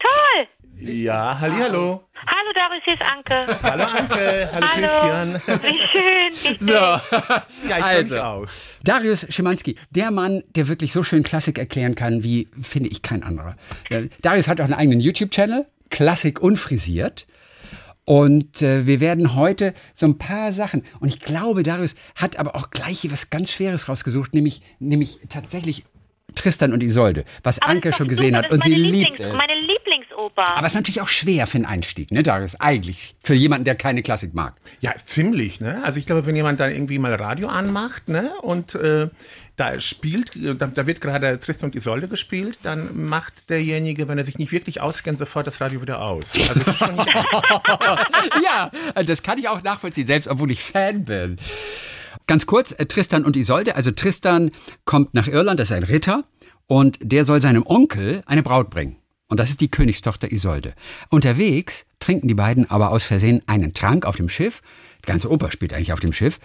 Toll! 0.00 0.48
Ja, 0.80 1.38
hallo. 1.40 2.02
Hallo 2.26 2.52
Darius, 2.54 2.82
hier 2.84 2.94
ist 2.94 3.02
Anke. 3.02 3.58
Hallo 3.62 3.84
Anke, 3.84 4.50
hallo, 4.52 4.66
Hallo. 4.66 5.38
Christian. 5.38 5.62
Wie 5.62 5.78
schön. 5.92 6.52
Wie 6.52 6.58
So, 6.64 6.72
Ja, 6.74 7.42
ich 7.68 7.84
also, 7.84 8.14
also. 8.16 8.20
auch. 8.20 8.46
Darius 8.82 9.26
Schimanski, 9.30 9.76
der 9.90 10.10
Mann, 10.10 10.42
der 10.56 10.66
wirklich 10.68 10.92
so 10.92 11.02
schön 11.04 11.22
Klassik 11.22 11.58
erklären 11.58 11.94
kann, 11.94 12.24
wie, 12.24 12.48
finde 12.60 12.88
ich, 12.90 13.02
kein 13.02 13.22
anderer. 13.22 13.56
Äh, 13.88 14.08
Darius 14.22 14.48
hat 14.48 14.60
auch 14.60 14.64
einen 14.64 14.74
eigenen 14.74 15.00
YouTube-Channel, 15.00 15.66
Klassik 15.90 16.40
unfrisiert. 16.40 17.26
Und 18.06 18.60
äh, 18.60 18.86
wir 18.86 19.00
werden 19.00 19.34
heute 19.34 19.72
so 19.94 20.06
ein 20.06 20.18
paar 20.18 20.52
Sachen, 20.52 20.82
und 21.00 21.08
ich 21.08 21.20
glaube, 21.20 21.62
Darius 21.62 21.94
hat 22.16 22.36
aber 22.36 22.54
auch 22.56 22.70
gleich 22.70 23.00
hier 23.00 23.12
was 23.12 23.30
ganz 23.30 23.50
Schweres 23.52 23.88
rausgesucht, 23.88 24.34
nämlich, 24.34 24.60
nämlich 24.78 25.20
tatsächlich 25.30 25.84
Tristan 26.34 26.72
und 26.72 26.82
Isolde, 26.82 27.24
was 27.42 27.60
Aber 27.62 27.70
Anke 27.72 27.88
ist 27.90 27.96
schon 27.96 28.08
gesehen 28.08 28.34
super, 28.34 28.44
hat. 28.46 28.50
Und 28.52 28.58
ist 28.58 28.64
sie 28.64 28.70
meine 28.70 28.82
liebt 28.82 29.20
Lieblings- 29.20 29.26
es. 29.32 29.36
Meine 29.36 29.60
Lieblingsoper. 29.60 30.56
Aber 30.56 30.66
es 30.66 30.72
ist 30.72 30.76
natürlich 30.76 31.00
auch 31.00 31.08
schwer 31.08 31.46
für 31.46 31.56
einen 31.56 31.66
Einstieg, 31.66 32.10
ne, 32.10 32.22
Darius? 32.22 32.60
Eigentlich. 32.60 33.14
Für 33.22 33.34
jemanden, 33.34 33.64
der 33.64 33.74
keine 33.74 34.02
Klassik 34.02 34.34
mag. 34.34 34.54
Ja, 34.80 34.94
ziemlich, 34.96 35.60
ne? 35.60 35.82
Also 35.84 35.98
ich 35.98 36.06
glaube, 36.06 36.26
wenn 36.26 36.36
jemand 36.36 36.60
dann 36.60 36.72
irgendwie 36.72 36.98
mal 36.98 37.14
Radio 37.14 37.48
anmacht, 37.48 38.08
ne, 38.08 38.32
und 38.42 38.74
äh, 38.74 39.08
da 39.56 39.78
spielt, 39.78 40.34
äh, 40.36 40.54
da, 40.54 40.66
da 40.66 40.86
wird 40.86 41.00
gerade 41.00 41.38
Tristan 41.38 41.70
und 41.70 41.76
Isolde 41.76 42.08
gespielt, 42.08 42.58
dann 42.62 43.06
macht 43.06 43.48
derjenige, 43.50 44.08
wenn 44.08 44.18
er 44.18 44.24
sich 44.24 44.38
nicht 44.38 44.52
wirklich 44.52 44.80
auskennt, 44.80 45.18
sofort 45.18 45.46
das 45.46 45.60
Radio 45.60 45.80
wieder 45.80 46.00
aus. 46.00 46.26
Also 46.48 46.70
ist 46.70 46.80
ja, 48.44 48.70
das 49.04 49.22
kann 49.22 49.38
ich 49.38 49.48
auch 49.48 49.62
nachvollziehen, 49.62 50.06
selbst 50.06 50.28
obwohl 50.28 50.50
ich 50.50 50.62
Fan 50.62 51.04
bin. 51.04 51.38
Ganz 52.26 52.46
kurz, 52.46 52.72
äh, 52.72 52.86
Tristan 52.86 53.24
und 53.24 53.36
Isolde. 53.36 53.76
Also 53.76 53.90
Tristan 53.90 54.50
kommt 54.84 55.14
nach 55.14 55.28
Irland, 55.28 55.60
das 55.60 55.70
ist 55.70 55.76
ein 55.76 55.82
Ritter, 55.82 56.24
und 56.66 56.98
der 57.02 57.24
soll 57.24 57.40
seinem 57.40 57.64
Onkel 57.66 58.22
eine 58.26 58.42
Braut 58.42 58.70
bringen. 58.70 58.96
Und 59.28 59.40
das 59.40 59.50
ist 59.50 59.60
die 59.60 59.70
Königstochter 59.70 60.30
Isolde. 60.32 60.74
Unterwegs 61.10 61.86
trinken 61.98 62.28
die 62.28 62.34
beiden 62.34 62.70
aber 62.70 62.90
aus 62.90 63.04
Versehen 63.04 63.42
einen 63.46 63.74
Trank 63.74 64.06
auf 64.06 64.16
dem 64.16 64.28
Schiff. 64.28 64.62
Die 65.02 65.10
ganze 65.10 65.30
Oper 65.30 65.50
spielt 65.50 65.72
eigentlich 65.72 65.92
auf 65.92 66.00
dem 66.00 66.12
Schiff. 66.12 66.38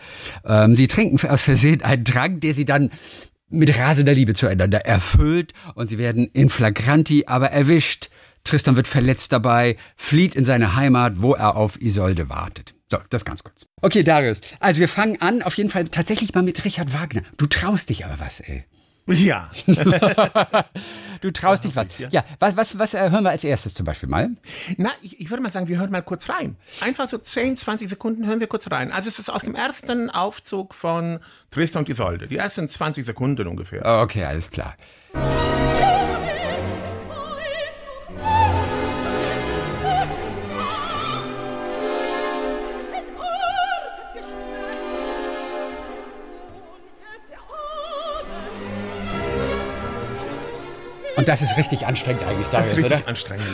Ähm, 0.46 0.76
sie 0.76 0.88
trinken 0.88 1.26
aus 1.28 1.42
Versehen 1.42 1.82
einen 1.82 2.06
Trank, 2.06 2.42
der 2.42 2.54
sie 2.54 2.66
dann 2.66 2.90
mit 3.50 3.78
rasender 3.78 4.14
Liebe 4.14 4.34
zueinander 4.34 4.86
erfüllt 4.86 5.54
und 5.76 5.88
sie 5.88 5.98
werden 5.98 6.30
in 6.34 6.50
flagranti 6.50 7.26
aber 7.28 7.52
erwischt. 7.52 8.10
Tristan 8.44 8.76
wird 8.76 8.88
verletzt 8.88 9.32
dabei, 9.32 9.76
flieht 9.96 10.36
in 10.36 10.46
seine 10.46 10.76
Heimat, 10.76 11.22
wo 11.22 11.34
er 11.34 11.56
auf 11.56 11.82
Isolde 11.82 12.30
wartet. 12.30 12.76
So, 12.92 12.98
das 13.10 13.24
ganz 13.24 13.44
kurz. 13.44 13.68
Okay, 13.82 14.04
Darius. 14.04 14.42
Also 14.60 14.80
wir 14.80 14.88
fangen 14.88 15.22
an, 15.22 15.44
auf 15.44 15.54
jeden 15.56 15.70
Fall 15.70 15.88
tatsächlich 15.90 16.34
mal 16.34 16.44
mit 16.44 16.66
Richard 16.66 16.94
Wagner. 16.94 17.22
Du 17.38 17.46
traust 17.46 17.90
dich 17.90 18.06
aber 18.06 18.20
was, 18.20 18.40
ey. 18.40 18.66
Ja. 19.08 19.50
du 21.22 21.32
traust 21.32 21.64
dich 21.64 21.76
was. 21.76 21.88
Ja, 22.12 22.24
was, 22.38 22.56
was, 22.56 22.78
was 22.78 22.94
äh, 22.94 23.10
hören 23.10 23.24
wir 23.24 23.32
als 23.32 23.44
erstes 23.44 23.74
zum 23.74 23.86
Beispiel 23.86 24.08
mal? 24.08 24.30
Na, 24.78 24.92
ich, 25.02 25.20
ich 25.20 25.30
würde 25.32 25.42
mal 25.42 25.52
sagen, 25.52 25.68
wir 25.68 25.80
hören 25.80 25.92
mal 25.92 26.02
kurz 26.02 26.30
rein. 26.30 26.58
Einfach 26.82 27.10
so 27.10 27.18
10, 27.18 27.58
20 27.58 27.90
Sekunden 27.90 28.28
hören 28.28 28.40
wir 28.40 28.48
kurz 28.48 28.70
rein. 28.70 28.92
Also 28.92 29.10
es 29.10 29.18
ist 29.18 29.30
aus 29.30 29.44
dem 29.44 29.56
ersten 29.56 30.12
Aufzug 30.12 30.76
von 30.76 31.20
Tristan 31.50 31.82
und 31.84 31.90
Isolde. 31.90 32.28
Die 32.28 32.38
ersten 32.38 32.70
20 32.70 33.06
Sekunden 33.06 33.48
ungefähr. 33.48 33.84
Okay, 34.02 34.26
alles 34.26 34.52
klar. 34.52 34.76
Und 51.20 51.28
das 51.28 51.42
ist 51.42 51.58
richtig 51.58 51.86
anstrengend 51.86 52.24
eigentlich, 52.24 52.48
Darius, 52.48 52.72
das 52.72 52.80
ist 52.80 52.84
richtig 52.86 53.00
oder? 53.00 53.08
anstrengend. 53.08 53.48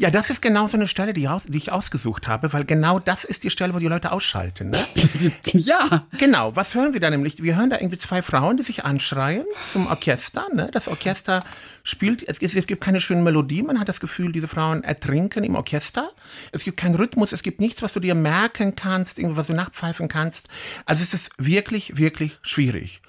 Ja, 0.00 0.10
das 0.10 0.30
ist 0.30 0.40
genau 0.40 0.66
so 0.66 0.78
eine 0.78 0.86
Stelle, 0.86 1.12
die, 1.12 1.28
die 1.48 1.58
ich 1.58 1.72
ausgesucht 1.72 2.26
habe, 2.26 2.54
weil 2.54 2.64
genau 2.64 2.98
das 2.98 3.24
ist 3.24 3.44
die 3.44 3.50
Stelle, 3.50 3.74
wo 3.74 3.78
die 3.78 3.86
Leute 3.86 4.12
ausschalten. 4.12 4.70
Ne? 4.70 4.82
ja. 5.52 6.06
Genau, 6.16 6.56
was 6.56 6.74
hören 6.74 6.94
wir 6.94 7.00
da 7.00 7.10
nämlich? 7.10 7.42
Wir 7.42 7.56
hören 7.56 7.68
da 7.68 7.76
irgendwie 7.76 7.98
zwei 7.98 8.22
Frauen, 8.22 8.56
die 8.56 8.62
sich 8.62 8.86
anschreien 8.86 9.44
zum 9.60 9.88
Orchester. 9.88 10.46
Ne? 10.54 10.70
Das 10.72 10.88
Orchester 10.88 11.44
spielt, 11.82 12.26
es, 12.26 12.38
es 12.40 12.66
gibt 12.66 12.82
keine 12.82 12.98
schöne 12.98 13.20
Melodie, 13.20 13.62
man 13.62 13.78
hat 13.78 13.90
das 13.90 14.00
Gefühl, 14.00 14.32
diese 14.32 14.48
Frauen 14.48 14.84
ertrinken 14.84 15.44
im 15.44 15.54
Orchester. 15.54 16.10
Es 16.50 16.64
gibt 16.64 16.78
keinen 16.78 16.94
Rhythmus, 16.94 17.32
es 17.32 17.42
gibt 17.42 17.60
nichts, 17.60 17.82
was 17.82 17.92
du 17.92 18.00
dir 18.00 18.14
merken 18.14 18.74
kannst, 18.76 19.18
irgendwas 19.18 19.48
du 19.48 19.52
nachpfeifen 19.52 20.08
kannst. 20.08 20.48
Also 20.86 21.02
es 21.02 21.12
ist 21.12 21.30
wirklich, 21.36 21.98
wirklich 21.98 22.38
schwierig. 22.40 23.02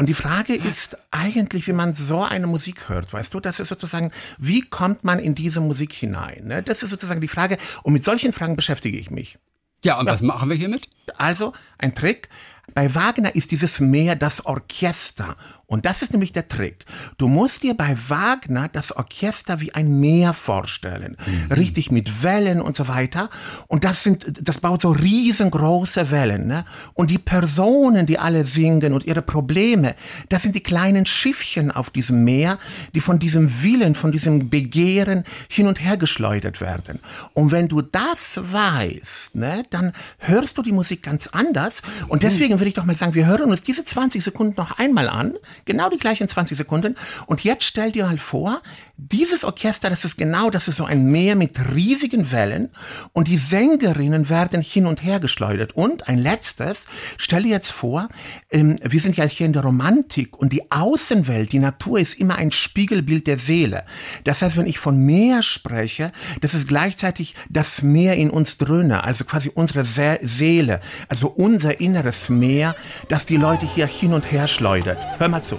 Und 0.00 0.06
die 0.06 0.14
Frage 0.14 0.54
ist 0.54 0.96
eigentlich, 1.10 1.66
wie 1.66 1.72
man 1.72 1.92
so 1.92 2.22
eine 2.22 2.46
Musik 2.46 2.88
hört, 2.88 3.12
weißt 3.12 3.34
du? 3.34 3.40
Das 3.40 3.58
ist 3.58 3.68
sozusagen, 3.68 4.12
wie 4.38 4.62
kommt 4.62 5.02
man 5.02 5.18
in 5.18 5.34
diese 5.34 5.60
Musik 5.60 5.92
hinein? 5.92 6.44
Ne? 6.44 6.62
Das 6.62 6.84
ist 6.84 6.90
sozusagen 6.90 7.20
die 7.20 7.26
Frage. 7.26 7.58
Und 7.82 7.94
mit 7.94 8.04
solchen 8.04 8.32
Fragen 8.32 8.54
beschäftige 8.54 8.96
ich 8.96 9.10
mich. 9.10 9.38
Ja, 9.84 9.98
und 9.98 10.06
was 10.06 10.20
machen 10.20 10.50
wir 10.50 10.56
hiermit? 10.56 10.88
Also 11.16 11.52
ein 11.78 11.96
Trick. 11.96 12.28
Bei 12.74 12.94
Wagner 12.94 13.34
ist 13.34 13.50
dieses 13.50 13.80
Meer 13.80 14.14
das 14.14 14.46
Orchester. 14.46 15.36
Und 15.70 15.84
das 15.84 16.00
ist 16.00 16.12
nämlich 16.12 16.32
der 16.32 16.48
Trick. 16.48 16.86
Du 17.18 17.28
musst 17.28 17.62
dir 17.62 17.74
bei 17.74 17.94
Wagner 18.08 18.68
das 18.72 18.90
Orchester 18.90 19.60
wie 19.60 19.74
ein 19.74 20.00
Meer 20.00 20.32
vorstellen. 20.32 21.18
Mhm. 21.26 21.52
Richtig 21.52 21.90
mit 21.90 22.22
Wellen 22.22 22.62
und 22.62 22.74
so 22.74 22.88
weiter. 22.88 23.28
Und 23.66 23.84
das 23.84 24.02
sind, 24.02 24.48
das 24.48 24.58
baut 24.58 24.80
so 24.80 24.92
riesengroße 24.92 26.10
Wellen, 26.10 26.46
ne? 26.46 26.64
Und 26.94 27.10
die 27.10 27.18
Personen, 27.18 28.06
die 28.06 28.18
alle 28.18 28.46
singen 28.46 28.94
und 28.94 29.04
ihre 29.04 29.20
Probleme, 29.20 29.94
das 30.30 30.40
sind 30.40 30.54
die 30.54 30.62
kleinen 30.62 31.04
Schiffchen 31.04 31.70
auf 31.70 31.90
diesem 31.90 32.24
Meer, 32.24 32.58
die 32.94 33.00
von 33.00 33.18
diesem 33.18 33.62
Willen, 33.62 33.94
von 33.94 34.10
diesem 34.10 34.48
Begehren 34.48 35.24
hin 35.50 35.66
und 35.66 35.84
her 35.84 35.98
geschleudert 35.98 36.62
werden. 36.62 37.00
Und 37.34 37.52
wenn 37.52 37.68
du 37.68 37.82
das 37.82 38.40
weißt, 38.40 39.34
ne, 39.34 39.64
dann 39.68 39.92
hörst 40.18 40.56
du 40.56 40.62
die 40.62 40.72
Musik 40.72 41.02
ganz 41.02 41.26
anders. 41.26 41.82
Und 42.08 42.22
deswegen 42.22 42.58
würde 42.58 42.68
ich 42.68 42.74
doch 42.74 42.86
mal 42.86 42.96
sagen, 42.96 43.14
wir 43.14 43.26
hören 43.26 43.50
uns 43.50 43.60
diese 43.60 43.84
20 43.84 44.24
Sekunden 44.24 44.54
noch 44.56 44.78
einmal 44.78 45.10
an. 45.10 45.34
Genau 45.68 45.90
die 45.90 45.98
gleichen 45.98 46.26
20 46.26 46.56
Sekunden. 46.56 46.96
Und 47.26 47.44
jetzt 47.44 47.64
stell 47.64 47.92
dir 47.92 48.06
mal 48.06 48.16
vor, 48.16 48.62
dieses 48.96 49.44
Orchester, 49.44 49.90
das 49.90 50.04
ist 50.04 50.16
genau, 50.16 50.50
das 50.50 50.66
ist 50.66 50.78
so 50.78 50.84
ein 50.84 51.04
Meer 51.04 51.36
mit 51.36 51.72
riesigen 51.74 52.32
Wellen 52.32 52.70
und 53.12 53.28
die 53.28 53.36
Sängerinnen 53.36 54.28
werden 54.30 54.62
hin 54.62 54.86
und 54.86 55.04
her 55.04 55.20
geschleudert. 55.20 55.76
Und 55.76 56.08
ein 56.08 56.18
letztes, 56.18 56.86
stell 57.18 57.42
dir 57.42 57.50
jetzt 57.50 57.70
vor, 57.70 58.08
ähm, 58.50 58.76
wir 58.82 58.98
sind 58.98 59.16
ja 59.16 59.24
hier 59.24 59.46
in 59.46 59.52
der 59.52 59.62
Romantik 59.62 60.36
und 60.38 60.52
die 60.54 60.72
Außenwelt, 60.72 61.52
die 61.52 61.58
Natur 61.58 62.00
ist 62.00 62.14
immer 62.14 62.36
ein 62.36 62.50
Spiegelbild 62.50 63.26
der 63.26 63.38
Seele. 63.38 63.84
Das 64.24 64.40
heißt, 64.40 64.56
wenn 64.56 64.66
ich 64.66 64.78
von 64.78 64.98
Meer 64.98 65.42
spreche, 65.42 66.10
das 66.40 66.54
ist 66.54 66.66
gleichzeitig 66.66 67.34
das 67.50 67.82
Meer 67.82 68.16
in 68.16 68.30
uns 68.30 68.56
drinne, 68.56 69.04
also 69.04 69.24
quasi 69.24 69.52
unsere 69.54 69.84
Se 69.84 70.18
Seele, 70.22 70.80
also 71.08 71.28
unser 71.28 71.78
inneres 71.80 72.30
Meer, 72.30 72.74
das 73.08 73.26
die 73.26 73.36
Leute 73.36 73.66
hier 73.66 73.86
hin 73.86 74.14
und 74.14 74.32
her 74.32 74.46
schleudert. 74.46 74.98
Hör 75.18 75.28
mal 75.28 75.42
zu. 75.42 75.57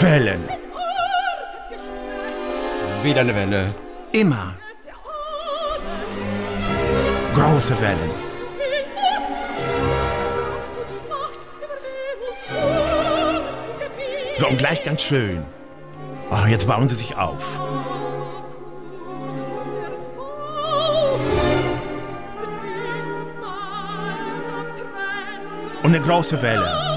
Wellen. 0.00 0.48
Wieder 3.02 3.20
eine 3.20 3.34
Welle. 3.34 3.74
Immer. 4.12 4.54
Große 7.34 7.80
Wellen. 7.80 8.10
So, 14.36 14.48
und 14.48 14.58
gleich 14.58 14.82
ganz 14.82 15.02
schön. 15.02 15.44
Oh, 16.30 16.46
jetzt 16.46 16.66
bauen 16.66 16.88
sie 16.88 16.96
sich 16.96 17.16
auf. 17.16 17.60
Und 25.82 25.94
eine 25.94 26.00
große 26.00 26.40
Welle. 26.42 26.91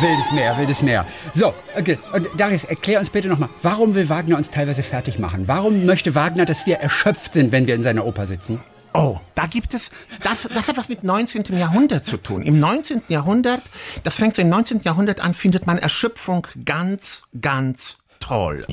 Wildes 0.00 0.32
Meer, 0.32 0.58
wildes 0.58 0.82
Meer. 0.82 1.06
So, 1.32 1.54
okay. 1.78 1.98
Und 2.12 2.28
Darius, 2.36 2.64
erklär 2.64 2.98
uns 2.98 3.10
bitte 3.10 3.28
nochmal, 3.28 3.48
warum 3.62 3.94
will 3.94 4.08
Wagner 4.08 4.36
uns 4.36 4.50
teilweise 4.50 4.82
fertig 4.82 5.18
machen? 5.18 5.46
Warum 5.46 5.86
möchte 5.86 6.14
Wagner, 6.14 6.44
dass 6.44 6.66
wir 6.66 6.76
erschöpft 6.76 7.34
sind, 7.34 7.52
wenn 7.52 7.66
wir 7.66 7.74
in 7.74 7.82
seiner 7.82 8.04
Oper 8.04 8.26
sitzen? 8.26 8.60
Oh, 8.92 9.18
da 9.34 9.46
gibt 9.46 9.74
es, 9.74 9.90
das, 10.22 10.48
das 10.52 10.68
hat 10.68 10.76
was 10.76 10.88
mit 10.88 11.02
19. 11.04 11.44
Jahrhundert 11.56 12.04
zu 12.04 12.16
tun. 12.16 12.42
Im 12.42 12.60
19. 12.60 13.02
Jahrhundert, 13.08 13.62
das 14.02 14.16
fängt 14.16 14.34
so 14.34 14.42
im 14.42 14.48
19. 14.48 14.82
Jahrhundert 14.82 15.20
an, 15.20 15.34
findet 15.34 15.66
man 15.66 15.78
Erschöpfung 15.78 16.46
ganz, 16.64 17.22
ganz 17.40 17.98
toll. 18.24 18.64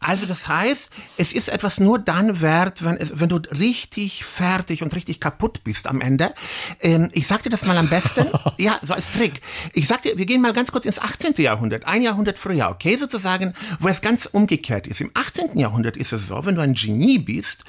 Also 0.00 0.26
das 0.26 0.48
heißt, 0.48 0.90
es 1.18 1.32
ist 1.32 1.48
etwas 1.48 1.78
nur 1.78 1.98
dann 1.98 2.40
wert, 2.40 2.84
wenn, 2.84 2.98
wenn 2.98 3.28
du 3.28 3.36
richtig 3.36 4.24
fertig 4.24 4.82
und 4.82 4.94
richtig 4.94 5.20
kaputt 5.20 5.62
bist 5.62 5.86
am 5.86 6.00
Ende. 6.00 6.34
Ähm, 6.80 7.10
ich 7.12 7.26
sag 7.26 7.42
dir 7.42 7.50
das 7.50 7.64
mal 7.64 7.76
am 7.76 7.88
besten, 7.88 8.26
ja, 8.58 8.80
so 8.82 8.94
als 8.94 9.10
Trick. 9.10 9.40
Ich 9.72 9.86
sag 9.86 10.02
dir, 10.02 10.18
wir 10.18 10.26
gehen 10.26 10.40
mal 10.40 10.52
ganz 10.52 10.72
kurz 10.72 10.84
ins 10.84 10.98
18. 10.98 11.34
Jahrhundert, 11.36 11.86
ein 11.86 12.02
Jahrhundert 12.02 12.38
früher, 12.38 12.70
okay, 12.70 12.96
sozusagen, 12.96 13.54
wo 13.78 13.88
es 13.88 14.00
ganz 14.00 14.26
umgekehrt 14.26 14.86
ist. 14.88 15.00
Im 15.00 15.10
18. 15.14 15.56
Jahrhundert 15.58 15.96
ist 15.96 16.12
es 16.12 16.26
so, 16.26 16.44
wenn 16.44 16.56
du 16.56 16.60
ein 16.60 16.74
Genie 16.74 17.18
bist 17.18 17.64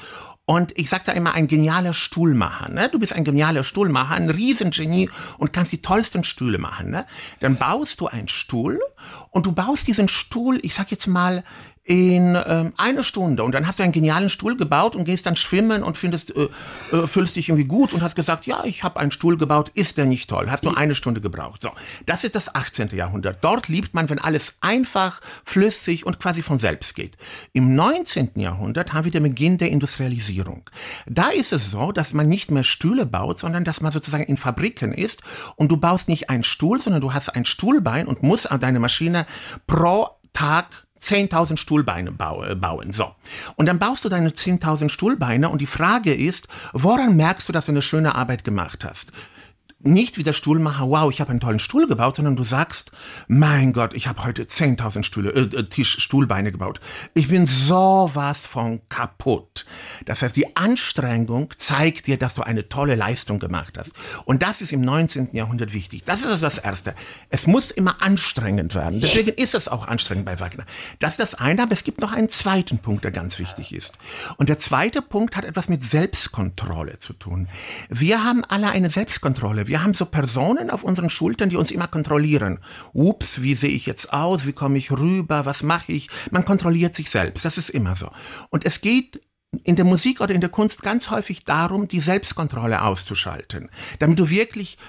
und 0.49 0.75
ich 0.79 0.89
sag 0.89 1.03
da 1.03 1.11
immer, 1.11 1.35
ein 1.35 1.45
genialer 1.45 1.93
Stuhlmacher. 1.93 2.69
Ne? 2.69 2.89
Du 2.89 2.97
bist 2.97 3.13
ein 3.13 3.23
genialer 3.23 3.63
Stuhlmacher, 3.63 4.15
ein 4.15 4.31
Riesengenie 4.31 5.07
und 5.37 5.53
kannst 5.53 5.71
die 5.71 5.83
tollsten 5.83 6.23
Stühle 6.23 6.57
machen. 6.57 6.89
Ne? 6.89 7.05
Dann 7.39 7.55
baust 7.55 8.01
du 8.01 8.07
einen 8.07 8.29
Stuhl 8.29 8.79
und 9.29 9.45
du 9.45 9.51
baust 9.51 9.85
diesen 9.85 10.07
Stuhl, 10.07 10.57
ich 10.63 10.73
sag 10.73 10.89
jetzt 10.89 11.05
mal, 11.05 11.43
in 11.89 12.37
ähm, 12.45 12.71
eine 12.77 13.03
Stunde 13.03 13.41
und 13.43 13.51
dann 13.51 13.65
hast 13.65 13.79
du 13.79 13.83
einen 13.83 13.91
genialen 13.91 14.29
Stuhl 14.29 14.55
gebaut 14.55 14.95
und 14.95 15.05
gehst 15.05 15.25
dann 15.25 15.35
schwimmen 15.35 15.81
und 15.81 15.97
findest 15.97 16.35
äh, 16.35 16.47
äh, 16.91 17.07
fühlst 17.07 17.35
dich 17.35 17.49
irgendwie 17.49 17.67
gut 17.67 17.93
und 17.93 18.03
hast 18.03 18.15
gesagt, 18.15 18.45
ja, 18.45 18.63
ich 18.63 18.83
habe 18.83 18.99
einen 18.99 19.09
Stuhl 19.09 19.37
gebaut, 19.37 19.71
ist 19.73 19.97
der 19.97 20.05
nicht 20.05 20.29
toll, 20.29 20.51
hast 20.51 20.63
nur 20.63 20.77
eine 20.77 20.93
Stunde 20.93 21.19
gebraucht. 21.19 21.63
So, 21.63 21.71
das 22.05 22.23
ist 22.23 22.35
das 22.35 22.53
18. 22.53 22.89
Jahrhundert. 22.89 23.39
Dort 23.41 23.69
liebt 23.69 23.95
man, 23.95 24.07
wenn 24.07 24.19
alles 24.19 24.53
einfach, 24.61 25.19
flüssig 25.43 26.05
und 26.05 26.19
quasi 26.19 26.43
von 26.43 26.59
selbst 26.59 26.93
geht. 26.93 27.17
Im 27.53 27.73
19. 27.73 28.33
Jahrhundert 28.35 28.93
haben 28.93 29.05
wir 29.05 29.11
den 29.11 29.23
Beginn 29.23 29.57
der 29.57 29.71
Industrialisierung. 29.71 30.69
Da 31.07 31.29
ist 31.29 31.53
es 31.53 31.71
so, 31.71 31.91
dass 31.91 32.13
man 32.13 32.29
nicht 32.29 32.51
mehr 32.51 32.63
Stühle 32.63 33.07
baut, 33.07 33.39
sondern 33.39 33.63
dass 33.63 33.81
man 33.81 33.91
sozusagen 33.91 34.25
in 34.25 34.37
Fabriken 34.37 34.93
ist 34.93 35.23
und 35.55 35.71
du 35.71 35.77
baust 35.77 36.07
nicht 36.07 36.29
einen 36.29 36.43
Stuhl, 36.43 36.79
sondern 36.79 37.01
du 37.01 37.13
hast 37.13 37.29
ein 37.29 37.45
Stuhlbein 37.45 38.05
und 38.05 38.21
musst 38.21 38.51
an 38.51 38.59
deine 38.59 38.79
Maschine 38.79 39.25
pro 39.65 40.09
Tag 40.33 40.85
10.000 41.01 41.57
Stuhlbeine 41.57 42.11
bauen. 42.11 42.91
So. 42.91 43.15
Und 43.55 43.65
dann 43.65 43.79
baust 43.79 44.05
du 44.05 44.09
deine 44.09 44.29
10.000 44.29 44.89
Stuhlbeine 44.89 45.49
und 45.49 45.61
die 45.61 45.67
Frage 45.67 46.13
ist, 46.13 46.47
woran 46.73 47.15
merkst 47.15 47.47
du, 47.47 47.53
dass 47.53 47.65
du 47.65 47.71
eine 47.71 47.81
schöne 47.81 48.15
Arbeit 48.15 48.43
gemacht 48.43 48.83
hast? 48.83 49.11
Nicht 49.81 50.17
wie 50.17 50.23
der 50.23 50.33
Stuhlmacher, 50.33 50.89
wow, 50.89 51.09
ich 51.09 51.21
habe 51.21 51.31
einen 51.31 51.39
tollen 51.39 51.57
Stuhl 51.57 51.87
gebaut, 51.87 52.17
sondern 52.17 52.35
du 52.35 52.43
sagst, 52.43 52.91
mein 53.29 53.71
Gott, 53.71 53.93
ich 53.93 54.07
habe 54.07 54.25
heute 54.25 54.43
10.000 54.43 55.03
Stühle, 55.03 55.29
äh, 55.29 55.63
Tisch, 55.63 55.99
Stuhlbeine 55.99 56.51
gebaut. 56.51 56.81
Ich 57.13 57.29
bin 57.29 57.47
sowas 57.47 58.39
von 58.39 58.81
kaputt. 58.89 59.65
Das 60.03 60.21
heißt, 60.21 60.35
die 60.35 60.57
Anstrengung 60.57 61.53
zeigt 61.55 62.07
dir, 62.07 62.17
dass 62.17 62.35
du 62.35 62.41
eine 62.41 62.67
tolle 62.67 62.95
Leistung 62.95 63.39
gemacht 63.39 63.77
hast. 63.77 63.93
Und 64.25 64.43
das 64.43 64.59
ist 64.59 64.73
im 64.73 64.81
19. 64.81 65.29
Jahrhundert 65.31 65.73
wichtig. 65.73 66.03
Das 66.03 66.19
ist 66.19 66.25
also 66.25 66.41
das 66.41 66.57
Erste. 66.57 66.93
Es 67.29 67.47
muss 67.47 67.71
immer 67.71 68.01
anstrengend 68.01 68.75
werden. 68.75 68.99
Deswegen 68.99 69.29
ist 69.29 69.55
es 69.55 69.69
auch 69.69 69.87
anstrengend 69.87 70.25
bei 70.25 70.41
Wagner. 70.41 70.65
Das 70.99 71.11
ist 71.11 71.19
das 71.21 71.35
eine, 71.35 71.63
aber 71.63 71.71
es 71.71 71.85
gibt 71.85 72.01
noch 72.01 72.11
einen 72.11 72.27
zweiten 72.27 72.79
Punkt, 72.79 73.05
der 73.05 73.11
ganz 73.11 73.39
wichtig 73.39 73.73
ist. 73.73 73.97
Und 74.35 74.49
der 74.49 74.59
zweite 74.59 75.01
Punkt 75.01 75.37
hat 75.37 75.45
etwas 75.45 75.69
mit 75.69 75.81
Selbstkontrolle 75.81 76.97
zu 76.97 77.13
tun. 77.13 77.47
Wir 77.87 78.25
haben 78.25 78.43
alle 78.43 78.71
eine 78.71 78.89
Selbstkontrolle. 78.89 79.68
Wir 79.69 79.83
haben 79.83 79.93
so 79.93 80.07
Personen 80.07 80.71
auf 80.71 80.83
unseren 80.83 81.11
Schultern, 81.11 81.51
die 81.51 81.55
uns 81.55 81.69
immer 81.69 81.87
kontrollieren. 81.87 82.59
Ups, 82.91 83.43
wie 83.43 83.53
sehe 83.53 83.69
ich 83.69 83.85
jetzt 83.85 84.11
aus? 84.11 84.47
Wie 84.47 84.53
komme 84.53 84.79
ich 84.79 84.91
rüber? 84.91 85.45
Was 85.45 85.61
mache 85.61 85.91
ich? 85.91 86.09
Man 86.31 86.43
kontrolliert 86.43 86.95
sich 86.95 87.11
selbst. 87.11 87.45
Das 87.45 87.59
ist 87.59 87.69
immer 87.69 87.95
so. 87.95 88.09
Und 88.49 88.65
es 88.65 88.81
geht 88.81 89.21
in 89.63 89.75
der 89.75 89.85
Musik 89.85 90.21
oder 90.21 90.33
in 90.33 90.41
der 90.41 90.49
Kunst 90.49 90.81
ganz 90.81 91.11
häufig 91.11 91.43
darum, 91.43 91.87
die 91.87 91.99
Selbstkontrolle 91.99 92.81
auszuschalten, 92.81 93.69
damit 93.99 94.17
du 94.17 94.31
wirklich 94.31 94.79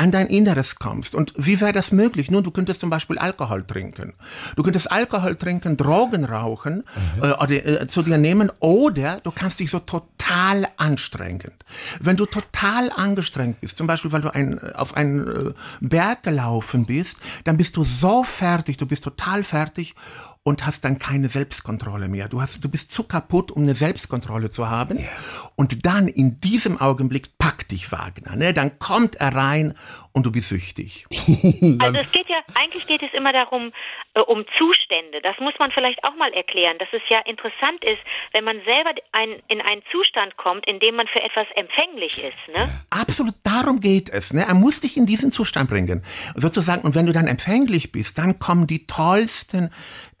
an 0.00 0.10
dein 0.10 0.28
Inneres 0.28 0.76
kommst. 0.76 1.14
Und 1.14 1.34
wie 1.36 1.60
wäre 1.60 1.74
das 1.74 1.92
möglich? 1.92 2.30
Nun, 2.30 2.42
du 2.42 2.50
könntest 2.50 2.80
zum 2.80 2.88
Beispiel 2.88 3.18
Alkohol 3.18 3.64
trinken. 3.64 4.14
Du 4.56 4.62
könntest 4.62 4.90
Alkohol 4.90 5.36
trinken, 5.36 5.76
Drogen 5.76 6.24
rauchen 6.24 6.84
mhm. 7.16 7.22
äh, 7.22 7.32
oder 7.32 7.82
äh, 7.82 7.86
zu 7.86 8.02
dir 8.02 8.16
nehmen 8.16 8.50
oder 8.60 9.20
du 9.20 9.30
kannst 9.30 9.60
dich 9.60 9.70
so 9.70 9.78
total 9.78 10.66
anstrengen. 10.78 11.52
Wenn 12.00 12.16
du 12.16 12.24
total 12.24 12.90
angestrengt 12.90 13.60
bist, 13.60 13.76
zum 13.76 13.86
Beispiel 13.86 14.10
weil 14.10 14.22
du 14.22 14.32
ein, 14.32 14.56
äh, 14.56 14.72
auf 14.72 14.96
einen 14.96 15.28
äh, 15.28 15.52
Berg 15.82 16.22
gelaufen 16.22 16.86
bist, 16.86 17.18
dann 17.44 17.58
bist 17.58 17.76
du 17.76 17.84
so 17.84 18.24
fertig, 18.24 18.78
du 18.78 18.86
bist 18.86 19.04
total 19.04 19.44
fertig 19.44 19.94
und 20.42 20.66
hast 20.66 20.84
dann 20.84 20.98
keine 20.98 21.28
Selbstkontrolle 21.28 22.08
mehr. 22.08 22.28
Du, 22.28 22.40
hast, 22.40 22.64
du 22.64 22.68
bist 22.68 22.90
zu 22.90 23.02
kaputt, 23.04 23.50
um 23.50 23.62
eine 23.62 23.74
Selbstkontrolle 23.74 24.50
zu 24.50 24.68
haben. 24.70 24.98
Yeah. 24.98 25.08
Und 25.54 25.84
dann 25.84 26.08
in 26.08 26.40
diesem 26.40 26.80
Augenblick 26.80 27.36
packt 27.38 27.70
dich 27.72 27.92
Wagner. 27.92 28.36
Ne? 28.36 28.54
Dann 28.54 28.78
kommt 28.78 29.16
er 29.16 29.34
rein 29.34 29.74
und 30.12 30.26
du 30.26 30.32
bist 30.32 30.48
süchtig. 30.48 31.06
Also 31.80 31.98
es 31.98 32.12
geht 32.12 32.28
ja, 32.28 32.38
eigentlich 32.54 32.86
geht 32.86 33.02
es 33.02 33.12
immer 33.12 33.32
darum, 33.32 33.72
äh, 34.14 34.20
um 34.20 34.44
Zustände. 34.58 35.20
Das 35.22 35.38
muss 35.40 35.54
man 35.58 35.70
vielleicht 35.70 36.02
auch 36.04 36.14
mal 36.16 36.32
erklären, 36.32 36.78
dass 36.78 36.88
es 36.92 37.02
ja 37.08 37.18
interessant 37.20 37.82
ist, 37.84 37.98
wenn 38.32 38.44
man 38.44 38.60
selber 38.64 38.90
ein, 39.12 39.42
in 39.48 39.60
einen 39.60 39.82
Zustand 39.90 40.36
kommt, 40.36 40.66
in 40.66 40.80
dem 40.80 40.96
man 40.96 41.06
für 41.06 41.22
etwas 41.22 41.46
empfänglich 41.54 42.22
ist. 42.22 42.48
Ne? 42.54 42.82
Absolut, 42.90 43.34
darum 43.42 43.80
geht 43.80 44.10
es. 44.10 44.32
Ne? 44.32 44.44
Er 44.46 44.54
muss 44.54 44.80
dich 44.80 44.96
in 44.96 45.06
diesen 45.06 45.30
Zustand 45.30 45.70
bringen. 45.70 46.04
Sozusagen, 46.34 46.82
und 46.82 46.94
wenn 46.94 47.06
du 47.06 47.12
dann 47.12 47.26
empfänglich 47.26 47.92
bist, 47.92 48.18
dann 48.18 48.38
kommen 48.38 48.66
die 48.66 48.86
tollsten 48.86 49.70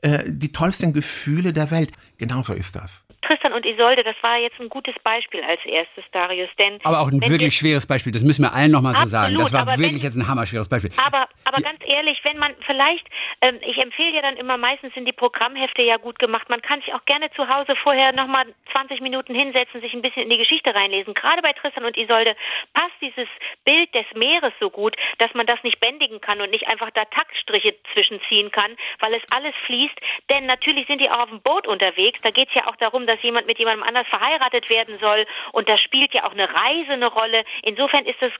äh, 0.02 0.24
die 0.26 0.52
tollsten 0.52 0.92
Gefühle 0.92 1.52
der 1.52 1.70
Welt. 1.70 1.92
Genauso 2.18 2.54
ist 2.54 2.76
das. 2.76 3.04
Tristan 3.22 3.49
und 3.52 3.66
Isolde, 3.66 4.02
das 4.02 4.16
war 4.22 4.38
jetzt 4.38 4.58
ein 4.60 4.68
gutes 4.68 4.94
Beispiel 5.02 5.42
als 5.42 5.60
erstes, 5.64 6.04
Darius. 6.12 6.48
Denn 6.58 6.78
aber 6.84 7.00
auch 7.00 7.08
ein 7.08 7.20
wirklich 7.20 7.54
schweres 7.54 7.86
Beispiel, 7.86 8.12
das 8.12 8.22
müssen 8.22 8.42
wir 8.42 8.52
allen 8.52 8.70
nochmal 8.70 8.94
so 8.94 9.06
sagen. 9.06 9.36
Das 9.36 9.52
war 9.52 9.66
wirklich 9.66 9.92
wenn, 9.92 9.98
jetzt 9.98 10.16
ein 10.16 10.26
hammerschweres 10.26 10.68
Beispiel. 10.68 10.90
Aber, 11.04 11.28
aber 11.44 11.62
ganz 11.62 11.80
ehrlich, 11.86 12.20
wenn 12.24 12.38
man 12.38 12.52
vielleicht, 12.66 13.06
ähm, 13.40 13.58
ich 13.62 13.78
empfehle 13.82 14.14
ja 14.14 14.22
dann 14.22 14.36
immer, 14.36 14.56
meistens 14.56 14.94
sind 14.94 15.06
die 15.06 15.12
Programmhefte 15.12 15.82
ja 15.82 15.96
gut 15.96 16.18
gemacht, 16.18 16.48
man 16.48 16.62
kann 16.62 16.80
sich 16.80 16.94
auch 16.94 17.04
gerne 17.04 17.30
zu 17.32 17.48
Hause 17.48 17.74
vorher 17.82 18.12
nochmal 18.12 18.46
20 18.72 19.00
Minuten 19.00 19.34
hinsetzen, 19.34 19.80
sich 19.80 19.92
ein 19.94 20.02
bisschen 20.02 20.22
in 20.22 20.30
die 20.30 20.38
Geschichte 20.38 20.74
reinlesen. 20.74 21.14
Gerade 21.14 21.42
bei 21.42 21.52
Tristan 21.52 21.84
und 21.84 21.96
Isolde 21.96 22.36
passt 22.74 22.94
dieses 23.00 23.28
Bild 23.64 23.94
des 23.94 24.06
Meeres 24.14 24.52
so 24.60 24.70
gut, 24.70 24.96
dass 25.18 25.32
man 25.34 25.46
das 25.46 25.62
nicht 25.62 25.80
bändigen 25.80 26.20
kann 26.20 26.40
und 26.40 26.50
nicht 26.50 26.68
einfach 26.68 26.90
da 26.94 27.04
Taktstriche 27.04 27.74
zwischenziehen 27.92 28.50
kann, 28.50 28.76
weil 29.00 29.14
es 29.14 29.22
alles 29.34 29.54
fließt. 29.66 29.98
Denn 30.30 30.46
natürlich 30.46 30.86
sind 30.86 31.00
die 31.00 31.10
auch 31.10 31.20
auf 31.20 31.28
dem 31.28 31.40
Boot 31.40 31.66
unterwegs. 31.66 32.18
Da 32.22 32.30
geht 32.30 32.48
es 32.48 32.54
ja 32.54 32.66
auch 32.66 32.76
darum, 32.76 33.06
dass 33.06 33.22
jemand 33.22 33.39
mit 33.46 33.58
jemandem 33.58 33.82
anders 33.82 34.06
verheiratet 34.08 34.68
werden 34.70 34.96
soll 34.96 35.26
und 35.52 35.68
da 35.68 35.78
spielt 35.78 36.14
ja 36.14 36.24
auch 36.24 36.32
eine 36.32 36.48
Reise 36.48 36.92
eine 36.92 37.08
Rolle. 37.08 37.44
Insofern 37.62 38.06
ist 38.06 38.20
es 38.22 38.32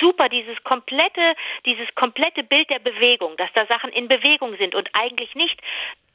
super, 0.00 0.28
dieses 0.28 0.62
komplette, 0.64 1.34
dieses 1.66 1.92
komplette 1.94 2.42
Bild 2.42 2.70
der 2.70 2.78
Bewegung, 2.78 3.36
dass 3.36 3.52
da 3.54 3.66
Sachen 3.66 3.90
in 3.90 4.08
Bewegung 4.08 4.56
sind 4.56 4.74
und 4.74 4.88
eigentlich 4.92 5.34
nicht 5.34 5.60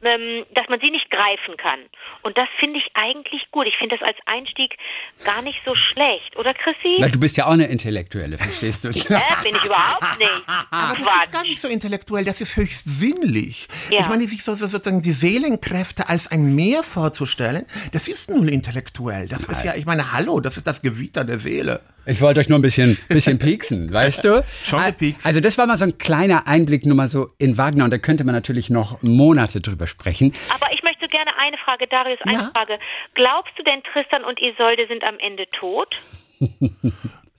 ähm, 0.04 0.46
dass 0.54 0.68
man 0.70 0.80
sie 0.80 0.92
nicht 0.92 1.10
greifen 1.10 1.58
kann. 1.58 1.80
Und 2.22 2.38
das 2.38 2.48
finde 2.60 2.80
ich 2.80 2.90
eigentlich 2.94 3.50
gut. 3.52 3.68
Ich 3.68 3.78
finde 3.78 3.98
das 3.98 4.08
als 4.08 4.18
Einstieg 4.26 4.78
gar 5.26 5.42
nicht 5.42 5.60
so 5.66 5.76
schlecht, 5.76 6.38
oder 6.38 6.54
Chrissy? 6.54 6.98
Na, 7.00 7.10
du 7.10 7.20
bist 7.20 7.38
ja 7.38 7.48
auch 7.48 7.52
eine 7.52 7.68
Intellektuelle, 7.68 8.38
verstehst 8.38 8.86
du? 8.86 8.90
Ja, 8.90 9.22
bin 9.44 9.56
ich 9.56 9.64
überhaupt 9.64 10.20
nicht. 10.20 10.44
Aber 10.72 10.96
das 10.96 11.06
Quatsch. 11.06 11.24
ist 11.26 11.32
gar 11.32 11.44
nicht 11.44 11.62
so 11.62 11.68
intellektuell, 11.68 12.26
das 12.26 12.42
ist 12.42 12.56
höchst 12.56 12.86
sinnlich. 12.86 13.68
Ja. 13.90 14.00
Ich 14.00 14.08
meine, 14.08 14.28
sich 14.28 14.44
so, 14.44 14.54
so, 14.54 14.68
sozusagen 14.68 15.02
die 15.02 15.12
Seelenkräfte 15.12 16.08
als 16.10 16.32
ein 16.32 16.56
Meer 16.56 16.84
vorzustellen, 16.84 17.66
das 17.92 18.08
ist 18.08 18.30
null 18.30 18.50
intellektuell. 18.50 19.28
Das 19.28 19.48
Nein. 19.48 19.58
ist 19.58 19.66
ja, 19.66 19.76
ich 19.76 19.86
meine, 19.86 20.12
hallo, 20.12 20.40
das 20.40 20.58
ist 20.58 20.68
das 20.68 20.82
Gewitter 20.82 21.24
der 21.24 21.40
Seele. 21.40 21.82
Ich 22.06 22.22
wollte 22.22 22.40
euch 22.40 22.50
nur 22.50 22.58
ein 22.58 22.62
bisschen, 22.62 22.98
bisschen 23.08 23.40
pieksen, 23.40 23.92
weißt 23.94 24.26
du? 24.26 24.44
Schon 24.64 24.84
gepiekst. 24.84 25.26
Also 25.26 25.40
das 25.40 25.58
war 25.58 25.68
mal 25.68 25.78
so 25.78 25.86
ein 25.86 25.98
kleiner 25.98 26.48
Einblick 26.48 26.86
nur 26.86 26.96
mal 26.96 27.10
so 27.10 27.30
in 27.38 27.58
Wagner 27.58 27.84
und 27.86 27.92
da 27.92 27.98
könnte 27.98 28.24
man 28.24 28.36
natürlich 28.36 28.70
noch 28.70 29.02
Monate 29.02 29.62
drüber 29.62 29.88
sprechen. 29.88 30.34
Aber 30.54 30.68
ich 30.74 30.84
möchte 30.84 31.08
gerne 31.08 31.32
eine 31.38 31.58
Frage, 31.58 31.88
Darius, 31.88 32.20
eine 32.26 32.34
ja? 32.34 32.52
Frage. 32.54 32.80
Glaubst 33.14 33.54
du 33.58 33.64
denn, 33.64 33.82
Tristan 33.94 34.24
und 34.24 34.40
Isolde 34.42 34.88
sind 34.88 35.04
am 35.04 35.20
Ende 35.20 35.46
tot? 35.60 35.96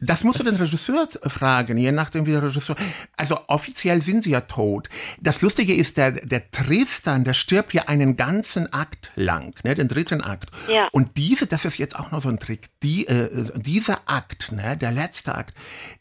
Das 0.01 0.25
musst 0.25 0.41
du 0.41 0.45
den 0.45 0.57
Regisseur 0.57 1.09
fragen, 1.27 1.77
je 1.77 1.93
nachdem 1.93 2.27
wie 2.27 2.33
der 2.33 2.43
Regisseur. 2.43 2.77
Also 3.17 3.39
offiziell 3.49 4.01
sind 4.01 4.25
sie 4.25 4.31
ja 4.31 4.41
tot. 4.41 4.89
Das 5.21 5.43
Lustige 5.43 5.75
ist, 5.75 5.99
der, 5.99 6.13
der 6.13 6.51
Tristan, 6.51 7.25
der 7.25 7.35
stirbt 7.35 7.75
ja 7.75 7.83
einen 7.87 8.17
ganzen 8.17 8.73
Akt 8.73 9.13
lang, 9.15 9.55
ne, 9.63 9.75
den 9.75 9.89
dritten 9.89 10.23
Akt. 10.23 10.51
Ja. 10.69 10.89
Und 10.93 11.17
diese, 11.19 11.47
das 11.47 11.67
ist 11.67 11.79
jetzt 11.79 11.97
auch 11.97 12.11
noch 12.11 12.23
so 12.23 12.31
ein 12.31 12.39
Trick, 12.39 12.69
die, 12.83 13.07
äh, 13.07 13.51
dieser 13.57 13.99
Akt, 14.07 14.53
ne, 14.53 14.77
der 14.77 14.91
letzte 14.91 15.35
Akt, 15.35 15.55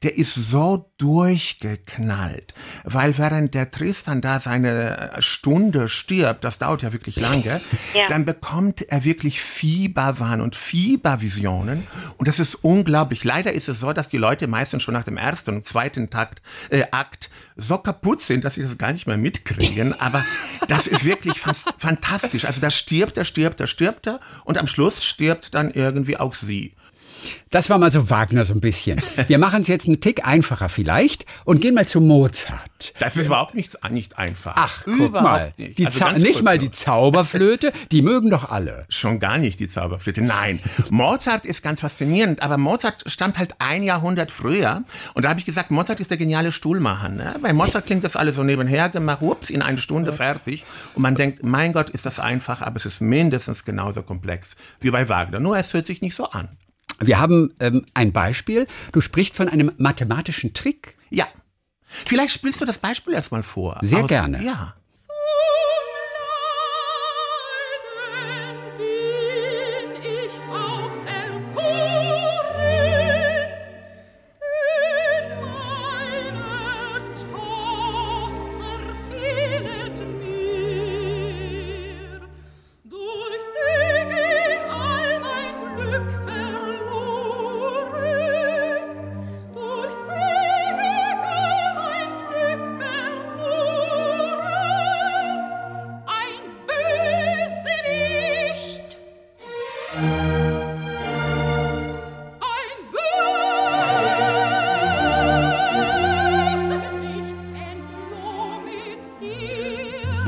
der 0.04 0.18
ist 0.18 0.34
so 0.34 0.90
durchgeknallt, 0.98 2.54
weil 2.86 3.18
während 3.18 3.54
der 3.54 3.70
Tristan 3.70 4.22
da 4.22 4.40
seine 4.40 5.12
Stunde 5.20 5.90
stirbt, 5.90 6.44
das 6.46 6.58
dauert 6.58 6.84
ja 6.84 6.94
wirklich 6.94 7.18
lange, 7.18 7.62
ja. 7.94 8.08
dann 8.08 8.24
bekommt 8.24 8.82
er 8.82 9.04
wirklich 9.04 9.42
Fieberwahn 9.42 10.40
und 10.40 10.56
Fiebervisionen 10.56 11.86
und 12.18 12.28
das 12.28 12.40
ist 12.40 12.56
unglaublich. 12.56 13.26
Leider 13.26 13.52
ist 13.52 13.68
es 13.68 13.82
so, 13.82 13.89
dass 13.94 14.08
die 14.08 14.18
Leute 14.18 14.48
meistens 14.48 14.84
schon 14.84 14.94
nach 14.94 15.04
dem 15.04 15.18
ersten 15.18 15.56
und 15.56 15.66
zweiten 15.66 16.10
Takt, 16.10 16.42
äh, 16.70 16.84
Akt 16.92 17.30
so 17.56 17.78
kaputt 17.78 18.22
sind, 18.22 18.44
dass 18.44 18.56
sie 18.56 18.64
das 18.64 18.78
gar 18.78 18.94
nicht 18.94 19.08
mehr 19.08 19.18
mitkriegen. 19.18 20.00
Aber 20.00 20.24
das 20.68 20.88
ist 20.88 21.06
wirklich 21.06 21.40
fast 21.40 21.74
fantastisch. 21.78 22.46
Also 22.46 22.62
da 22.62 22.70
stirbt 22.70 23.18
er, 23.18 23.24
stirbt 23.24 23.60
er, 23.60 23.68
stirbt 23.68 24.08
er 24.08 24.20
und 24.46 24.58
am 24.58 24.68
Schluss 24.68 25.04
stirbt 25.04 25.54
dann 25.54 25.72
irgendwie 25.72 26.18
auch 26.18 26.34
sie. 26.34 26.74
Das 27.50 27.70
war 27.70 27.78
mal 27.78 27.92
so 27.92 28.10
Wagner 28.10 28.46
so 28.46 28.54
ein 28.54 28.62
bisschen. 28.62 29.02
Wir 29.28 29.40
machen 29.40 29.62
es 29.62 29.68
jetzt 29.68 29.88
einen 29.88 30.02
Tick 30.02 30.26
einfacher 30.26 30.70
vielleicht 30.70 31.26
und 31.46 31.62
gehen 31.62 31.74
mal 31.74 31.88
zu 31.88 32.00
Mozart. 32.00 32.94
Das 33.00 33.18
ist 33.18 33.26
überhaupt 33.26 33.56
nicht, 33.56 33.78
nicht 33.90 34.18
einfach. 34.18 34.54
Ach, 34.56 34.84
guck 34.86 35.14
mal. 35.14 35.54
Nicht, 35.58 35.86
also 35.86 36.24
nicht 36.24 36.44
mal 36.44 36.58
die 36.58 36.72
Zauberflöte, 36.72 37.74
die 37.92 38.02
mögen 38.02 38.30
doch 38.30 38.50
alle. 38.50 38.86
Schon 38.90 39.20
gar 39.20 39.38
nicht 39.38 39.60
die 39.60 39.68
Zauberflöte, 39.68 40.22
nein. 40.22 40.60
Mozart 40.90 41.46
ist 41.46 41.64
ganz 41.64 41.82
faszinierend, 41.82 42.42
aber 42.42 42.58
Mozart 42.58 43.04
stammt 43.08 43.38
halt 43.38 43.56
ein 43.60 43.84
Jahrhundert 43.84 44.32
früher 44.32 44.84
und 45.14 45.24
da 45.24 45.30
habe 45.30 45.40
ich 45.40 45.46
gesagt, 45.46 45.72
Mozart 45.72 46.00
ist 46.00 46.12
der 46.12 46.18
geniale 46.18 46.52
Stuhlmacher. 46.52 47.10
Ne? 47.10 47.36
Bei 47.42 47.52
Mozart 47.52 47.86
klingt 47.86 48.04
das 48.04 48.16
alles 48.16 48.36
so 48.36 48.44
nebenher 48.44 48.90
gemacht, 48.90 49.22
ups, 49.22 49.50
in 49.50 49.62
einer 49.62 49.78
Stunde 49.78 50.14
fertig 50.14 50.66
und 50.96 51.02
man 51.02 51.16
denkt, 51.16 51.44
mein 51.44 51.74
Gott, 51.74 51.90
ist 51.90 52.06
das 52.06 52.20
einfach, 52.20 52.62
aber 52.62 52.78
es 52.78 52.86
ist 52.86 53.02
mindestens 53.02 53.66
genauso 53.66 54.04
komplex 54.04 54.56
wie 54.80 54.92
bei 54.92 55.10
Wagner, 55.10 55.40
nur 55.40 55.58
es 55.58 55.74
hört 55.74 55.86
sich 55.86 56.02
nicht 56.02 56.16
so 56.16 56.26
an. 56.26 56.50
Wir 57.00 57.20
haben 57.20 57.54
ähm, 57.60 57.86
ein 57.94 58.12
Beispiel. 58.12 58.68
Du 58.92 59.02
sprichst 59.02 59.36
von 59.36 59.48
einem 59.48 59.72
mathematischen 59.78 60.54
Trick. 60.54 60.96
Ja. 61.10 61.28
Vielleicht 61.86 62.34
spielst 62.34 62.62
du 62.62 62.66
das 62.66 62.78
Beispiel 62.78 63.14
erstmal 63.14 63.44
vor. 63.44 63.80
Sehr 63.82 64.04
Aus, 64.04 64.08
gerne. 64.08 64.44
Ja. 64.44 64.76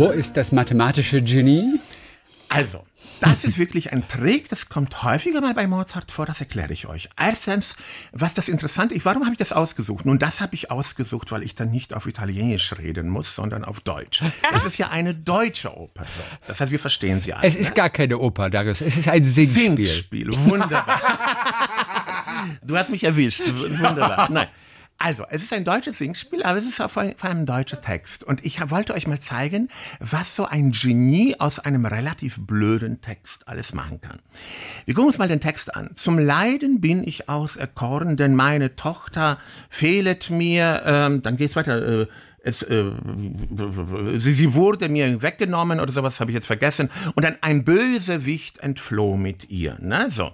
Wo 0.02 0.10
ist 0.10 0.36
das 0.36 0.52
mathematische 0.52 1.22
Genie? 1.22 1.80
Also, 2.50 2.84
das 3.20 3.44
ist 3.44 3.60
wirklich 3.60 3.94
ein 3.94 4.08
Trick, 4.08 4.50
das 4.50 4.68
kommt 4.68 5.04
häufiger 5.04 5.42
mal 5.42 5.54
bei 5.54 5.68
Mozart 5.68 6.12
vor, 6.12 6.26
das 6.26 6.40
erkläre 6.40 6.74
ich 6.74 6.88
euch. 6.88 7.08
Erstens, 7.16 7.76
was 8.12 8.34
das 8.34 8.48
Interessante 8.48 8.96
ist, 8.96 9.06
warum 9.06 9.26
habe 9.26 9.34
ich 9.34 9.38
das 9.38 9.54
ausgesucht? 9.54 10.08
Nun, 10.08 10.18
das 10.18 10.42
habe 10.42 10.56
ich 10.56 10.72
ausgesucht, 10.72 11.32
weil 11.32 11.44
ich 11.44 11.54
dann 11.54 11.70
nicht 11.70 11.94
auf 11.94 12.08
Italienisch 12.08 12.74
reden 12.80 13.10
muss, 13.10 13.36
sondern 13.36 13.64
auf 13.64 13.82
Deutsch. 13.82 14.24
Das 14.52 14.66
ist 14.66 14.80
ja 14.80 14.90
eine 14.90 15.14
deutsche 15.14 15.78
Oper. 15.78 16.06
So. 16.06 16.24
Das 16.48 16.60
heißt, 16.60 16.72
wir 16.72 16.80
verstehen 16.80 17.22
sie 17.22 17.36
alle. 17.36 17.46
Es 17.46 17.56
ist 17.56 17.70
ne? 17.70 17.76
gar 17.76 17.92
keine 17.92 18.18
Oper, 18.18 18.50
Darius. 18.50 18.82
Es 18.82 18.98
ist 18.98 19.08
ein 19.08 19.24
Singspiel. 19.24 19.86
Singspiel, 19.86 20.30
wunderbar. 20.34 21.00
du 22.64 22.76
hast 22.76 22.90
mich 22.90 23.04
erwischt, 23.04 23.44
wunderbar. 23.46 24.32
Nein. 24.32 24.48
Also, 25.04 25.26
es 25.32 25.42
ist 25.42 25.52
ein 25.52 25.66
deutsches 25.66 25.98
Singspiel, 25.98 26.44
aber 26.44 26.60
es 26.60 26.66
ist 26.66 26.76
vor 26.76 27.02
allem 27.02 27.16
ein 27.24 27.46
deutscher 27.48 27.82
Text. 27.82 28.24
Und 28.24 28.46
ich 28.46 28.70
wollte 28.70 28.94
euch 28.94 29.08
mal 29.08 29.20
zeigen, 29.20 29.68
was 30.00 30.36
so 30.36 30.46
ein 30.46 30.74
Genie 30.74 31.36
aus 31.40 31.58
einem 31.58 31.88
relativ 31.88 32.38
blöden 32.40 33.02
Text 33.02 33.48
alles 33.48 33.74
machen 33.74 34.00
kann. 34.00 34.20
Wir 34.86 34.94
gucken 34.94 35.08
uns 35.08 35.18
mal 35.18 35.28
den 35.28 35.42
Text 35.42 35.76
an. 35.76 35.96
Zum 35.96 36.20
Leiden 36.20 36.82
bin 36.82 37.04
ich 37.04 37.30
auserkoren, 37.30 38.16
denn 38.16 38.36
meine 38.36 38.76
Tochter 38.76 39.40
fehlet 39.72 40.30
mir. 40.30 40.84
Ähm, 40.86 41.24
dann 41.24 41.36
geht's 41.36 41.56
weiter. 41.56 42.02
Äh, 42.02 42.08
es, 42.44 42.62
äh, 42.62 42.92
sie, 44.18 44.34
sie 44.34 44.54
wurde 44.54 44.90
mir 44.90 45.22
weggenommen 45.24 45.80
oder 45.80 45.92
sowas 45.92 46.20
habe 46.20 46.30
ich 46.32 46.36
jetzt 46.36 46.48
vergessen 46.48 46.90
und 47.16 47.24
dann 47.24 47.38
ein 47.42 47.64
Bösewicht 47.64 48.60
entfloh 48.60 49.16
mit 49.16 49.50
ihr. 49.50 49.78
Ne? 49.80 50.10
So, 50.12 50.32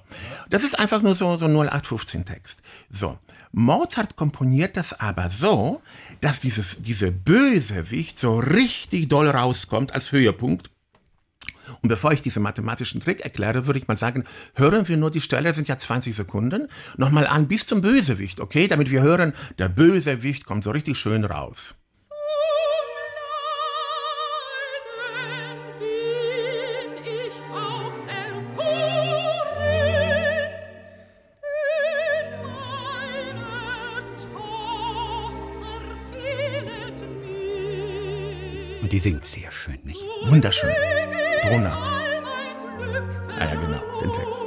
das 0.49 0.63
ist 0.63 0.77
einfach 0.77 1.01
nur 1.01 1.15
so 1.15 1.37
so 1.37 1.47
0815 1.47 2.25
Text. 2.25 2.61
So, 2.89 3.17
Mozart 3.51 4.15
komponiert 4.15 4.77
das 4.77 4.99
aber 4.99 5.29
so, 5.29 5.81
dass 6.21 6.39
dieses, 6.39 6.81
diese 6.81 7.11
Bösewicht 7.11 8.19
so 8.19 8.39
richtig 8.39 9.07
doll 9.09 9.29
rauskommt 9.29 9.93
als 9.93 10.11
Höhepunkt. 10.11 10.69
Und 11.81 11.89
bevor 11.89 12.13
ich 12.13 12.21
diesen 12.21 12.43
mathematischen 12.43 13.01
Trick 13.01 13.21
erkläre, 13.21 13.67
würde 13.67 13.79
ich 13.79 13.87
mal 13.87 13.97
sagen, 13.97 14.23
hören 14.55 14.87
wir 14.87 14.97
nur 14.97 15.11
die 15.11 15.21
Stelle, 15.21 15.53
sind 15.53 15.67
ja 15.67 15.77
20 15.77 16.15
Sekunden, 16.15 16.69
nochmal 16.95 17.27
an 17.27 17.47
bis 17.47 17.65
zum 17.65 17.81
Bösewicht, 17.81 18.39
okay? 18.39 18.67
Damit 18.67 18.89
wir 18.89 19.01
hören, 19.01 19.33
der 19.59 19.69
Bösewicht 19.69 20.45
kommt 20.45 20.63
so 20.63 20.71
richtig 20.71 20.97
schön 20.97 21.25
raus. 21.25 21.75
Und 38.87 38.93
die 38.93 38.99
singt 38.99 39.25
sehr 39.25 39.51
schön, 39.51 39.77
nicht? 39.83 40.01
Wunderschön. 40.27 40.73
Donut. 41.43 41.73
Ah 41.73 41.99
ja, 43.37 43.53
genau, 43.55 43.81
den 43.99 44.13
Text. 44.13 44.45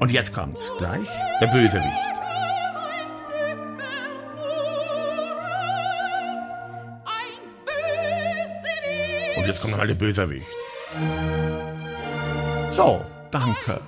Und 0.00 0.10
jetzt 0.10 0.34
kommt's 0.34 0.70
gleich, 0.76 1.08
der 1.40 1.46
Bösewicht. 1.46 1.88
Und 9.38 9.46
jetzt 9.46 9.62
kommt 9.62 9.70
nochmal 9.70 9.88
der 9.88 9.94
Bösewicht. 9.94 10.54
So, 12.68 13.02
danke. 13.30 13.80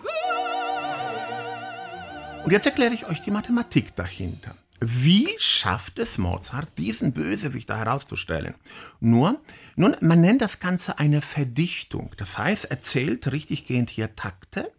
Und 2.44 2.50
jetzt 2.50 2.64
erkläre 2.64 2.94
ich 2.94 3.04
euch 3.04 3.20
die 3.20 3.30
Mathematik 3.30 3.94
dahinter. 3.94 4.54
Wie 4.88 5.28
schafft 5.38 5.98
es 5.98 6.16
Mozart, 6.16 6.78
diesen 6.78 7.12
Bösewicht 7.12 7.68
da 7.68 7.78
herauszustellen? 7.78 8.54
Nur, 9.00 9.40
nun, 9.74 9.96
man 10.00 10.20
nennt 10.20 10.42
das 10.42 10.60
Ganze 10.60 11.00
eine 11.00 11.22
Verdichtung. 11.22 12.12
Das 12.18 12.38
heißt, 12.38 12.66
er 12.66 12.78
zählt 12.78 13.32
richtiggehend 13.32 13.90
hier 13.90 14.14
Takte. 14.14 14.72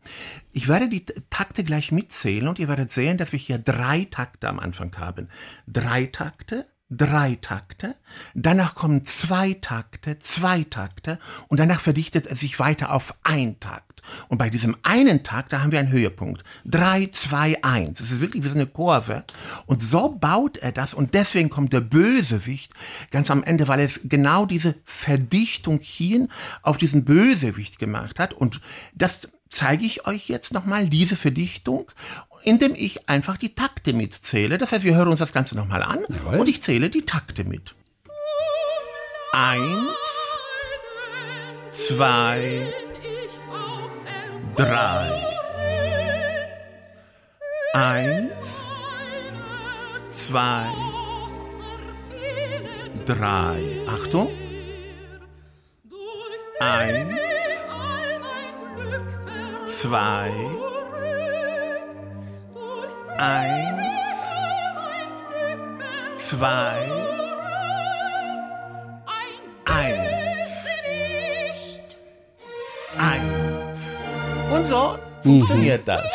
Ich 0.53 0.69
werde 0.69 0.87
die 0.87 1.03
Takte 1.29 1.65
gleich 1.65 1.91
mitzählen 1.91 2.47
und 2.47 2.57
ihr 2.57 2.69
werdet 2.69 2.89
sehen, 2.89 3.17
dass 3.17 3.33
wir 3.33 3.39
hier 3.39 3.57
drei 3.57 4.07
Takte 4.09 4.47
am 4.47 4.61
Anfang 4.61 4.95
haben. 4.97 5.27
Drei 5.67 6.05
Takte, 6.05 6.67
drei 6.89 7.37
Takte, 7.41 7.95
danach 8.33 8.75
kommen 8.75 9.03
zwei 9.03 9.55
Takte, 9.55 10.19
zwei 10.19 10.63
Takte 10.63 11.19
und 11.49 11.59
danach 11.59 11.81
verdichtet 11.81 12.27
er 12.27 12.37
sich 12.37 12.59
weiter 12.59 12.93
auf 12.93 13.13
ein 13.23 13.59
Takt. 13.59 13.96
Und 14.27 14.37
bei 14.37 14.49
diesem 14.49 14.75
einen 14.83 15.23
Takt, 15.23 15.53
da 15.53 15.61
haben 15.61 15.71
wir 15.71 15.79
einen 15.79 15.91
Höhepunkt. 15.91 16.43
Drei, 16.65 17.07
zwei, 17.07 17.61
eins. 17.63 17.99
Es 17.99 18.11
ist 18.11 18.21
wirklich 18.21 18.43
wie 18.43 18.49
so 18.49 18.55
eine 18.55 18.67
Kurve. 18.67 19.23
Und 19.65 19.81
so 19.81 20.09
baut 20.09 20.57
er 20.57 20.71
das 20.71 20.93
und 20.93 21.13
deswegen 21.13 21.49
kommt 21.49 21.73
der 21.73 21.81
Bösewicht 21.81 22.73
ganz 23.11 23.31
am 23.31 23.43
Ende, 23.43 23.67
weil 23.67 23.79
es 23.79 24.01
genau 24.03 24.45
diese 24.45 24.75
Verdichtung 24.85 25.79
hier 25.81 26.27
auf 26.61 26.77
diesen 26.77 27.05
Bösewicht 27.05 27.79
gemacht 27.79 28.19
hat. 28.19 28.33
Und 28.33 28.61
das 28.93 29.29
zeige 29.49 29.85
ich 29.85 30.07
euch 30.07 30.29
jetzt 30.29 30.53
nochmal, 30.53 30.89
diese 30.89 31.15
Verdichtung 31.15 31.91
indem 32.43 32.75
ich 32.75 33.09
einfach 33.09 33.37
die 33.37 33.55
Takte 33.55 33.91
mitzähle. 33.91 34.57
Das 34.57 34.71
heißt, 34.71 34.85
wir 34.85 34.95
hören 34.95 35.09
uns 35.09 35.19
das 35.19 35.33
Ganze 35.33 35.55
nochmal 35.55 35.83
an 35.83 35.99
Jawohl. 36.07 36.39
und 36.39 36.47
ich 36.47 36.61
zähle 36.61 36.89
die 36.89 37.01
Takte 37.01 37.43
mit. 37.43 37.75
Eins, 39.33 39.89
zwei, 41.71 42.73
drei. 44.57 45.23
Eins, 47.73 48.65
zwei, 50.07 50.65
drei. 53.05 53.61
Achtung. 53.87 54.29
Eins, 56.59 57.63
zwei, 59.65 60.31
eins, 63.19 64.15
zwei, 66.15 66.89
eins, 69.65 70.67
eins. 72.97 73.36
Und 74.57 74.63
so 74.63 74.97
funktioniert 75.21 75.87
das. 75.87 76.11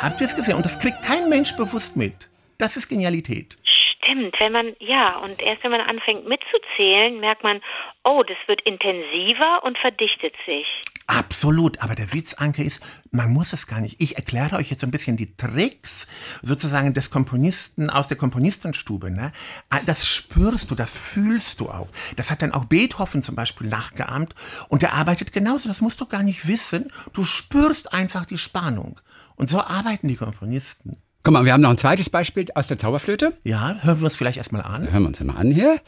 Habt 0.00 0.20
ihr 0.20 0.28
es 0.28 0.36
gesehen? 0.36 0.54
Und 0.54 0.64
das 0.64 0.78
kriegt 0.78 1.02
kein 1.02 1.28
Mensch 1.28 1.56
bewusst 1.56 1.96
mit. 1.96 2.28
Das 2.58 2.76
ist 2.76 2.88
Genialität. 2.88 3.56
Stimmt, 3.64 4.38
wenn 4.38 4.52
man, 4.52 4.76
ja, 4.78 5.18
und 5.18 5.42
erst 5.42 5.64
wenn 5.64 5.72
man 5.72 5.80
anfängt 5.80 6.28
mitzuzählen, 6.28 7.18
merkt 7.18 7.42
man, 7.42 7.60
oh, 8.04 8.22
das 8.22 8.36
wird 8.46 8.62
intensiver 8.64 9.64
und 9.64 9.76
verdichtet 9.78 10.34
sich. 10.46 10.68
Absolut, 11.08 11.80
aber 11.82 11.94
der 11.94 12.12
Witz, 12.12 12.34
Anke, 12.34 12.64
ist, 12.64 12.80
man 13.12 13.30
muss 13.32 13.52
es 13.52 13.68
gar 13.68 13.80
nicht. 13.80 14.00
Ich 14.00 14.16
erkläre 14.16 14.56
euch 14.56 14.70
jetzt 14.70 14.82
ein 14.82 14.90
bisschen 14.90 15.16
die 15.16 15.36
Tricks 15.36 16.06
sozusagen 16.42 16.94
des 16.94 17.10
Komponisten 17.10 17.90
aus 17.90 18.08
der 18.08 18.16
Komponistenstube. 18.16 19.10
Ne? 19.10 19.30
Ah, 19.70 19.80
Das 19.86 20.06
spürst 20.06 20.70
du, 20.70 20.74
das 20.74 20.90
fühlst 20.96 21.60
du 21.60 21.70
auch. 21.70 21.88
Das 22.16 22.30
hat 22.30 22.42
dann 22.42 22.52
auch 22.52 22.64
Beethoven 22.64 23.22
zum 23.22 23.36
Beispiel 23.36 23.68
nachgeahmt 23.68 24.34
und 24.68 24.82
der 24.82 24.94
arbeitet 24.94 25.32
genauso. 25.32 25.68
Das 25.68 25.80
musst 25.80 26.00
du 26.00 26.06
gar 26.06 26.24
nicht 26.24 26.48
wissen. 26.48 26.90
Du 27.12 27.24
spürst 27.24 27.92
einfach 27.92 28.26
die 28.26 28.38
Spannung. 28.38 29.00
Und 29.36 29.48
so 29.48 29.60
arbeiten 29.60 30.08
die 30.08 30.16
Komponisten. 30.16 30.96
Guck 31.22 31.32
mal, 31.32 31.44
wir 31.44 31.52
haben 31.52 31.60
noch 31.60 31.70
ein 31.70 31.78
zweites 31.78 32.10
Beispiel 32.10 32.46
aus 32.54 32.68
der 32.68 32.78
Zauberflöte. 32.78 33.36
Ja, 33.44 33.76
hören 33.82 34.00
wir 34.00 34.04
uns 34.04 34.16
vielleicht 34.16 34.38
erstmal 34.38 34.62
an. 34.62 34.90
Hören 34.90 35.02
wir 35.02 35.08
uns 35.08 35.20
mal 35.20 35.36
an 35.36 35.50
hier. 35.50 35.80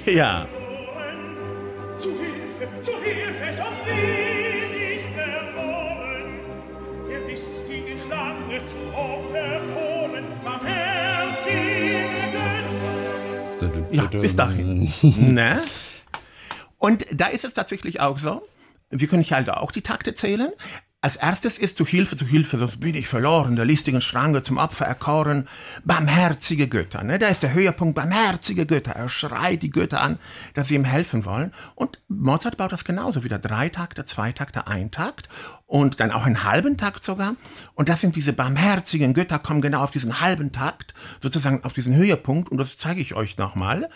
Ja. 0.06 0.46
Zu 1.98 2.08
Hilfe, 2.08 2.68
zu 2.82 2.92
Hilfe, 3.02 3.52
sonst 3.56 3.84
bin 3.84 4.72
ich 4.74 5.02
verloren. 5.14 6.40
Der 7.08 7.20
listige 7.28 7.98
Schlange 7.98 8.64
zu 8.64 8.76
Opfer 8.96 9.60
kommen, 9.74 10.24
barmherzige 10.42 12.00
Götter. 13.60 13.86
Ja, 13.90 14.06
bis 14.06 14.36
dahin. 14.36 14.92
ne? 15.02 15.60
Und 16.78 17.04
da 17.12 17.26
ist 17.26 17.44
es 17.44 17.52
tatsächlich 17.52 18.00
auch 18.00 18.16
so, 18.16 18.42
wir 18.88 19.06
können 19.06 19.22
hier 19.22 19.36
halt 19.36 19.50
auch 19.50 19.70
die 19.72 19.82
Takte 19.82 20.14
zählen. 20.14 20.52
Als 21.02 21.16
erstes 21.16 21.56
ist 21.56 21.78
zu 21.78 21.86
Hilfe, 21.86 22.14
zu 22.14 22.26
Hilfe, 22.26 22.58
sonst 22.58 22.78
bin 22.78 22.94
ich 22.94 23.08
verloren, 23.08 23.56
der 23.56 23.64
listigen 23.64 24.02
Schranke 24.02 24.42
zum 24.42 24.58
Opfer 24.58 24.84
erkoren, 24.84 25.48
barmherzige 25.82 26.68
Götter. 26.68 27.02
Ne? 27.02 27.18
Da 27.18 27.28
ist 27.28 27.42
der 27.42 27.54
Höhepunkt, 27.54 27.94
barmherzige 27.94 28.66
Götter. 28.66 28.92
Er 28.92 29.08
schreit 29.08 29.62
die 29.62 29.70
Götter 29.70 30.02
an, 30.02 30.18
dass 30.52 30.68
sie 30.68 30.74
ihm 30.74 30.84
helfen 30.84 31.24
wollen. 31.24 31.54
Und 31.74 32.02
Mozart 32.08 32.58
baut 32.58 32.72
das 32.72 32.84
genauso, 32.84 33.24
wieder 33.24 33.38
drei 33.38 33.70
Takte, 33.70 34.04
zwei 34.04 34.32
Takte, 34.32 34.66
ein 34.66 34.90
Takt 34.90 35.30
und 35.66 36.00
dann 36.00 36.10
auch 36.10 36.26
einen 36.26 36.44
halben 36.44 36.76
Takt 36.76 37.02
sogar. 37.02 37.34
Und 37.72 37.88
das 37.88 38.02
sind 38.02 38.14
diese 38.14 38.34
barmherzigen 38.34 39.14
Götter, 39.14 39.38
kommen 39.38 39.62
genau 39.62 39.80
auf 39.82 39.92
diesen 39.92 40.20
halben 40.20 40.52
Takt, 40.52 40.92
sozusagen 41.18 41.64
auf 41.64 41.72
diesen 41.72 41.96
Höhepunkt. 41.96 42.50
Und 42.50 42.58
das 42.58 42.76
zeige 42.76 43.00
ich 43.00 43.14
euch 43.14 43.38
nochmal. 43.38 43.88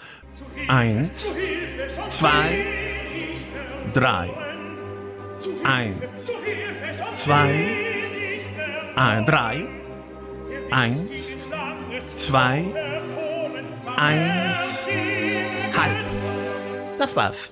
Eins, 0.69 1.35
zwei, 2.09 2.65
drei, 3.93 4.31
eins, 5.65 5.99
zwei, 7.15 7.69
ein, 8.97 9.25
drei, 9.25 9.67
eins, 10.71 11.33
zwei, 12.15 12.65
eins, 13.97 14.87
halb. 15.77 16.99
Das 16.99 17.17
war's. 17.17 17.51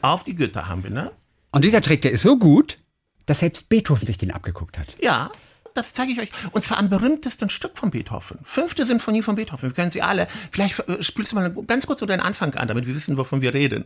Auf 0.00 0.24
die 0.24 0.36
Götter 0.36 0.68
haben 0.68 0.84
wir, 0.84 0.90
ne? 0.90 1.10
Und 1.50 1.64
dieser 1.64 1.82
Trick, 1.82 2.02
der 2.02 2.12
ist 2.12 2.22
so 2.22 2.38
gut, 2.38 2.78
dass 3.26 3.40
selbst 3.40 3.68
Beethoven 3.68 4.06
sich 4.06 4.18
den 4.18 4.30
abgeguckt 4.30 4.78
hat. 4.78 4.94
Ja, 5.02 5.30
das 5.74 5.94
zeige 5.94 6.12
ich 6.12 6.20
euch. 6.20 6.30
Und 6.52 6.62
zwar 6.62 6.78
am 6.78 6.88
berühmtesten 6.88 7.50
Stück 7.50 7.76
von 7.76 7.90
Beethoven. 7.90 8.38
Fünfte 8.44 8.86
Sinfonie 8.86 9.22
von 9.22 9.34
Beethoven. 9.34 9.70
Wir 9.70 9.74
kennen 9.74 9.90
sie 9.90 10.02
alle. 10.02 10.28
Vielleicht 10.50 10.78
äh, 10.88 11.02
spielst 11.02 11.32
du 11.32 11.36
mal 11.36 11.50
ganz 11.66 11.86
kurz 11.86 12.00
so 12.00 12.06
den 12.06 12.20
Anfang 12.20 12.54
an, 12.54 12.68
damit 12.68 12.86
wir 12.86 12.94
wissen, 12.94 13.16
wovon 13.16 13.42
wir 13.42 13.54
reden. 13.54 13.84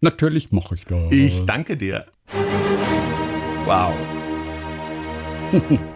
Natürlich 0.00 0.52
mache 0.52 0.74
ich 0.74 0.84
das. 0.84 1.10
Ich 1.10 1.44
danke 1.46 1.76
dir. 1.76 2.06
Wow. 3.66 3.90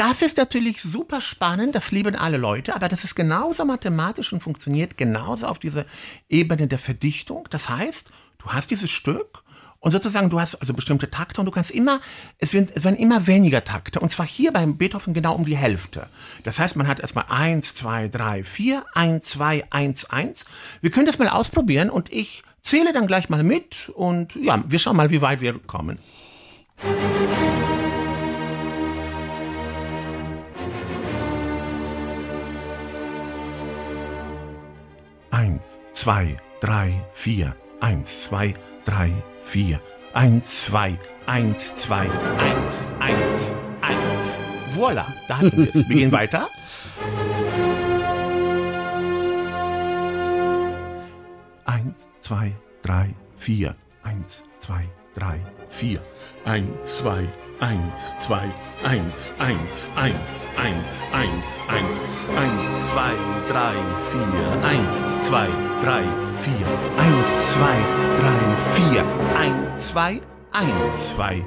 Das 0.00 0.22
ist 0.22 0.38
natürlich 0.38 0.80
super 0.80 1.20
spannend, 1.20 1.74
das 1.74 1.90
lieben 1.90 2.16
alle 2.16 2.38
Leute, 2.38 2.74
aber 2.74 2.88
das 2.88 3.04
ist 3.04 3.14
genauso 3.14 3.66
mathematisch 3.66 4.32
und 4.32 4.42
funktioniert 4.42 4.96
genauso 4.96 5.46
auf 5.46 5.58
dieser 5.58 5.84
Ebene 6.30 6.68
der 6.68 6.78
Verdichtung. 6.78 7.46
Das 7.50 7.68
heißt, 7.68 8.08
du 8.38 8.46
hast 8.46 8.70
dieses 8.70 8.90
Stück 8.90 9.42
und 9.78 9.90
sozusagen 9.90 10.30
du 10.30 10.40
hast 10.40 10.54
also 10.54 10.72
bestimmte 10.72 11.10
Takte 11.10 11.42
und 11.42 11.44
du 11.44 11.52
kannst 11.52 11.70
immer, 11.70 12.00
es 12.38 12.54
werden, 12.54 12.70
es 12.74 12.84
werden 12.84 12.96
immer 12.96 13.26
weniger 13.26 13.62
Takte 13.62 14.00
und 14.00 14.08
zwar 14.08 14.26
hier 14.26 14.54
beim 14.54 14.78
Beethoven 14.78 15.12
genau 15.12 15.34
um 15.34 15.44
die 15.44 15.58
Hälfte. 15.58 16.08
Das 16.44 16.58
heißt, 16.58 16.76
man 16.76 16.88
hat 16.88 17.00
erstmal 17.00 17.26
eins, 17.28 17.74
zwei, 17.74 18.08
drei, 18.08 18.42
vier, 18.42 18.86
eins, 18.94 19.26
zwei, 19.26 19.66
eins, 19.68 20.06
eins. 20.06 20.46
Wir 20.80 20.90
können 20.90 21.08
das 21.08 21.18
mal 21.18 21.28
ausprobieren 21.28 21.90
und 21.90 22.10
ich 22.10 22.42
zähle 22.62 22.94
dann 22.94 23.06
gleich 23.06 23.28
mal 23.28 23.42
mit 23.42 23.90
und 23.90 24.34
ja, 24.36 24.64
wir 24.66 24.78
schauen 24.78 24.96
mal, 24.96 25.10
wie 25.10 25.20
weit 25.20 25.42
wir 25.42 25.58
kommen. 25.58 25.98
Eins, 35.60 35.78
zwei, 35.92 36.36
drei, 36.62 37.04
vier. 37.12 37.54
Eins, 37.80 38.22
zwei, 38.24 38.54
drei, 38.86 39.12
vier. 39.44 39.78
Eins, 40.14 40.64
zwei, 40.64 40.98
eins, 41.26 41.76
zwei, 41.76 42.08
eins, 42.38 42.86
eins, 42.98 43.54
eins. 43.82 44.74
Voila, 44.74 45.06
da 45.28 45.36
hatten 45.36 45.58
wir 45.58 45.68
es. 45.68 45.74
Wir 45.74 45.96
gehen 45.96 46.12
weiter. 46.12 46.48
Eins, 51.66 52.08
zwei, 52.20 52.56
drei, 52.80 53.14
vier. 53.36 53.76
Eins, 54.02 54.44
zwei, 54.60 54.88
drei, 55.12 55.40
vier. 55.70 56.00
Eins, 56.44 56.96
zwei, 56.96 57.26
eins, 57.60 58.16
zwei, 58.18 58.50
eins, 58.82 59.32
eins, 59.38 59.88
eins, 59.94 60.16
eins, 60.56 61.02
eins, 61.12 61.46
eins, 61.68 61.96
eins, 62.36 62.90
zwei, 62.90 63.12
drei, 63.48 63.74
vier. 64.10 64.62
Eins, 64.62 65.28
zwei, 65.28 65.48
drei, 65.82 66.02
vier. 66.32 66.66
Eins, 66.98 67.52
zwei, 67.52 67.78
drei, 68.20 68.56
vier. 68.74 69.04
Eins, 69.36 69.88
zwei, 69.88 70.20
eins, 70.52 71.14
zwei. 71.14 71.44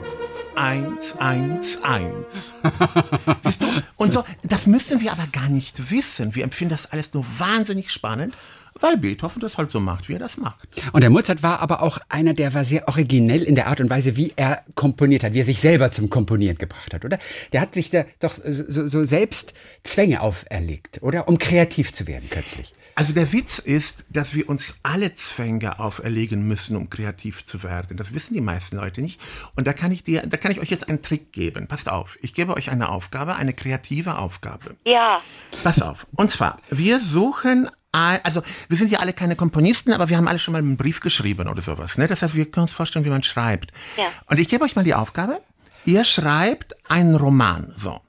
Eins, 0.56 1.18
eins, 1.18 1.80
eins. 1.82 2.54
Siehst 3.44 3.62
du? 3.62 3.66
Und 3.98 4.14
so, 4.14 4.24
das 4.44 4.68
müssen 4.68 5.02
wir 5.02 5.12
aber 5.12 5.26
gar 5.32 5.50
nicht 5.50 5.90
wissen. 5.90 6.36
Wir 6.36 6.44
empfinden 6.44 6.76
das 6.76 6.92
alles 6.92 7.12
nur 7.14 7.26
wahnsinnig 7.40 7.92
spannend, 7.92 8.36
weil 8.80 8.98
Beethoven 8.98 9.40
das 9.40 9.58
halt 9.58 9.72
so 9.72 9.80
macht, 9.80 10.10
wie 10.10 10.14
er 10.14 10.20
das 10.20 10.38
macht. 10.38 10.68
Und 10.92 11.02
der 11.02 11.10
Mozart 11.10 11.44
war 11.44 11.60
aber 11.60 11.82
auch 11.82 11.98
einer, 12.10 12.34
der 12.34 12.54
war 12.54 12.66
sehr 12.66 12.88
originell 12.88 13.44
in 13.44 13.56
der 13.56 13.68
Art 13.68 13.80
und 13.80 13.90
Weise, 13.90 14.16
wie 14.16 14.34
er 14.36 14.64
komponiert 14.76 15.24
hat, 15.24 15.34
wie 15.34 15.40
er 15.40 15.46
sich 15.46 15.60
selber 15.60 15.92
zum 15.92 16.10
Komponieren 16.10 16.58
gebracht 16.58 16.94
hat, 16.94 17.06
oder? 17.06 17.20
Der 17.52 17.62
hat 17.62 17.74
sich 17.74 17.90
da 17.90 18.06
doch 18.20 18.34
so, 18.34 18.88
so 18.88 19.04
selbst 19.06 19.54
Zwänge 19.84 20.22
auferlegt, 20.22 21.02
oder? 21.02 21.28
Um 21.28 21.38
kreativ 21.38 21.94
zu 21.94 22.08
werden 22.08 22.28
plötzlich. 22.30 22.74
Also 22.96 23.14
der 23.14 23.34
Witz 23.34 23.58
ist, 23.58 24.06
dass 24.10 24.36
wir 24.36 24.48
uns 24.50 24.76
alle 24.84 25.14
Zwänge 25.14 25.80
auferlegen 25.80 26.48
müssen, 26.48 26.76
um 26.76 26.90
kreativ 26.90 27.44
zu 27.44 27.64
werden. 27.64 27.98
Das 27.98 28.14
wissen 28.14 28.36
die 28.36 28.42
meisten 28.42 28.76
Leute 28.76 29.02
nicht. 29.02 29.20
Und 29.56 29.66
da 29.66 29.74
kann 29.74 29.92
ich 29.92 30.04
dir, 30.04 30.22
da 30.28 30.38
kann 30.38 30.52
ich 30.52 30.60
euch 30.60 30.70
jetzt 30.70 30.88
einen 30.88 31.02
Trick 31.02 31.32
geben. 31.34 31.68
Passt 31.68 31.90
auf. 31.90 32.18
Ich 32.22 32.34
gebe 32.36 32.56
euch 32.56 32.70
eine 32.70 32.90
Aufgabe, 32.90 33.36
eine 33.36 33.54
kreative 33.54 34.18
Aufgabe. 34.18 34.76
Ja. 34.86 35.22
Pass 35.64 35.82
auf. 35.82 36.06
Und 36.16 36.30
zwar, 36.30 36.58
wir 36.70 37.00
suchen, 37.00 37.70
also 37.94 38.42
wir 38.68 38.78
sind 38.78 38.92
ja 38.92 39.00
alle 39.00 39.14
keine 39.14 39.36
Komponisten, 39.36 39.94
aber 39.94 40.10
wir 40.10 40.18
haben 40.18 40.28
alle 40.28 40.40
schon 40.40 40.54
mal 40.54 40.58
einen 40.58 40.78
Brief 40.78 41.00
geschrieben 41.00 41.48
oder 41.48 41.62
sowas. 41.62 41.98
Ne? 41.98 42.08
Das 42.08 42.22
heißt, 42.22 42.36
wir 42.36 42.50
können 42.50 42.64
uns 42.64 42.72
vorstellen, 42.72 43.06
wie 43.06 43.10
man 43.10 43.24
schreibt. 43.24 43.72
Ja. 43.98 44.06
Und 44.26 44.40
ich 44.40 44.50
gebe 44.50 44.66
euch 44.66 44.76
mal 44.76 44.84
die 44.84 44.96
Aufgabe. 44.96 45.42
Ihr 45.86 46.04
schreibt 46.04 46.76
einen 46.90 47.16
Roman, 47.16 47.74
so. 47.78 48.02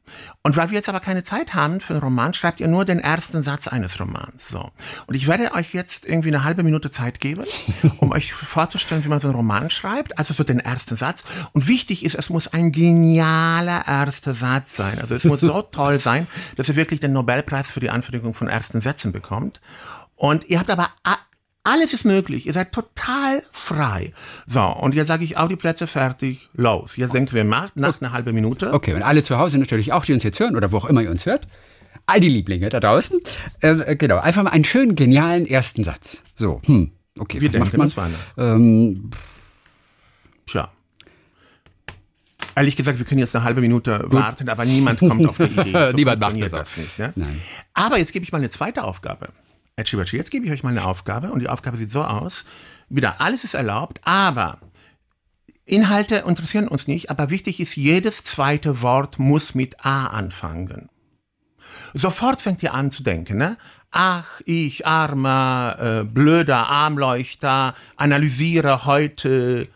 Und 0.43 0.57
weil 0.57 0.71
wir 0.71 0.77
jetzt 0.77 0.89
aber 0.89 1.01
keine 1.01 1.23
Zeit 1.23 1.55
haben 1.55 1.81
für 1.81 1.95
einen 1.95 2.03
Roman, 2.03 2.35
schreibt 2.35 2.61
ihr 2.61 2.69
nur 2.69 2.85
den 2.85 2.99
ersten 2.99 3.43
Satz 3.43 3.69
eines 3.69 3.99
Romans, 3.99 4.49
so. 4.49 4.71
Und 5.07 5.15
ich 5.15 5.27
werde 5.27 5.53
euch 5.55 5.73
jetzt 5.73 6.07
irgendwie 6.07 6.29
eine 6.29 6.45
halbe 6.45 6.63
Minute 6.63 6.91
Zeit 6.91 7.21
geben, 7.21 7.45
um 7.99 8.13
euch 8.13 8.33
vorzustellen, 8.33 9.05
wie 9.05 9.09
man 9.09 9.21
so 9.21 9.29
einen 9.29 9.37
Roman 9.37 9.71
schreibt, 9.71 10.19
also 10.19 10.35
so 10.35 10.45
den 10.45 10.61
ersten 10.61 10.97
Satz. 10.97 11.25
Und 11.53 11.69
wichtig 11.69 12.05
ist, 12.05 12.15
es 12.15 12.29
muss 12.29 12.49
ein 12.49 12.73
genialer 12.73 13.87
erster 13.87 14.35
Satz 14.35 14.77
sein. 14.77 14.99
Also 14.99 15.15
es 15.15 15.25
muss 15.25 15.41
so 15.41 15.63
toll 15.73 15.99
sein, 15.99 16.27
dass 16.57 16.69
ihr 16.69 16.77
wirklich 16.77 17.01
den 17.01 17.13
Nobelpreis 17.13 17.71
für 17.71 17.81
die 17.81 17.91
Anfertigung 17.91 18.35
von 18.35 18.49
ersten 18.49 18.81
Sätzen 18.81 19.13
bekommt. 19.13 19.61
Und 20.17 20.49
ihr 20.49 20.59
habt 20.59 20.71
aber 20.71 20.91
alles 21.65 21.95
ist 21.95 22.05
möglich. 22.05 22.47
Ihr 22.47 22.53
seid 22.53 22.73
total 22.73 23.43
frei. 23.51 24.13
So, 24.47 24.63
und 24.63 24.95
jetzt 24.95 25.09
sage 25.09 25.25
ich 25.25 25.37
auch 25.39 25.49
die 25.49 25.57
Plätze 25.57 25.87
fertig, 25.87 26.51
los. 26.53 26.97
Jetzt 26.97 27.15
denken 27.15 27.33
wir 27.35 27.45
nach, 27.45 27.71
nach 27.75 28.01
einer 28.01 28.13
halben 28.13 28.35
Minute. 28.35 28.73
Okay, 28.73 28.93
und 28.95 29.03
alle 29.03 29.23
zu 29.23 29.39
Hause 29.39 29.59
natürlich 29.59 29.93
auch, 29.93 30.05
die 30.05 30.13
uns 30.13 30.23
jetzt 30.23 30.39
hören 30.39 30.57
oder 30.57 30.71
wo 30.73 30.77
auch 30.77 30.85
immer 30.85 31.03
ihr 31.03 31.11
uns 31.11 31.25
hört. 31.27 31.49
All 32.07 32.21
die 32.21 32.29
Lieblinge 32.29 32.69
da 32.69 32.81
draußen. 32.81 33.19
Äh, 33.61 33.97
genau, 33.97 34.19
einfach 34.19 34.43
mal 34.43 34.51
einen 34.51 34.65
schönen, 34.65 34.95
genialen 34.95 35.47
ersten 35.47 35.85
Satz. 35.85 36.23
So, 36.35 36.61
hm, 36.67 36.93
okay, 37.19 37.41
Wir 37.41 37.53
was 37.55 37.73
macht 37.73 37.73
denken 37.73 37.93
man? 37.97 38.15
Ähm, 38.37 39.11
Tja. 40.47 40.71
Ehrlich 42.57 42.77
gesagt, 42.77 42.99
wir 42.99 43.07
können 43.07 43.21
jetzt 43.21 43.35
eine 43.35 43.45
halbe 43.45 43.63
Minute 43.63 44.05
warten, 44.09 44.49
aber 44.49 44.67
niemand 44.67 45.01
kommt 45.01 45.27
auf 45.27 45.39
die 45.39 45.45
Idee. 45.45 45.73
So 45.91 45.97
Niemand 45.97 46.21
macht 46.21 46.41
das 46.41 46.51
das 46.51 46.77
nicht. 46.77 46.99
Ne? 46.99 47.13
Nein. 47.17 47.41
Aber 47.73 47.99
jetzt 47.99 48.13
gebe 48.13 48.23
ich 48.23 48.33
mal 48.33 48.39
eine 48.39 48.51
zweite 48.51 48.85
Aufgabe. 48.85 49.31
Herr 49.77 49.85
Tschibatschi, 49.85 50.17
jetzt 50.17 50.31
gebe 50.31 50.47
ich 50.47 50.53
euch 50.53 50.63
mal 50.63 50.71
eine 50.71 50.85
Aufgabe 50.85 51.33
und 51.33 51.41
die 51.41 51.49
Aufgabe 51.49 51.77
sieht 51.77 51.91
so 51.91 52.05
aus. 52.05 52.45
Wieder, 52.89 53.21
alles 53.21 53.43
ist 53.43 53.55
erlaubt, 53.55 54.01
aber 54.05 54.61
Inhalte 55.65 56.17
interessieren 56.29 56.69
uns 56.69 56.87
nicht, 56.87 57.11
aber 57.11 57.31
wichtig 57.31 57.59
ist, 57.59 57.75
jedes 57.75 58.23
zweite 58.23 58.83
Wort 58.83 59.19
muss 59.19 59.55
mit 59.55 59.85
A 59.85 60.07
anfangen. 60.09 60.91
Sofort 61.93 62.41
fängt 62.41 62.63
ihr 62.63 62.75
an 62.75 62.91
zu 62.91 63.03
denken, 63.03 63.37
ne? 63.39 63.57
Ach, 63.91 64.41
ich, 64.45 64.87
armer, 64.87 65.77
äh, 65.81 66.05
blöder 66.05 66.69
Armleuchter, 66.69 67.75
analysiere 67.97 68.87
heute 68.87 69.69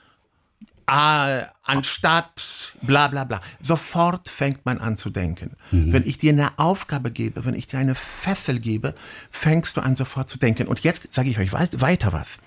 ah, 0.88 1.42
anstatt 1.62 2.72
bla 2.80 3.08
bla 3.08 3.24
bla. 3.24 3.40
Sofort 3.60 4.28
fängt 4.30 4.64
man 4.64 4.78
an 4.78 4.96
zu 4.96 5.10
denken. 5.10 5.56
Wenn 5.70 6.06
ich 6.06 6.16
dir 6.18 6.32
eine 6.32 6.58
Aufgabe 6.58 7.10
gebe, 7.10 7.44
wenn 7.44 7.54
ich 7.54 7.66
dir 7.66 7.78
eine 7.78 7.94
Fessel 7.94 8.58
gebe, 8.58 8.94
fängst 9.30 9.76
du 9.76 9.82
an 9.82 9.94
sofort 9.96 10.28
zu 10.30 10.38
denken. 10.38 10.66
Und 10.66 10.80
jetzt 10.80 11.02
sage 11.12 11.28
ich 11.28 11.38
euch 11.38 11.52
wei- 11.52 11.68
weiter 11.72 12.12
was. 12.12 12.38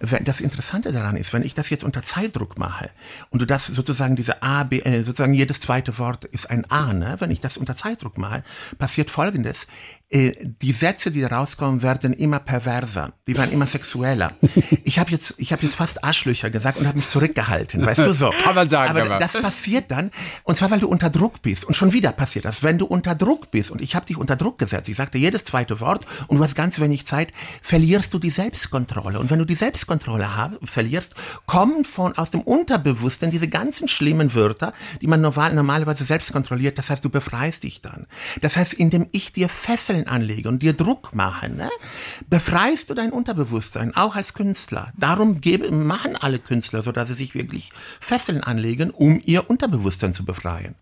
Wenn- 0.00 0.24
Das 0.24 0.40
Interessante 0.40 0.92
daran 0.92 1.16
ist, 1.16 1.32
wenn 1.32 1.42
ich 1.44 1.54
das 1.54 1.68
jetzt 1.70 1.84
unter 1.84 2.02
Zeitdruck 2.02 2.58
mache 2.58 2.90
und 3.30 3.42
du 3.42 3.46
das 3.46 3.66
sozusagen 3.66 4.16
diese 4.16 4.42
A, 4.42 4.64
B, 4.64 4.78
äh, 4.80 5.02
sozusagen 5.04 5.34
jedes 5.34 5.60
zweite 5.60 5.98
Wort 5.98 6.24
ist 6.24 6.48
ein 6.50 6.70
A, 6.70 6.92
ne? 6.92 7.16
wenn 7.18 7.30
ich 7.30 7.40
das 7.40 7.56
unter 7.58 7.76
Zeitdruck 7.76 8.16
mache, 8.16 8.42
passiert 8.78 9.10
Folgendes. 9.10 9.66
Äh, 10.10 10.32
Die 10.60 10.72
Sätze, 10.72 11.10
die 11.10 11.20
da 11.20 11.28
rauskommen, 11.28 11.82
werden 11.82 12.12
immer 12.12 12.40
perverser. 12.40 13.12
Die 13.26 13.36
werden 13.36 13.52
immer 13.52 13.66
sexueller. 13.66 14.32
Ich 14.82 14.98
habe 14.98 15.12
jetzt, 15.12 15.34
ich 15.36 15.52
habe 15.52 15.62
jetzt 15.62 15.76
fast 15.76 16.02
Arschlöcher 16.02 16.50
gesagt 16.50 16.76
und 16.78 16.86
habe 16.88 16.96
mich 16.96 17.06
zurückgehalten, 17.06 17.86
weißt 17.86 18.00
du 18.00 18.12
so. 18.12 18.30
Kann 18.42 18.56
man 18.56 18.68
sagen, 18.68 18.90
aber 18.90 19.02
aber- 19.02 19.18
das 19.18 19.34
passiert 19.34 19.88
dann, 19.92 20.10
und 20.42 20.56
zwar, 20.56 20.68
weil 20.72 20.80
du 20.80 20.88
unter 20.88 21.10
Druck 21.10 21.42
bist. 21.42 21.64
Und 21.64 21.74
schon 21.76 21.92
wieder 21.92 22.10
passiert 22.10 22.44
das. 22.44 22.64
Wenn 22.64 22.76
du 22.76 22.86
unter 22.86 23.14
Druck 23.14 23.52
bist, 23.52 23.70
und 23.70 23.80
ich 23.80 23.94
habe 23.94 24.06
dich 24.06 24.16
unter 24.16 24.34
Druck 24.34 24.58
gesetzt, 24.58 24.88
ich 24.88 24.96
sagte 24.96 25.16
jedes 25.18 25.44
zweite 25.44 25.78
Wort, 25.78 26.06
und 26.26 26.38
du 26.38 26.42
hast 26.42 26.56
ganz 26.56 26.80
wenig 26.80 27.06
Zeit, 27.06 27.32
verlierst 27.62 28.12
du 28.12 28.18
die 28.18 28.30
Selbstkontrolle. 28.30 29.20
Und 29.20 29.30
wenn 29.30 29.38
du 29.38 29.44
die 29.44 29.54
Selbstkontrolle 29.54 30.36
hab, 30.36 30.58
verlierst, 30.68 31.14
kommen 31.46 31.84
von 31.84 32.18
aus 32.18 32.30
dem 32.32 32.40
Unterbewusstsein 32.40 33.30
diese 33.30 33.46
ganzen 33.46 33.86
schlimmen 33.86 34.34
Wörter, 34.34 34.72
die 35.00 35.06
man 35.06 35.20
normal, 35.20 35.54
normalerweise 35.54 36.02
selbst 36.02 36.32
kontrolliert. 36.32 36.78
Das 36.78 36.90
heißt, 36.90 37.04
du 37.04 37.10
befreist 37.10 37.62
dich 37.62 37.80
dann. 37.80 38.06
Das 38.40 38.56
heißt, 38.56 38.72
indem 38.72 39.06
ich 39.12 39.32
dir 39.32 39.48
Fesseln 39.48 39.99
anlege 40.06 40.48
und 40.48 40.62
dir 40.62 40.72
Druck 40.72 41.14
mache, 41.14 41.48
ne, 41.48 41.70
befreist 42.28 42.90
du 42.90 42.94
dein 42.94 43.12
Unterbewusstsein, 43.12 43.94
auch 43.96 44.16
als 44.16 44.34
Künstler. 44.34 44.92
Darum 44.96 45.40
gebe, 45.40 45.70
machen 45.70 46.16
alle 46.16 46.38
Künstler, 46.38 46.82
so 46.82 46.92
dass 46.92 47.08
sie 47.08 47.14
sich 47.14 47.34
wirklich 47.34 47.70
Fesseln 48.00 48.42
anlegen, 48.42 48.90
um 48.90 49.20
ihr 49.24 49.48
Unterbewusstsein 49.50 50.12
zu 50.12 50.24
befreien. 50.24 50.74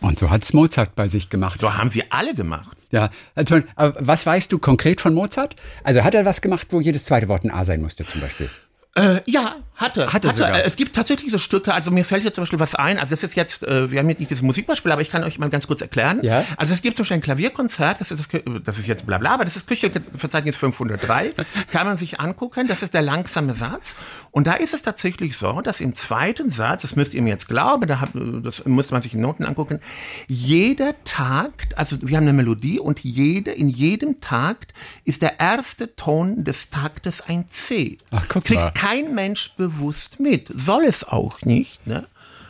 und 0.00 0.18
so 0.18 0.30
hat's 0.30 0.52
Mozart 0.52 0.94
bei 0.94 1.08
sich 1.08 1.30
gemacht. 1.30 1.60
So 1.60 1.76
haben 1.76 1.88
sie 1.88 2.10
alle 2.10 2.34
gemacht. 2.34 2.76
Ja, 2.90 3.10
also, 3.34 3.60
was 3.76 4.26
weißt 4.26 4.52
du 4.52 4.58
konkret 4.58 5.00
von 5.00 5.14
Mozart? 5.14 5.56
Also 5.82 6.04
hat 6.04 6.14
er 6.14 6.24
was 6.24 6.40
gemacht, 6.40 6.66
wo 6.70 6.80
jedes 6.80 7.04
zweite 7.04 7.28
Wort 7.28 7.44
ein 7.44 7.50
A 7.50 7.64
sein 7.64 7.80
musste 7.80 8.04
zum 8.04 8.20
Beispiel? 8.20 8.50
Äh, 8.94 9.20
ja, 9.26 9.56
Hatte, 9.82 10.12
Hatte 10.12 10.28
sogar. 10.28 10.58
Äh, 10.60 10.62
Es 10.62 10.76
gibt 10.76 10.94
tatsächlich 10.96 11.30
so 11.30 11.38
Stücke, 11.38 11.74
also 11.74 11.90
mir 11.90 12.04
fällt 12.04 12.24
jetzt 12.24 12.36
zum 12.36 12.42
Beispiel 12.42 12.60
was 12.60 12.74
ein, 12.74 12.98
also 12.98 13.14
das 13.14 13.22
ist 13.22 13.34
jetzt, 13.36 13.62
äh, 13.64 13.90
wir 13.90 14.00
haben 14.00 14.08
jetzt 14.08 14.20
nicht 14.20 14.30
dieses 14.30 14.42
Musikbeispiel, 14.42 14.90
aber 14.92 15.02
ich 15.02 15.10
kann 15.10 15.24
euch 15.24 15.38
mal 15.38 15.50
ganz 15.50 15.66
kurz 15.66 15.80
erklären. 15.82 16.20
Ja. 16.22 16.44
Also 16.56 16.72
es 16.72 16.80
gibt 16.82 16.96
zum 16.96 17.02
Beispiel 17.02 17.16
ein 17.16 17.22
Klavierkonzert, 17.22 18.00
das 18.00 18.10
ist, 18.10 18.20
das, 18.32 18.42
das 18.64 18.78
ist 18.78 18.86
jetzt 18.86 19.06
bla 19.06 19.18
bla, 19.18 19.34
aber 19.34 19.44
das 19.44 19.56
ist 19.56 19.66
Küchenverzeichnis 19.66 20.56
503, 20.62 21.32
kann 21.70 21.86
man 21.86 21.96
sich 21.96 22.20
angucken, 22.20 22.68
das 22.68 22.82
ist 22.82 22.94
der 22.94 23.02
langsame 23.02 23.54
Satz. 23.54 23.96
Und 24.30 24.46
da 24.46 24.54
ist 24.54 24.72
es 24.72 24.82
tatsächlich 24.82 25.36
so, 25.36 25.60
dass 25.60 25.80
im 25.80 25.94
zweiten 25.94 26.48
Satz, 26.48 26.82
das 26.82 26.96
müsst 26.96 27.12
ihr 27.14 27.22
mir 27.22 27.30
jetzt 27.30 27.48
glauben, 27.48 27.86
da 27.86 28.00
hat, 28.00 28.10
das 28.14 28.64
muss 28.64 28.90
man 28.90 29.02
sich 29.02 29.14
in 29.14 29.20
Noten 29.20 29.44
angucken, 29.44 29.80
jeder 30.28 30.94
Takt, 31.04 31.76
also 31.76 31.96
wir 32.00 32.16
haben 32.16 32.24
eine 32.24 32.32
Melodie 32.32 32.78
und 32.78 33.00
jede, 33.00 33.50
in 33.50 33.68
jedem 33.68 34.20
Takt 34.20 34.72
ist 35.04 35.22
der 35.22 35.40
erste 35.40 35.94
Ton 35.96 36.44
des 36.44 36.70
Taktes 36.70 37.20
ein 37.20 37.48
C. 37.48 37.98
Ach, 38.10 38.24
guck 38.28 38.44
Kriegt 38.44 38.62
mal. 38.62 38.70
kein 38.70 39.14
Mensch 39.14 39.52
bewusst 39.56 39.71
mit. 40.20 40.48
Soll 40.54 40.84
es 40.84 41.04
auch 41.04 41.40
nicht, 41.42 41.86
ne? 41.86 42.06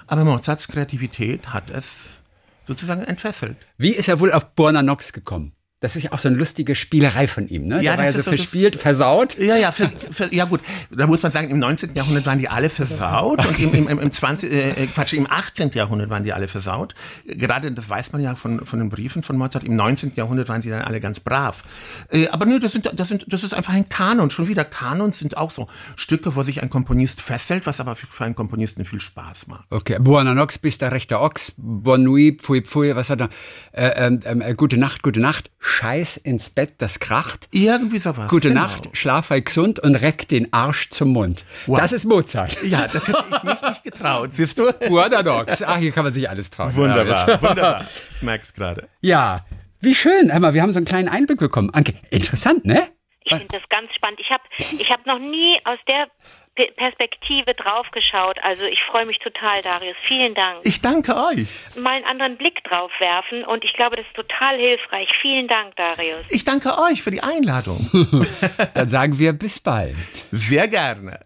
Aber 0.07 0.25
Mozarts 0.25 0.69
Kreativität 0.69 1.49
hat 1.49 1.71
es 1.71 2.21
sozusagen 2.67 3.03
entfesselt. 3.03 3.57
Wie 3.79 3.93
ist 3.93 4.09
er 4.09 4.21
wohl 4.21 4.33
auf 4.33 4.55
Borna 4.55 4.83
Nox 4.83 5.13
gekommen? 5.13 5.53
Das 5.83 5.97
ist 5.97 6.05
ja 6.05 6.13
auch 6.13 6.19
so 6.19 6.29
eine 6.29 6.39
lustige 6.39 6.77
Spielerei 6.77 7.27
von 7.27 7.49
ihm, 7.49 7.67
ne? 7.67 7.83
Ja, 7.83 7.93
Der 7.93 7.99
war 7.99 8.05
ja 8.05 8.13
so 8.13 8.21
ist 8.21 8.25
so 8.25 8.31
verspielt, 8.31 8.77
versaut. 8.77 9.37
Ja, 9.37 9.57
ja, 9.57 9.73
für, 9.73 9.91
für, 10.13 10.33
ja 10.33 10.45
gut, 10.45 10.61
da 10.91 11.09
muss 11.09 11.23
man 11.23 11.33
sagen, 11.33 11.51
im 11.51 11.59
19. 11.59 11.95
Jahrhundert 11.95 12.25
waren 12.25 12.39
die 12.39 12.49
alle 12.49 12.71
versaut 12.71 13.45
und 13.45 13.59
im, 13.59 13.75
im, 13.75 13.89
im, 13.89 13.99
im 13.99 14.13
20, 14.13 14.53
äh, 14.53 14.87
Quatsch, 14.87 15.13
im 15.13 15.27
18. 15.29 15.73
Jahrhundert 15.73 16.09
waren 16.09 16.23
die 16.23 16.33
alle 16.33 16.47
versaut. 16.47 16.95
Gerade, 17.27 17.73
das 17.73 17.91
weiß 17.91 18.13
man 18.13 18.23
ja 18.23 18.37
von, 18.37 18.65
von 18.65 18.79
den 18.79 18.91
Briefen 18.91 19.25
von 19.25 19.37
Mozart, 19.37 19.65
im 19.65 19.75
19. 19.75 20.13
Jahrhundert 20.15 20.49
waren 20.49 20.63
die 20.63 20.71
dann 20.71 20.83
alle 20.83 21.01
ganz 21.01 21.19
brav. 21.19 21.65
Äh, 22.11 22.29
aber 22.29 22.47
nö, 22.47 22.61
das, 22.61 22.71
sind, 22.71 22.89
das, 22.95 23.09
sind, 23.09 23.25
das 23.27 23.43
ist 23.43 23.53
einfach 23.53 23.75
ein 23.75 23.89
Kanon. 23.89 24.31
Schon 24.31 24.47
wieder 24.47 24.65
Kanons 24.65 25.19
sind 25.19 25.37
auch 25.37 25.51
so 25.51 25.67
Stücke, 25.97 26.37
wo 26.37 26.45
sich 26.45 26.63
ein 26.63 26.71
Komponist 26.71 27.21
festhält, 27.21 27.67
was 27.67 27.81
aber 27.81 27.97
für, 27.97 28.07
für 28.07 28.25
einen 28.25 28.37
Komponisten 28.37 28.85
viel 28.85 29.01
Spaß 29.01 29.49
macht. 29.49 29.65
Okay, 29.71 29.99
Buona 29.99 30.33
Nox, 30.33 30.59
bist 30.59 30.81
der 30.81 30.93
rechte 30.93 31.21
Ochs, 31.21 31.55
Bon 31.57 32.03
nuit, 32.03 32.41
pfui 32.41 32.63
pfui, 32.63 32.95
was 32.95 33.11
war 33.11 33.17
da? 33.17 33.29
Äh, 33.73 33.91
ähm, 33.97 34.41
äh, 34.41 34.55
gute 34.55 34.77
Nacht, 34.77 35.03
gute 35.03 35.19
Nacht, 35.19 35.51
Scheiß 35.73 36.19
ins 36.19 36.51
Bett, 36.51 36.75
das 36.79 37.01
kracht. 37.01 37.49
Irgendwie 37.51 37.99
sowas. 37.99 38.29
Gute 38.29 38.49
genau. 38.49 38.61
Nacht, 38.61 38.91
schlaf 38.93 39.29
sei 39.29 39.41
gesund 39.41 39.79
und 39.79 39.95
reck 39.97 40.29
den 40.29 40.53
Arsch 40.53 40.91
zum 40.91 41.09
Mund. 41.09 41.47
Wow. 41.67 41.79
Das 41.79 41.93
ist 41.93 42.05
Mozart. 42.05 42.63
Ja, 42.63 42.87
das 42.87 43.09
hätte 43.09 43.25
ich 43.27 43.43
mich 43.43 43.63
nicht 43.63 43.83
getraut, 43.85 44.33
siehst 44.33 44.59
du? 44.59 44.71
Nox. 45.25 45.63
Ach, 45.63 45.79
hier 45.79 45.91
kann 45.93 46.05
man 46.05 46.13
sich 46.13 46.29
alles 46.29 46.51
trauen. 46.51 46.75
Wunderbar, 46.77 47.43
wunderbar. 47.43 47.85
Ich 48.17 48.23
merk's 48.23 48.53
gerade. 48.53 48.89
Ja, 49.01 49.37
wie 49.81 49.95
schön. 49.95 50.31
Hör 50.31 50.39
mal, 50.39 50.55
wir 50.55 50.63
haben 50.63 50.73
so 50.73 50.79
einen 50.79 50.87
kleinen 50.87 51.09
Einblick 51.09 51.39
bekommen. 51.39 51.71
Anke, 51.71 51.95
interessant, 52.11 52.65
ne? 52.65 52.89
Ich 53.25 53.31
finde 53.31 53.47
das 53.51 53.63
ganz 53.69 53.93
spannend. 53.95 54.21
Ich 54.21 54.31
habe 54.31 54.43
ich 54.79 54.91
hab 54.91 55.07
noch 55.07 55.19
nie 55.19 55.59
aus 55.65 55.79
der 55.89 56.07
Perspektive 56.55 57.55
draufgeschaut. 57.55 58.37
Also 58.43 58.65
ich 58.65 58.79
freue 58.91 59.07
mich 59.07 59.19
total, 59.21 59.63
Darius. 59.63 59.97
Vielen 60.03 60.35
Dank. 60.35 60.61
Ich 60.65 60.81
danke 60.81 61.17
euch. 61.17 61.49
Mal 61.81 61.95
einen 61.95 62.05
anderen 62.05 62.37
Blick 62.37 62.63
drauf 62.65 62.91
werfen 62.99 63.45
und 63.45 63.65
ich 63.65 63.73
glaube, 63.73 63.97
das 63.97 64.07
ist 64.07 64.15
total 64.15 64.59
hilfreich. 64.59 65.09
Vielen 65.23 65.49
Dank, 65.49 65.75
Darius. 65.77 66.25
Ich 66.29 66.45
danke 66.45 66.79
euch 66.79 67.03
für 67.03 67.11
die 67.11 67.23
Einladung. 67.23 67.89
Dann 68.75 68.89
sagen 68.89 69.19
wir 69.19 69.33
bis 69.33 69.61
bald. 69.61 69.97
Sehr 70.31 70.69
gerne. 70.69 71.21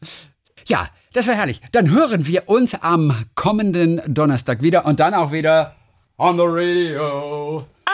Ja, 0.66 0.89
das 1.12 1.27
war 1.27 1.35
herrlich. 1.35 1.61
Dann 1.72 1.91
hören 1.91 2.27
wir 2.27 2.49
uns 2.49 2.81
am 2.81 3.12
kommenden 3.35 4.03
Donnerstag 4.07 4.62
wieder 4.62 4.85
und 4.85 5.01
dann 5.01 5.14
auch 5.14 5.33
wieder 5.33 5.74
on 6.18 6.37
the 6.37 6.45
radio. 6.45 7.64
Oh, 7.64 7.93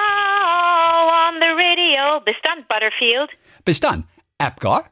on 1.29 1.35
the 1.41 1.49
radio. 1.49 2.21
Bis 2.25 2.37
dann, 2.43 2.65
Butterfield. 2.69 3.31
Bis 3.65 3.79
dann, 3.79 4.05
Apgar. 4.39 4.91